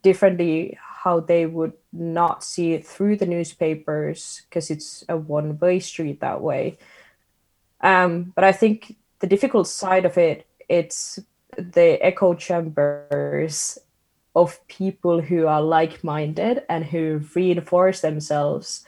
differently 0.01 0.77
how 1.05 1.19
they 1.19 1.45
would 1.45 1.73
not 1.93 2.43
see 2.43 2.73
it 2.73 2.85
through 2.85 3.15
the 3.15 3.25
newspapers 3.25 4.41
because 4.49 4.69
it's 4.71 5.05
a 5.07 5.15
one-way 5.15 5.79
street 5.79 6.19
that 6.19 6.41
way. 6.41 6.77
Um, 7.81 8.33
but 8.35 8.43
I 8.43 8.51
think 8.51 8.95
the 9.19 9.27
difficult 9.27 9.67
side 9.67 10.05
of 10.05 10.17
it 10.17 10.47
it's 10.67 11.19
the 11.57 12.03
echo 12.03 12.33
chambers 12.33 13.77
of 14.35 14.67
people 14.67 15.21
who 15.21 15.47
are 15.47 15.61
like-minded 15.61 16.63
and 16.67 16.83
who 16.83 17.21
reinforce 17.35 18.01
themselves 18.01 18.83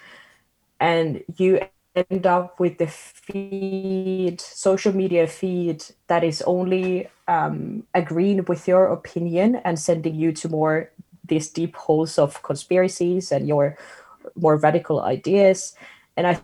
and 0.79 1.23
you 1.37 1.61
end 1.97 2.25
up 2.25 2.59
with 2.59 2.77
the 2.77 2.87
feed 2.87 4.39
social 4.39 4.93
media 4.93 5.27
feed 5.27 5.83
that 6.07 6.23
is 6.23 6.41
only 6.43 7.07
um, 7.27 7.83
agreeing 7.93 8.45
with 8.45 8.67
your 8.67 8.87
opinion 8.87 9.57
and 9.65 9.79
sending 9.79 10.15
you 10.15 10.31
to 10.33 10.49
more 10.49 10.91
these 11.25 11.49
deep 11.49 11.75
holes 11.75 12.17
of 12.17 12.41
conspiracies 12.43 13.31
and 13.31 13.47
your 13.47 13.77
more 14.35 14.57
radical 14.57 15.01
ideas. 15.01 15.75
And 16.15 16.27
i 16.27 16.39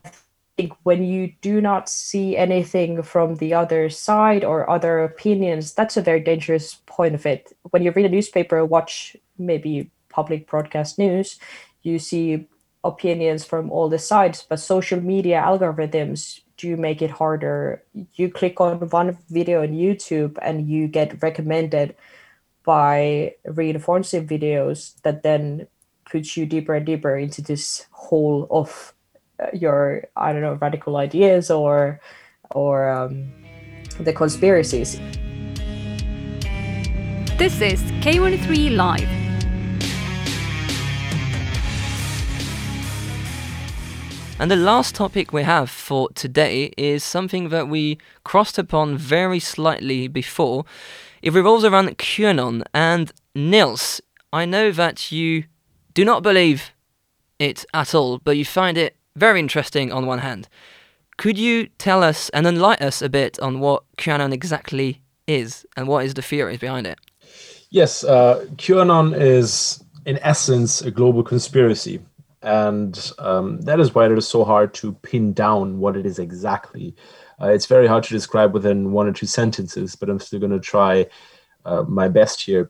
think 0.58 0.74
when 0.84 1.04
you 1.04 1.34
do 1.42 1.62
not 1.62 1.90
see 1.90 2.38
anything 2.38 3.02
from 3.02 3.36
the 3.38 3.54
other 3.54 3.90
side 3.90 4.44
or 4.44 4.70
other 4.70 5.04
opinions 5.04 5.74
that's 5.74 5.98
a 5.98 6.02
very 6.02 6.20
dangerous 6.20 6.76
point 6.86 7.16
of 7.16 7.26
it. 7.26 7.56
When 7.72 7.82
you 7.82 7.92
read 7.92 8.06
a 8.06 8.10
newspaper 8.10 8.64
watch 8.64 9.18
maybe 9.38 9.90
public 10.10 10.48
broadcast 10.48 11.00
news 11.00 11.40
you 11.82 11.98
see 11.98 12.48
opinions 12.84 13.46
from 13.46 13.72
all 13.72 13.90
the 13.90 14.00
sides, 14.00 14.46
but 14.48 14.60
social 14.60 15.00
media 15.00 15.42
algorithms 15.42 16.42
do 16.58 16.78
make 16.78 17.02
it 17.02 17.12
harder. 17.12 17.84
You 18.14 18.30
click 18.30 18.60
on 18.62 18.90
one 18.90 19.18
video 19.30 19.64
on 19.64 19.70
YouTube 19.70 20.38
and 20.42 20.68
you 20.68 20.88
get 20.88 21.22
recommended 21.22 21.96
by 22.64 23.36
reinforcing 23.46 24.28
videos 24.28 25.02
that 25.02 25.24
then 25.24 25.68
puts 26.10 26.38
you 26.38 26.46
deeper 26.46 26.76
and 26.76 26.86
deeper 26.86 27.18
into 27.18 27.42
this 27.42 27.86
hole 27.92 28.48
of 28.52 28.94
uh, 29.40 29.48
your 29.54 30.06
I 30.16 30.32
don't 30.32 30.42
know 30.42 30.54
radical 30.56 30.98
ideas 30.98 31.50
or 31.50 32.00
or 32.52 32.90
um, 32.90 33.32
the 34.00 34.14
conspiracies. 34.14 35.00
This 37.38 37.60
is 37.62 37.82
K103 38.04 38.76
Live. 38.76 39.23
And 44.40 44.50
the 44.50 44.56
last 44.56 44.96
topic 44.96 45.32
we 45.32 45.44
have 45.44 45.70
for 45.70 46.10
today 46.10 46.74
is 46.76 47.04
something 47.04 47.50
that 47.50 47.70
we 47.70 48.00
crossed 48.24 48.58
upon 48.58 48.98
very 48.98 49.40
slightly 49.40 50.08
before. 50.08 50.66
It 51.22 51.34
revolves 51.34 51.64
around 51.64 51.98
QAnon. 51.98 52.64
And 52.74 53.12
Nils, 53.36 54.02
I 54.34 54.46
know 54.46 54.72
that 54.72 55.12
you 55.12 55.46
do 55.94 56.04
not 56.04 56.24
believe 56.24 56.72
it 57.40 57.64
at 57.74 57.94
all, 57.94 58.18
but 58.18 58.36
you 58.36 58.44
find 58.44 58.78
it 58.78 58.96
very 59.16 59.40
interesting 59.40 59.92
on 59.92 60.08
one 60.08 60.20
hand. 60.20 60.50
Could 61.18 61.38
you 61.38 61.68
tell 61.78 62.04
us 62.04 62.30
and 62.30 62.48
enlighten 62.48 62.88
us 62.88 63.02
a 63.02 63.10
bit 63.10 63.40
on 63.40 63.60
what 63.60 63.84
QAnon 63.98 64.34
exactly 64.34 65.02
is 65.28 65.66
and 65.78 65.88
what 65.88 66.06
is 66.06 66.16
the 66.16 66.24
theories 66.24 66.60
behind 66.60 66.88
it? 66.88 67.00
Yes, 67.70 68.04
uh, 68.04 68.46
QAnon 68.56 69.16
is 69.16 69.84
in 70.06 70.20
essence 70.22 70.82
a 70.82 70.92
global 70.92 71.24
conspiracy. 71.24 72.02
And 72.44 73.12
um, 73.20 73.62
that 73.62 73.80
is 73.80 73.96
why 73.96 74.06
it 74.06 74.18
is 74.18 74.28
so 74.28 74.44
hard 74.44 74.74
to 74.76 74.92
pin 75.02 75.32
down 75.32 75.80
what 75.80 75.96
it 75.96 76.06
is 76.06 76.20
exactly. 76.20 76.94
Uh, 77.42 77.48
it's 77.48 77.66
very 77.66 77.88
hard 77.88 78.04
to 78.04 78.14
describe 78.14 78.54
within 78.54 78.92
one 78.92 79.08
or 79.08 79.14
two 79.14 79.26
sentences, 79.26 79.96
but 79.96 80.10
I'm 80.10 80.20
still 80.20 80.40
going 80.40 80.52
to 80.52 80.60
try 80.60 81.08
uh, 81.66 81.84
my 81.84 82.10
best 82.10 82.42
here. 82.42 82.70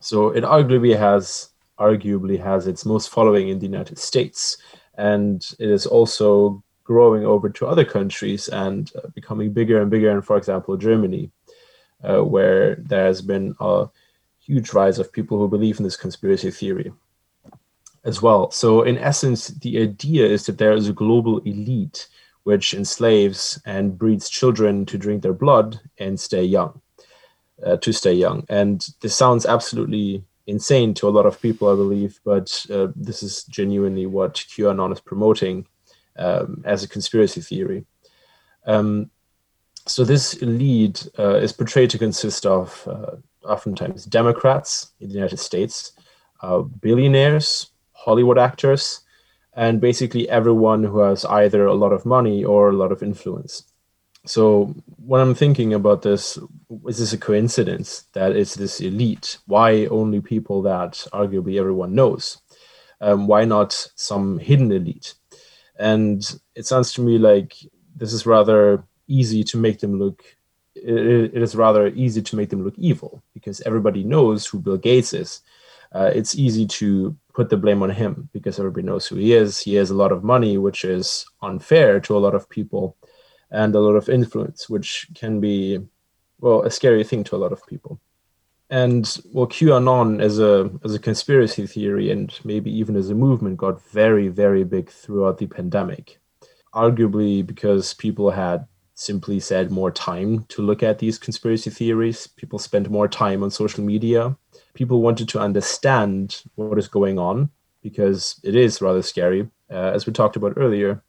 So 0.00 0.30
it 0.30 0.44
arguably 0.44 0.96
has 0.96 1.50
arguably 1.78 2.40
has 2.40 2.68
its 2.68 2.84
most 2.86 3.08
following 3.10 3.48
in 3.48 3.58
the 3.58 3.66
United 3.66 3.98
States, 3.98 4.56
and 4.96 5.44
it 5.58 5.68
is 5.68 5.84
also 5.84 6.62
growing 6.84 7.24
over 7.24 7.48
to 7.48 7.66
other 7.66 7.84
countries 7.84 8.48
and 8.48 8.92
uh, 8.96 9.08
becoming 9.14 9.52
bigger 9.52 9.80
and 9.80 9.90
bigger. 9.90 10.10
And 10.10 10.24
for 10.24 10.36
example, 10.36 10.76
Germany, 10.76 11.30
uh, 12.04 12.20
where 12.20 12.76
there 12.76 13.06
has 13.06 13.20
been 13.20 13.54
a 13.58 13.86
huge 14.38 14.72
rise 14.72 14.98
of 14.98 15.12
people 15.12 15.38
who 15.38 15.48
believe 15.48 15.78
in 15.78 15.84
this 15.84 15.96
conspiracy 15.96 16.50
theory 16.50 16.92
as 18.04 18.20
well. 18.20 18.50
So, 18.50 18.82
in 18.82 18.98
essence, 18.98 19.48
the 19.48 19.80
idea 19.80 20.26
is 20.26 20.46
that 20.46 20.58
there 20.58 20.72
is 20.72 20.88
a 20.88 20.92
global 20.92 21.38
elite 21.40 22.08
which 22.44 22.74
enslaves 22.74 23.60
and 23.64 23.96
breeds 23.96 24.28
children 24.28 24.84
to 24.86 24.98
drink 24.98 25.22
their 25.22 25.32
blood 25.32 25.80
and 25.98 26.18
stay 26.18 26.42
young, 26.42 26.80
uh, 27.64 27.76
to 27.76 27.92
stay 27.92 28.12
young. 28.12 28.44
And 28.48 28.86
this 29.00 29.14
sounds 29.14 29.46
absolutely 29.46 30.24
insane 30.46 30.94
to 30.94 31.08
a 31.08 31.10
lot 31.10 31.26
of 31.26 31.40
people, 31.40 31.68
I 31.68 31.76
believe, 31.76 32.20
but 32.24 32.66
uh, 32.70 32.88
this 32.96 33.22
is 33.22 33.44
genuinely 33.44 34.06
what 34.06 34.34
QAnon 34.34 34.92
is 34.92 35.00
promoting 35.00 35.66
um, 36.16 36.62
as 36.64 36.82
a 36.82 36.88
conspiracy 36.88 37.40
theory. 37.40 37.84
Um, 38.66 39.10
so 39.86 40.04
this 40.04 40.34
elite 40.34 41.08
uh, 41.18 41.36
is 41.36 41.52
portrayed 41.52 41.90
to 41.90 41.98
consist 41.98 42.46
of 42.46 42.86
uh, 42.88 43.16
oftentimes 43.44 44.04
Democrats 44.04 44.92
in 45.00 45.08
the 45.08 45.14
United 45.14 45.38
States, 45.38 45.92
uh, 46.40 46.60
billionaires, 46.60 47.71
Hollywood 48.04 48.38
actors, 48.38 49.02
and 49.54 49.80
basically 49.80 50.28
everyone 50.28 50.82
who 50.84 50.98
has 50.98 51.24
either 51.24 51.66
a 51.66 51.74
lot 51.74 51.92
of 51.92 52.06
money 52.06 52.44
or 52.44 52.68
a 52.68 52.76
lot 52.82 52.92
of 52.92 53.02
influence. 53.02 53.64
So 54.24 54.74
when 55.04 55.20
I'm 55.20 55.34
thinking 55.34 55.74
about 55.74 56.02
this, 56.02 56.38
is 56.86 56.98
this 56.98 57.12
a 57.12 57.18
coincidence 57.18 58.04
that 58.12 58.36
it's 58.36 58.54
this 58.54 58.80
elite? 58.80 59.38
Why 59.46 59.86
only 59.86 60.20
people 60.20 60.62
that 60.62 60.92
arguably 61.12 61.58
everyone 61.58 61.94
knows? 61.94 62.38
Um, 63.00 63.26
why 63.26 63.44
not 63.44 63.72
some 63.96 64.38
hidden 64.38 64.70
elite? 64.70 65.14
And 65.78 66.22
it 66.54 66.66
sounds 66.66 66.92
to 66.94 67.00
me 67.00 67.18
like 67.18 67.54
this 67.96 68.12
is 68.12 68.26
rather 68.26 68.84
easy 69.08 69.42
to 69.44 69.56
make 69.58 69.80
them 69.80 69.98
look. 69.98 70.22
it, 70.74 71.34
it 71.36 71.42
is 71.42 71.54
rather 71.54 71.88
easy 71.88 72.22
to 72.22 72.36
make 72.36 72.50
them 72.50 72.64
look 72.64 72.78
evil 72.78 73.22
because 73.34 73.60
everybody 73.62 74.04
knows 74.04 74.46
who 74.46 74.60
Bill 74.60 74.78
Gates 74.78 75.12
is. 75.12 75.42
Uh, 75.94 76.10
it's 76.14 76.34
easy 76.34 76.66
to 76.66 77.14
put 77.34 77.50
the 77.50 77.56
blame 77.56 77.82
on 77.82 77.90
him 77.90 78.28
because 78.32 78.58
everybody 78.58 78.86
knows 78.86 79.06
who 79.06 79.16
he 79.16 79.32
is. 79.32 79.58
He 79.60 79.74
has 79.74 79.90
a 79.90 79.94
lot 79.94 80.12
of 80.12 80.24
money, 80.24 80.58
which 80.58 80.84
is 80.84 81.24
unfair 81.40 82.00
to 82.00 82.16
a 82.16 82.20
lot 82.20 82.34
of 82.34 82.48
people, 82.48 82.96
and 83.50 83.74
a 83.74 83.80
lot 83.80 83.96
of 83.96 84.08
influence, 84.08 84.68
which 84.68 85.08
can 85.14 85.40
be, 85.40 85.80
well, 86.40 86.62
a 86.62 86.70
scary 86.70 87.04
thing 87.04 87.24
to 87.24 87.36
a 87.36 87.38
lot 87.38 87.52
of 87.52 87.66
people. 87.66 88.00
And 88.70 89.04
well, 89.32 89.46
QAnon 89.46 90.22
as 90.22 90.38
a 90.38 90.70
as 90.82 90.94
a 90.94 90.98
conspiracy 90.98 91.66
theory 91.66 92.10
and 92.10 92.32
maybe 92.42 92.70
even 92.70 92.96
as 92.96 93.10
a 93.10 93.14
movement 93.14 93.58
got 93.58 93.82
very 93.90 94.28
very 94.28 94.64
big 94.64 94.88
throughout 94.88 95.36
the 95.36 95.46
pandemic, 95.46 96.18
arguably 96.74 97.46
because 97.46 97.92
people 97.92 98.30
had 98.30 98.66
simply 98.94 99.40
said 99.40 99.70
more 99.70 99.90
time 99.90 100.44
to 100.48 100.62
look 100.62 100.82
at 100.82 100.98
these 100.98 101.18
conspiracy 101.18 101.68
theories. 101.68 102.26
People 102.26 102.58
spent 102.58 102.88
more 102.88 103.08
time 103.08 103.42
on 103.42 103.50
social 103.50 103.84
media 103.84 104.38
people 104.74 105.02
wanted 105.02 105.28
to 105.30 105.40
understand 105.40 106.42
what 106.54 106.78
is 106.78 106.88
going 106.88 107.18
on 107.18 107.50
because 107.82 108.40
it 108.42 108.54
is 108.54 108.80
rather 108.80 109.02
scary, 109.02 109.48
uh, 109.70 109.90
as 109.94 110.06
we 110.06 110.12
talked 110.12 110.36
about 110.36 110.54
earlier. 110.56 111.02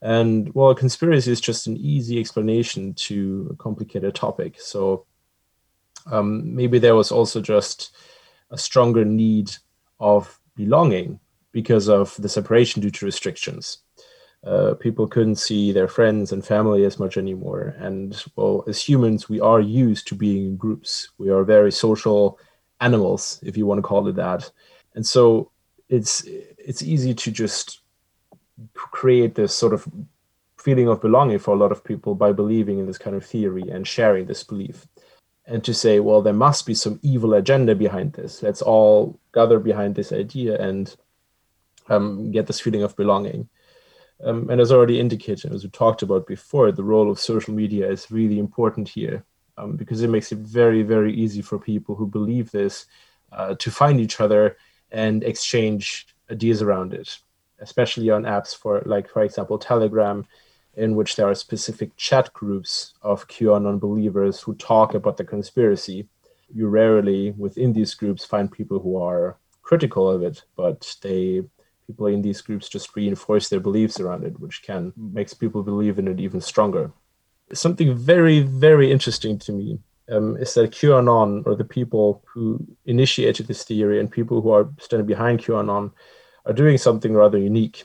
And 0.00 0.52
well, 0.54 0.74
conspiracy 0.74 1.32
is 1.32 1.40
just 1.40 1.66
an 1.66 1.76
easy 1.76 2.18
explanation 2.20 2.94
to 2.94 3.48
a 3.52 3.56
complicated 3.56 4.14
topic. 4.14 4.60
So 4.60 5.06
um, 6.10 6.54
maybe 6.54 6.78
there 6.78 6.94
was 6.94 7.12
also 7.12 7.40
just 7.40 7.94
a 8.50 8.58
stronger 8.58 9.04
need 9.04 9.50
of 10.00 10.38
belonging 10.56 11.20
because 11.52 11.88
of 11.88 12.14
the 12.16 12.28
separation 12.28 12.80
due 12.80 12.90
to 12.90 13.04
restrictions. 13.04 13.78
Uh, 14.44 14.74
people 14.74 15.08
couldn't 15.08 15.34
see 15.34 15.72
their 15.72 15.88
friends 15.88 16.30
and 16.30 16.46
family 16.46 16.84
as 16.84 16.98
much 16.98 17.16
anymore. 17.16 17.74
And 17.78 18.22
well, 18.36 18.64
as 18.68 18.80
humans, 18.80 19.28
we 19.28 19.40
are 19.40 19.60
used 19.60 20.06
to 20.08 20.14
being 20.14 20.44
in 20.44 20.56
groups. 20.56 21.08
We 21.18 21.28
are 21.30 21.42
very 21.42 21.72
social 21.72 22.38
animals, 22.80 23.40
if 23.42 23.56
you 23.56 23.66
want 23.66 23.78
to 23.78 23.82
call 23.82 24.06
it 24.08 24.16
that. 24.16 24.50
And 24.94 25.06
so 25.06 25.50
it's 25.88 26.24
it's 26.58 26.82
easy 26.82 27.14
to 27.14 27.30
just 27.30 27.80
create 28.74 29.34
this 29.34 29.54
sort 29.54 29.72
of 29.72 29.88
feeling 30.58 30.88
of 30.88 31.00
belonging 31.00 31.38
for 31.38 31.54
a 31.54 31.58
lot 31.58 31.72
of 31.72 31.84
people 31.84 32.14
by 32.14 32.32
believing 32.32 32.78
in 32.78 32.86
this 32.86 32.98
kind 32.98 33.14
of 33.16 33.24
theory 33.24 33.68
and 33.70 33.86
sharing 33.86 34.26
this 34.26 34.42
belief. 34.42 34.86
And 35.46 35.64
to 35.64 35.72
say, 35.72 35.98
well, 36.00 36.20
there 36.20 36.34
must 36.34 36.66
be 36.66 36.74
some 36.74 37.00
evil 37.02 37.34
agenda 37.34 37.74
behind 37.74 38.12
this. 38.12 38.42
Let's 38.42 38.60
all 38.60 39.18
gather 39.32 39.58
behind 39.58 39.94
this 39.94 40.12
idea 40.12 40.60
and 40.60 40.94
um, 41.88 42.30
get 42.32 42.46
this 42.46 42.60
feeling 42.60 42.82
of 42.82 42.96
belonging. 42.96 43.48
Um, 44.22 44.50
and 44.50 44.60
as 44.60 44.72
already 44.72 45.00
indicated, 45.00 45.52
as 45.54 45.64
we 45.64 45.70
talked 45.70 46.02
about 46.02 46.26
before, 46.26 46.70
the 46.70 46.82
role 46.84 47.10
of 47.10 47.18
social 47.18 47.54
media 47.54 47.88
is 47.90 48.10
really 48.10 48.38
important 48.38 48.88
here 48.88 49.24
um, 49.58 49.76
because 49.76 50.02
it 50.02 50.10
makes 50.10 50.32
it 50.32 50.38
very, 50.38 50.82
very 50.82 51.12
easy 51.12 51.42
for 51.42 51.58
people 51.58 51.94
who 51.94 52.06
believe 52.06 52.50
this 52.50 52.86
uh, 53.32 53.54
to 53.56 53.70
find 53.70 54.00
each 54.00 54.20
other 54.20 54.56
and 54.90 55.24
exchange 55.24 56.06
ideas 56.30 56.62
around 56.62 56.94
it, 56.94 57.18
especially 57.58 58.08
on 58.10 58.22
apps 58.22 58.56
for, 58.56 58.82
like, 58.86 59.08
for 59.08 59.22
example, 59.22 59.58
Telegram, 59.58 60.24
in 60.76 60.94
which 60.94 61.16
there 61.16 61.28
are 61.28 61.34
specific 61.34 61.94
chat 61.96 62.32
groups 62.32 62.94
of 63.02 63.26
QAnon 63.26 63.80
believers 63.80 64.40
who 64.40 64.54
talk 64.54 64.94
about 64.94 65.16
the 65.16 65.24
conspiracy. 65.24 66.08
You 66.54 66.68
rarely, 66.68 67.32
within 67.32 67.72
these 67.72 67.94
groups, 67.94 68.24
find 68.24 68.50
people 68.50 68.78
who 68.78 68.96
are 68.96 69.38
critical 69.62 70.08
of 70.08 70.22
it, 70.22 70.44
but 70.56 70.96
they 71.02 71.42
people 71.86 72.06
in 72.06 72.22
these 72.22 72.42
groups 72.42 72.68
just 72.68 72.94
reinforce 72.94 73.48
their 73.48 73.60
beliefs 73.60 73.98
around 73.98 74.22
it, 74.22 74.38
which 74.38 74.62
can 74.62 74.92
makes 74.96 75.34
people 75.34 75.62
believe 75.62 75.98
in 75.98 76.06
it 76.06 76.20
even 76.20 76.40
stronger 76.40 76.92
something 77.52 77.94
very, 77.96 78.40
very 78.40 78.90
interesting 78.90 79.38
to 79.40 79.52
me 79.52 79.78
um, 80.10 80.36
is 80.36 80.54
that 80.54 80.70
QAnon, 80.70 81.46
or 81.46 81.54
the 81.54 81.64
people 81.64 82.22
who 82.26 82.64
initiated 82.86 83.46
this 83.46 83.64
theory 83.64 84.00
and 84.00 84.10
people 84.10 84.40
who 84.40 84.50
are 84.50 84.68
standing 84.80 85.06
behind 85.06 85.40
QAnon, 85.40 85.92
are 86.46 86.52
doing 86.52 86.78
something 86.78 87.14
rather 87.14 87.38
unique. 87.38 87.84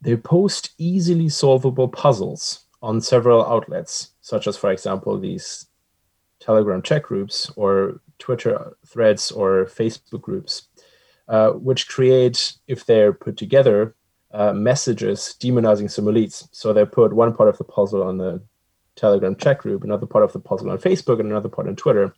They 0.00 0.16
post 0.16 0.70
easily 0.78 1.28
solvable 1.28 1.88
puzzles 1.88 2.66
on 2.82 3.00
several 3.00 3.44
outlets, 3.46 4.10
such 4.20 4.46
as, 4.46 4.56
for 4.56 4.70
example, 4.70 5.18
these 5.18 5.66
Telegram 6.40 6.82
chat 6.82 7.02
groups 7.02 7.50
or 7.56 8.00
Twitter 8.18 8.76
threads 8.86 9.30
or 9.30 9.64
Facebook 9.64 10.20
groups, 10.20 10.68
uh, 11.28 11.50
which 11.52 11.88
create, 11.88 12.54
if 12.68 12.84
they're 12.84 13.14
put 13.14 13.38
together, 13.38 13.94
uh, 14.32 14.52
messages 14.52 15.34
demonizing 15.40 15.90
some 15.90 16.04
elites. 16.04 16.46
So 16.52 16.72
they 16.72 16.84
put 16.84 17.14
one 17.14 17.34
part 17.34 17.48
of 17.48 17.56
the 17.56 17.64
puzzle 17.64 18.02
on 18.02 18.18
the 18.18 18.42
Telegram 18.96 19.36
chat 19.36 19.58
group, 19.58 19.84
another 19.84 20.06
part 20.06 20.24
of 20.24 20.32
the 20.32 20.40
puzzle 20.40 20.70
on 20.70 20.78
Facebook, 20.78 21.20
and 21.20 21.30
another 21.30 21.48
part 21.48 21.68
on 21.68 21.76
Twitter. 21.76 22.14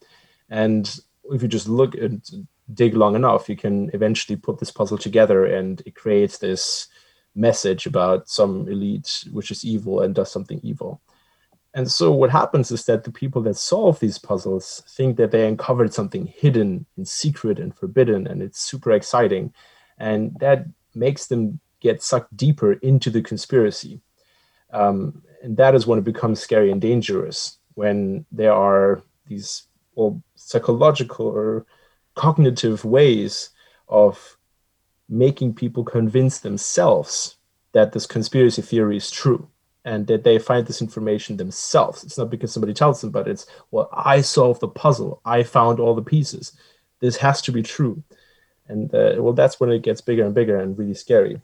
And 0.50 0.98
if 1.30 1.42
you 1.42 1.48
just 1.48 1.68
look 1.68 1.94
and 1.94 2.22
dig 2.72 2.94
long 2.94 3.14
enough, 3.14 3.48
you 3.48 3.56
can 3.56 3.90
eventually 3.94 4.36
put 4.36 4.58
this 4.58 4.70
puzzle 4.70 4.98
together 4.98 5.44
and 5.46 5.82
it 5.86 5.94
creates 5.94 6.38
this 6.38 6.88
message 7.34 7.86
about 7.86 8.28
some 8.28 8.66
elite 8.68 9.24
which 9.30 9.50
is 9.50 9.64
evil 9.64 10.00
and 10.00 10.14
does 10.14 10.30
something 10.30 10.60
evil. 10.62 11.00
And 11.74 11.90
so 11.90 12.10
what 12.10 12.30
happens 12.30 12.70
is 12.70 12.86
that 12.86 13.04
the 13.04 13.12
people 13.12 13.42
that 13.42 13.56
solve 13.56 14.00
these 14.00 14.18
puzzles 14.18 14.82
think 14.88 15.18
that 15.18 15.30
they 15.30 15.46
uncovered 15.46 15.92
something 15.92 16.26
hidden 16.26 16.86
and 16.96 17.06
secret 17.06 17.58
and 17.58 17.76
forbidden, 17.76 18.26
and 18.26 18.42
it's 18.42 18.62
super 18.62 18.92
exciting. 18.92 19.52
And 19.98 20.34
that 20.40 20.64
makes 20.94 21.26
them 21.26 21.60
get 21.80 22.02
sucked 22.02 22.34
deeper 22.34 22.72
into 22.72 23.10
the 23.10 23.20
conspiracy. 23.20 24.00
Um, 24.76 25.22
and 25.42 25.56
that 25.56 25.74
is 25.74 25.86
when 25.86 25.98
it 25.98 26.04
becomes 26.04 26.40
scary 26.40 26.70
and 26.70 26.80
dangerous 26.80 27.58
when 27.74 28.26
there 28.32 28.52
are 28.52 29.02
these 29.26 29.64
or 29.94 30.20
psychological 30.34 31.26
or 31.26 31.66
cognitive 32.14 32.84
ways 32.84 33.50
of 33.88 34.36
making 35.08 35.54
people 35.54 35.84
convince 35.84 36.40
themselves 36.40 37.36
that 37.72 37.92
this 37.92 38.06
conspiracy 38.06 38.62
theory 38.62 38.96
is 38.96 39.10
true 39.10 39.48
and 39.84 40.06
that 40.08 40.24
they 40.24 40.38
find 40.38 40.66
this 40.66 40.82
information 40.82 41.36
themselves. 41.36 42.02
It's 42.02 42.18
not 42.18 42.30
because 42.30 42.52
somebody 42.52 42.74
tells 42.74 43.00
them, 43.00 43.10
but 43.10 43.28
it's, 43.28 43.46
well, 43.70 43.88
I 43.92 44.20
solved 44.20 44.60
the 44.60 44.68
puzzle. 44.68 45.20
I 45.24 45.42
found 45.42 45.78
all 45.78 45.94
the 45.94 46.02
pieces. 46.02 46.52
This 47.00 47.16
has 47.18 47.40
to 47.42 47.52
be 47.52 47.62
true. 47.62 48.02
And 48.68 48.92
uh, 48.94 49.14
well, 49.18 49.32
that's 49.32 49.60
when 49.60 49.70
it 49.70 49.82
gets 49.82 50.00
bigger 50.00 50.24
and 50.24 50.34
bigger 50.34 50.58
and 50.58 50.76
really 50.76 50.94
scary. 50.94 51.40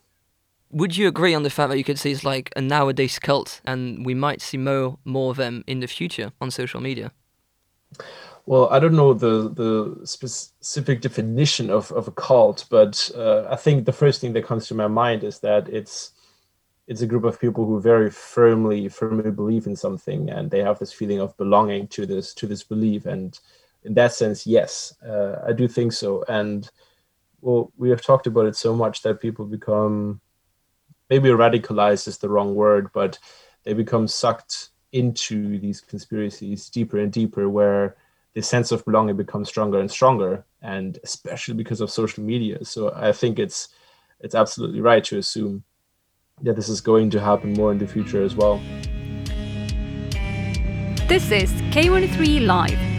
Would 0.72 0.96
you 0.96 1.06
agree 1.06 1.34
on 1.34 1.42
the 1.42 1.50
fact 1.50 1.70
that 1.70 1.78
you 1.78 1.84
could 1.84 1.98
see 1.98 2.12
it's 2.12 2.24
like 2.24 2.50
a 2.56 2.60
nowadays 2.60 3.18
cult 3.18 3.60
and 3.64 4.04
we 4.06 4.14
might 4.14 4.40
see 4.40 4.56
more, 4.56 4.98
more 5.04 5.30
of 5.30 5.36
them 5.36 5.64
in 5.66 5.80
the 5.80 5.86
future 5.86 6.32
on 6.40 6.50
social 6.50 6.80
media? 6.80 7.12
Well, 8.46 8.68
I 8.70 8.80
don't 8.80 8.96
know 8.96 9.12
the 9.12 9.50
the 9.50 10.06
specific 10.06 11.00
definition 11.00 11.70
of, 11.70 11.92
of 11.92 12.08
a 12.08 12.10
cult, 12.10 12.64
but 12.70 13.10
uh, 13.14 13.46
I 13.48 13.56
think 13.56 13.84
the 13.84 13.92
first 13.92 14.20
thing 14.20 14.32
that 14.32 14.46
comes 14.46 14.66
to 14.66 14.74
my 14.74 14.88
mind 14.88 15.22
is 15.22 15.38
that 15.40 15.68
it's 15.68 16.12
it's 16.88 17.02
a 17.02 17.06
group 17.06 17.24
of 17.24 17.40
people 17.40 17.64
who 17.64 17.80
very 17.80 18.10
firmly 18.10 18.88
firmly 18.88 19.30
believe 19.30 19.66
in 19.66 19.76
something 19.76 20.30
and 20.30 20.50
they 20.50 20.60
have 20.60 20.78
this 20.78 20.92
feeling 20.92 21.20
of 21.20 21.36
belonging 21.36 21.86
to 21.88 22.06
this 22.06 22.34
to 22.34 22.46
this 22.46 22.64
belief 22.64 23.06
and 23.06 23.40
in 23.84 23.94
that 23.94 24.12
sense 24.12 24.46
yes 24.46 24.94
uh, 25.06 25.36
i 25.46 25.52
do 25.52 25.68
think 25.68 25.92
so 25.92 26.24
and 26.28 26.70
well 27.40 27.72
we 27.76 27.88
have 27.90 28.02
talked 28.02 28.26
about 28.26 28.46
it 28.46 28.56
so 28.56 28.74
much 28.74 29.02
that 29.02 29.20
people 29.20 29.44
become 29.46 30.20
maybe 31.10 31.28
radicalized 31.28 32.08
is 32.08 32.18
the 32.18 32.28
wrong 32.28 32.54
word 32.54 32.90
but 32.92 33.18
they 33.64 33.72
become 33.72 34.08
sucked 34.08 34.70
into 34.92 35.58
these 35.58 35.80
conspiracies 35.80 36.68
deeper 36.68 36.98
and 36.98 37.12
deeper 37.12 37.48
where 37.48 37.96
the 38.34 38.42
sense 38.42 38.72
of 38.72 38.84
belonging 38.84 39.16
becomes 39.16 39.48
stronger 39.48 39.78
and 39.78 39.90
stronger 39.90 40.44
and 40.62 40.98
especially 41.04 41.54
because 41.54 41.80
of 41.80 41.90
social 41.90 42.22
media 42.22 42.64
so 42.64 42.92
i 42.94 43.12
think 43.12 43.38
it's 43.38 43.68
it's 44.20 44.34
absolutely 44.34 44.80
right 44.80 45.04
to 45.04 45.18
assume 45.18 45.64
that 46.42 46.56
this 46.56 46.68
is 46.68 46.80
going 46.80 47.10
to 47.10 47.20
happen 47.20 47.52
more 47.52 47.72
in 47.72 47.78
the 47.78 47.86
future 47.86 48.22
as 48.22 48.34
well. 48.34 48.60
This 51.08 51.30
is 51.30 51.52
K103 51.72 52.46
Live. 52.46 52.91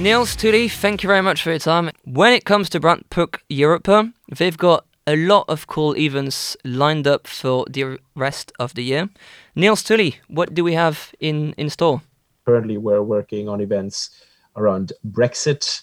Niels 0.00 0.36
Tully, 0.36 0.68
thank 0.68 1.02
you 1.02 1.08
very 1.08 1.22
much 1.22 1.42
for 1.42 1.50
your 1.50 1.58
time. 1.58 1.90
When 2.04 2.32
it 2.32 2.44
comes 2.44 2.70
to 2.70 2.78
Brandpunkt 2.78 3.38
Europa, 3.48 4.12
they've 4.30 4.56
got 4.56 4.86
a 5.08 5.16
lot 5.16 5.44
of 5.48 5.66
cool 5.66 5.96
events 5.96 6.56
lined 6.64 7.08
up 7.08 7.26
for 7.26 7.66
the 7.68 7.98
rest 8.14 8.52
of 8.60 8.74
the 8.74 8.84
year. 8.84 9.08
Niels 9.56 9.82
Tully, 9.82 10.20
what 10.28 10.54
do 10.54 10.62
we 10.62 10.74
have 10.74 11.12
in, 11.18 11.52
in 11.54 11.68
store? 11.68 12.00
Currently, 12.46 12.76
we're 12.76 13.02
working 13.02 13.48
on 13.48 13.60
events 13.60 14.22
around 14.54 14.92
Brexit, 15.04 15.82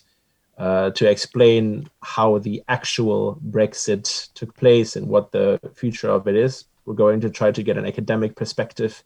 uh, 0.57 0.91
to 0.91 1.09
explain 1.09 1.89
how 2.01 2.37
the 2.37 2.63
actual 2.69 3.37
Brexit 3.49 4.29
took 4.33 4.55
place 4.55 4.95
and 4.95 5.09
what 5.09 5.33
the 5.33 5.59
future 5.73 6.09
of 6.09 6.25
it 6.29 6.37
is. 6.37 6.63
We're 6.85 6.93
going 6.93 7.19
to 7.19 7.29
try 7.29 7.51
to 7.51 7.61
get 7.61 7.77
an 7.77 7.85
academic 7.85 8.37
perspective 8.37 9.03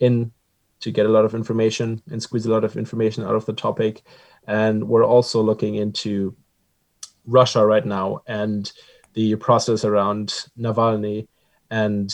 in 0.00 0.32
to 0.80 0.90
get 0.90 1.06
a 1.06 1.10
lot 1.10 1.24
of 1.24 1.34
information 1.34 2.02
and 2.10 2.22
squeeze 2.22 2.46
a 2.46 2.50
lot 2.50 2.64
of 2.64 2.76
information 2.76 3.24
out 3.24 3.34
of 3.34 3.46
the 3.46 3.52
topic. 3.52 4.02
And 4.50 4.88
we're 4.88 5.04
also 5.04 5.40
looking 5.40 5.76
into 5.76 6.34
Russia 7.24 7.64
right 7.64 7.86
now 7.86 8.18
and 8.26 8.70
the 9.14 9.36
process 9.36 9.84
around 9.84 10.46
Navalny 10.58 11.28
and 11.70 12.12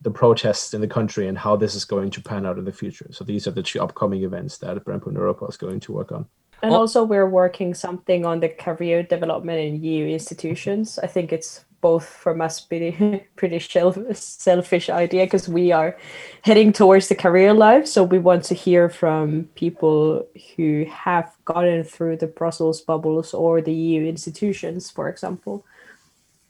the 0.00 0.10
protests 0.12 0.72
in 0.72 0.80
the 0.80 0.86
country 0.86 1.26
and 1.26 1.36
how 1.36 1.56
this 1.56 1.74
is 1.74 1.84
going 1.84 2.10
to 2.12 2.22
pan 2.22 2.46
out 2.46 2.58
in 2.58 2.64
the 2.64 2.72
future. 2.72 3.08
So 3.10 3.24
these 3.24 3.48
are 3.48 3.50
the 3.50 3.62
two 3.62 3.82
upcoming 3.82 4.22
events 4.22 4.58
that 4.58 4.84
Brandpunkt 4.84 5.14
Europa 5.14 5.46
is 5.46 5.56
going 5.56 5.80
to 5.80 5.92
work 5.92 6.12
on. 6.12 6.26
And 6.62 6.72
also, 6.72 7.02
we're 7.02 7.28
working 7.28 7.74
something 7.74 8.24
on 8.24 8.38
the 8.38 8.48
career 8.48 9.02
development 9.02 9.58
in 9.58 9.82
EU 9.82 10.06
institutions. 10.06 11.00
I 11.02 11.08
think 11.08 11.32
it's 11.32 11.64
both 11.84 12.06
from 12.06 12.40
us 12.40 12.62
pretty 12.62 12.92
pretty 13.36 13.60
selfish 13.60 14.88
idea 14.88 15.26
because 15.26 15.50
we 15.50 15.70
are 15.70 15.94
heading 16.40 16.72
towards 16.72 17.08
the 17.08 17.14
career 17.14 17.52
life. 17.52 17.86
So 17.86 18.02
we 18.02 18.18
want 18.18 18.44
to 18.44 18.54
hear 18.54 18.88
from 18.88 19.50
people 19.54 20.26
who 20.56 20.86
have 20.88 21.28
gotten 21.44 21.84
through 21.84 22.16
the 22.16 22.26
Brussels 22.26 22.80
bubbles 22.80 23.34
or 23.34 23.60
the 23.60 23.74
EU 23.74 24.02
institutions, 24.08 24.90
for 24.90 25.10
example. 25.10 25.66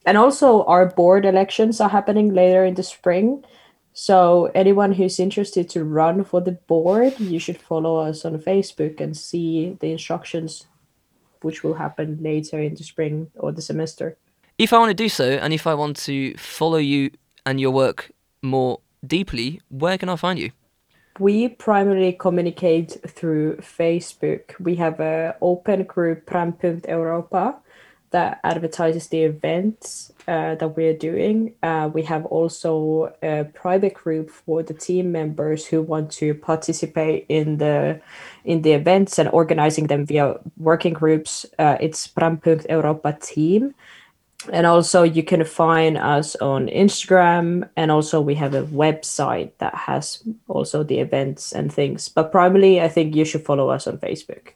And 0.05 0.17
also, 0.17 0.63
our 0.71 0.85
board 0.85 1.25
elections 1.25 1.81
are 1.81 1.89
happening 1.89 2.33
later 2.33 2.63
in 2.63 2.75
the 2.75 2.83
spring. 2.83 3.43
So 3.91 4.51
anyone 4.55 4.93
who's 4.93 5.19
interested 5.19 5.67
to 5.71 5.83
run 5.83 6.23
for 6.23 6.39
the 6.39 6.55
board, 6.71 7.19
you 7.19 7.39
should 7.39 7.59
follow 7.59 7.97
us 7.97 8.23
on 8.23 8.39
Facebook 8.39 9.01
and 9.01 9.17
see 9.17 9.75
the 9.81 9.91
instructions, 9.91 10.67
which 11.41 11.61
will 11.61 11.75
happen 11.75 12.19
later 12.21 12.57
in 12.61 12.75
the 12.75 12.85
spring 12.85 13.31
or 13.35 13.51
the 13.51 13.61
semester. 13.61 14.15
If 14.57 14.71
I 14.71 14.77
want 14.77 14.89
to 14.89 14.93
do 14.93 15.09
so, 15.09 15.31
and 15.31 15.53
if 15.53 15.67
I 15.67 15.73
want 15.73 15.97
to 16.05 16.33
follow 16.37 16.77
you 16.77 17.11
and 17.45 17.59
your 17.59 17.71
work 17.71 18.11
more 18.41 18.79
deeply, 19.05 19.59
where 19.67 19.97
can 19.97 20.07
I 20.07 20.15
find 20.15 20.39
you? 20.39 20.51
We 21.19 21.49
primarily 21.49 22.13
communicate 22.13 22.97
through 23.05 23.57
Facebook. 23.57 24.57
We 24.57 24.75
have 24.75 25.01
an 25.01 25.33
open 25.41 25.83
group, 25.83 26.25
Brandpunkt 26.25 26.87
Europa, 26.87 27.57
that 28.11 28.39
advertises 28.45 29.09
the 29.09 29.23
events 29.23 30.13
uh, 30.25 30.55
that 30.55 30.69
we're 30.77 30.95
doing. 30.95 31.53
Uh, 31.61 31.89
we 31.93 32.03
have 32.03 32.25
also 32.25 33.13
a 33.21 33.43
private 33.53 33.93
group 33.93 34.29
for 34.29 34.63
the 34.63 34.73
team 34.73 35.11
members 35.11 35.65
who 35.65 35.81
want 35.81 36.11
to 36.13 36.33
participate 36.33 37.25
in 37.27 37.57
the 37.57 37.99
in 38.45 38.61
the 38.61 38.71
events 38.71 39.19
and 39.19 39.27
organizing 39.29 39.87
them 39.87 40.05
via 40.05 40.39
working 40.57 40.93
groups. 40.93 41.45
Uh, 41.59 41.75
it's 41.81 42.07
Brandpunkt 42.07 42.69
Europa 42.69 43.17
team. 43.21 43.75
And 44.51 44.65
also 44.65 45.03
you 45.03 45.23
can 45.23 45.43
find 45.43 45.97
us 45.97 46.35
on 46.37 46.67
Instagram 46.67 47.69
and 47.75 47.91
also 47.91 48.21
we 48.21 48.35
have 48.35 48.53
a 48.53 48.63
website 48.63 49.51
that 49.59 49.75
has 49.75 50.23
also 50.47 50.83
the 50.83 50.99
events 50.99 51.51
and 51.51 51.71
things. 51.71 52.09
But 52.09 52.31
primarily 52.31 52.81
I 52.81 52.87
think 52.87 53.15
you 53.15 53.25
should 53.25 53.45
follow 53.45 53.69
us 53.69 53.87
on 53.87 53.97
Facebook. 53.97 54.49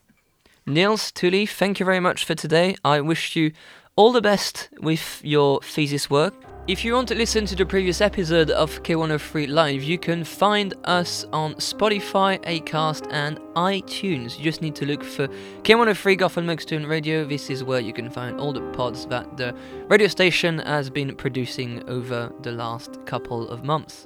Niels 0.65 1.11
Tully, 1.11 1.45
thank 1.45 1.79
you 1.79 1.85
very 1.85 1.99
much 1.99 2.25
for 2.25 2.35
today. 2.35 2.75
I 2.83 3.01
wish 3.01 3.35
you 3.35 3.51
all 3.95 4.11
the 4.11 4.21
best 4.21 4.69
with 4.79 5.21
your 5.23 5.61
thesis 5.61 6.09
work. 6.09 6.48
If 6.69 6.85
you 6.85 6.93
want 6.93 7.07
to 7.07 7.15
listen 7.15 7.47
to 7.47 7.55
the 7.55 7.65
previous 7.65 7.99
episode 7.99 8.51
of 8.51 8.83
K103 8.83 9.49
Live, 9.49 9.81
you 9.81 9.97
can 9.97 10.23
find 10.23 10.75
us 10.83 11.25
on 11.33 11.55
Spotify, 11.55 12.39
Acast, 12.43 13.07
and 13.09 13.39
iTunes. 13.55 14.37
You 14.37 14.43
just 14.43 14.61
need 14.61 14.75
to 14.75 14.85
look 14.85 15.03
for 15.03 15.27
K103 15.63 16.19
Gothenburg 16.19 16.61
Student 16.61 16.87
Radio. 16.87 17.25
This 17.25 17.49
is 17.49 17.63
where 17.63 17.79
you 17.79 17.91
can 17.91 18.11
find 18.11 18.39
all 18.39 18.53
the 18.53 18.61
pods 18.73 19.07
that 19.07 19.35
the 19.35 19.55
radio 19.87 20.07
station 20.07 20.59
has 20.59 20.91
been 20.91 21.15
producing 21.15 21.81
over 21.89 22.31
the 22.43 22.51
last 22.51 23.03
couple 23.07 23.49
of 23.49 23.63
months. 23.63 24.05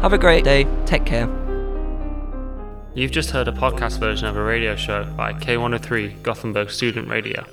Have 0.00 0.14
a 0.14 0.18
great 0.18 0.44
day. 0.44 0.66
Take 0.86 1.04
care. 1.04 1.28
You've 2.94 3.12
just 3.12 3.30
heard 3.30 3.46
a 3.46 3.52
podcast 3.52 3.98
version 3.98 4.26
of 4.26 4.38
a 4.38 4.42
radio 4.42 4.74
show 4.74 5.04
by 5.18 5.34
K103 5.34 6.22
Gothenburg 6.22 6.70
Student 6.70 7.08
Radio. 7.08 7.44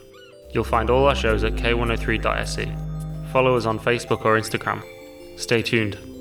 You'll 0.52 0.64
find 0.64 0.90
all 0.90 1.06
our 1.08 1.16
shows 1.16 1.44
at 1.44 1.54
k103.se. 1.54 2.76
Follow 3.32 3.56
us 3.56 3.66
on 3.66 3.80
Facebook 3.80 4.26
or 4.26 4.40
Instagram. 4.40 4.84
Stay 5.38 5.62
tuned. 5.62 6.17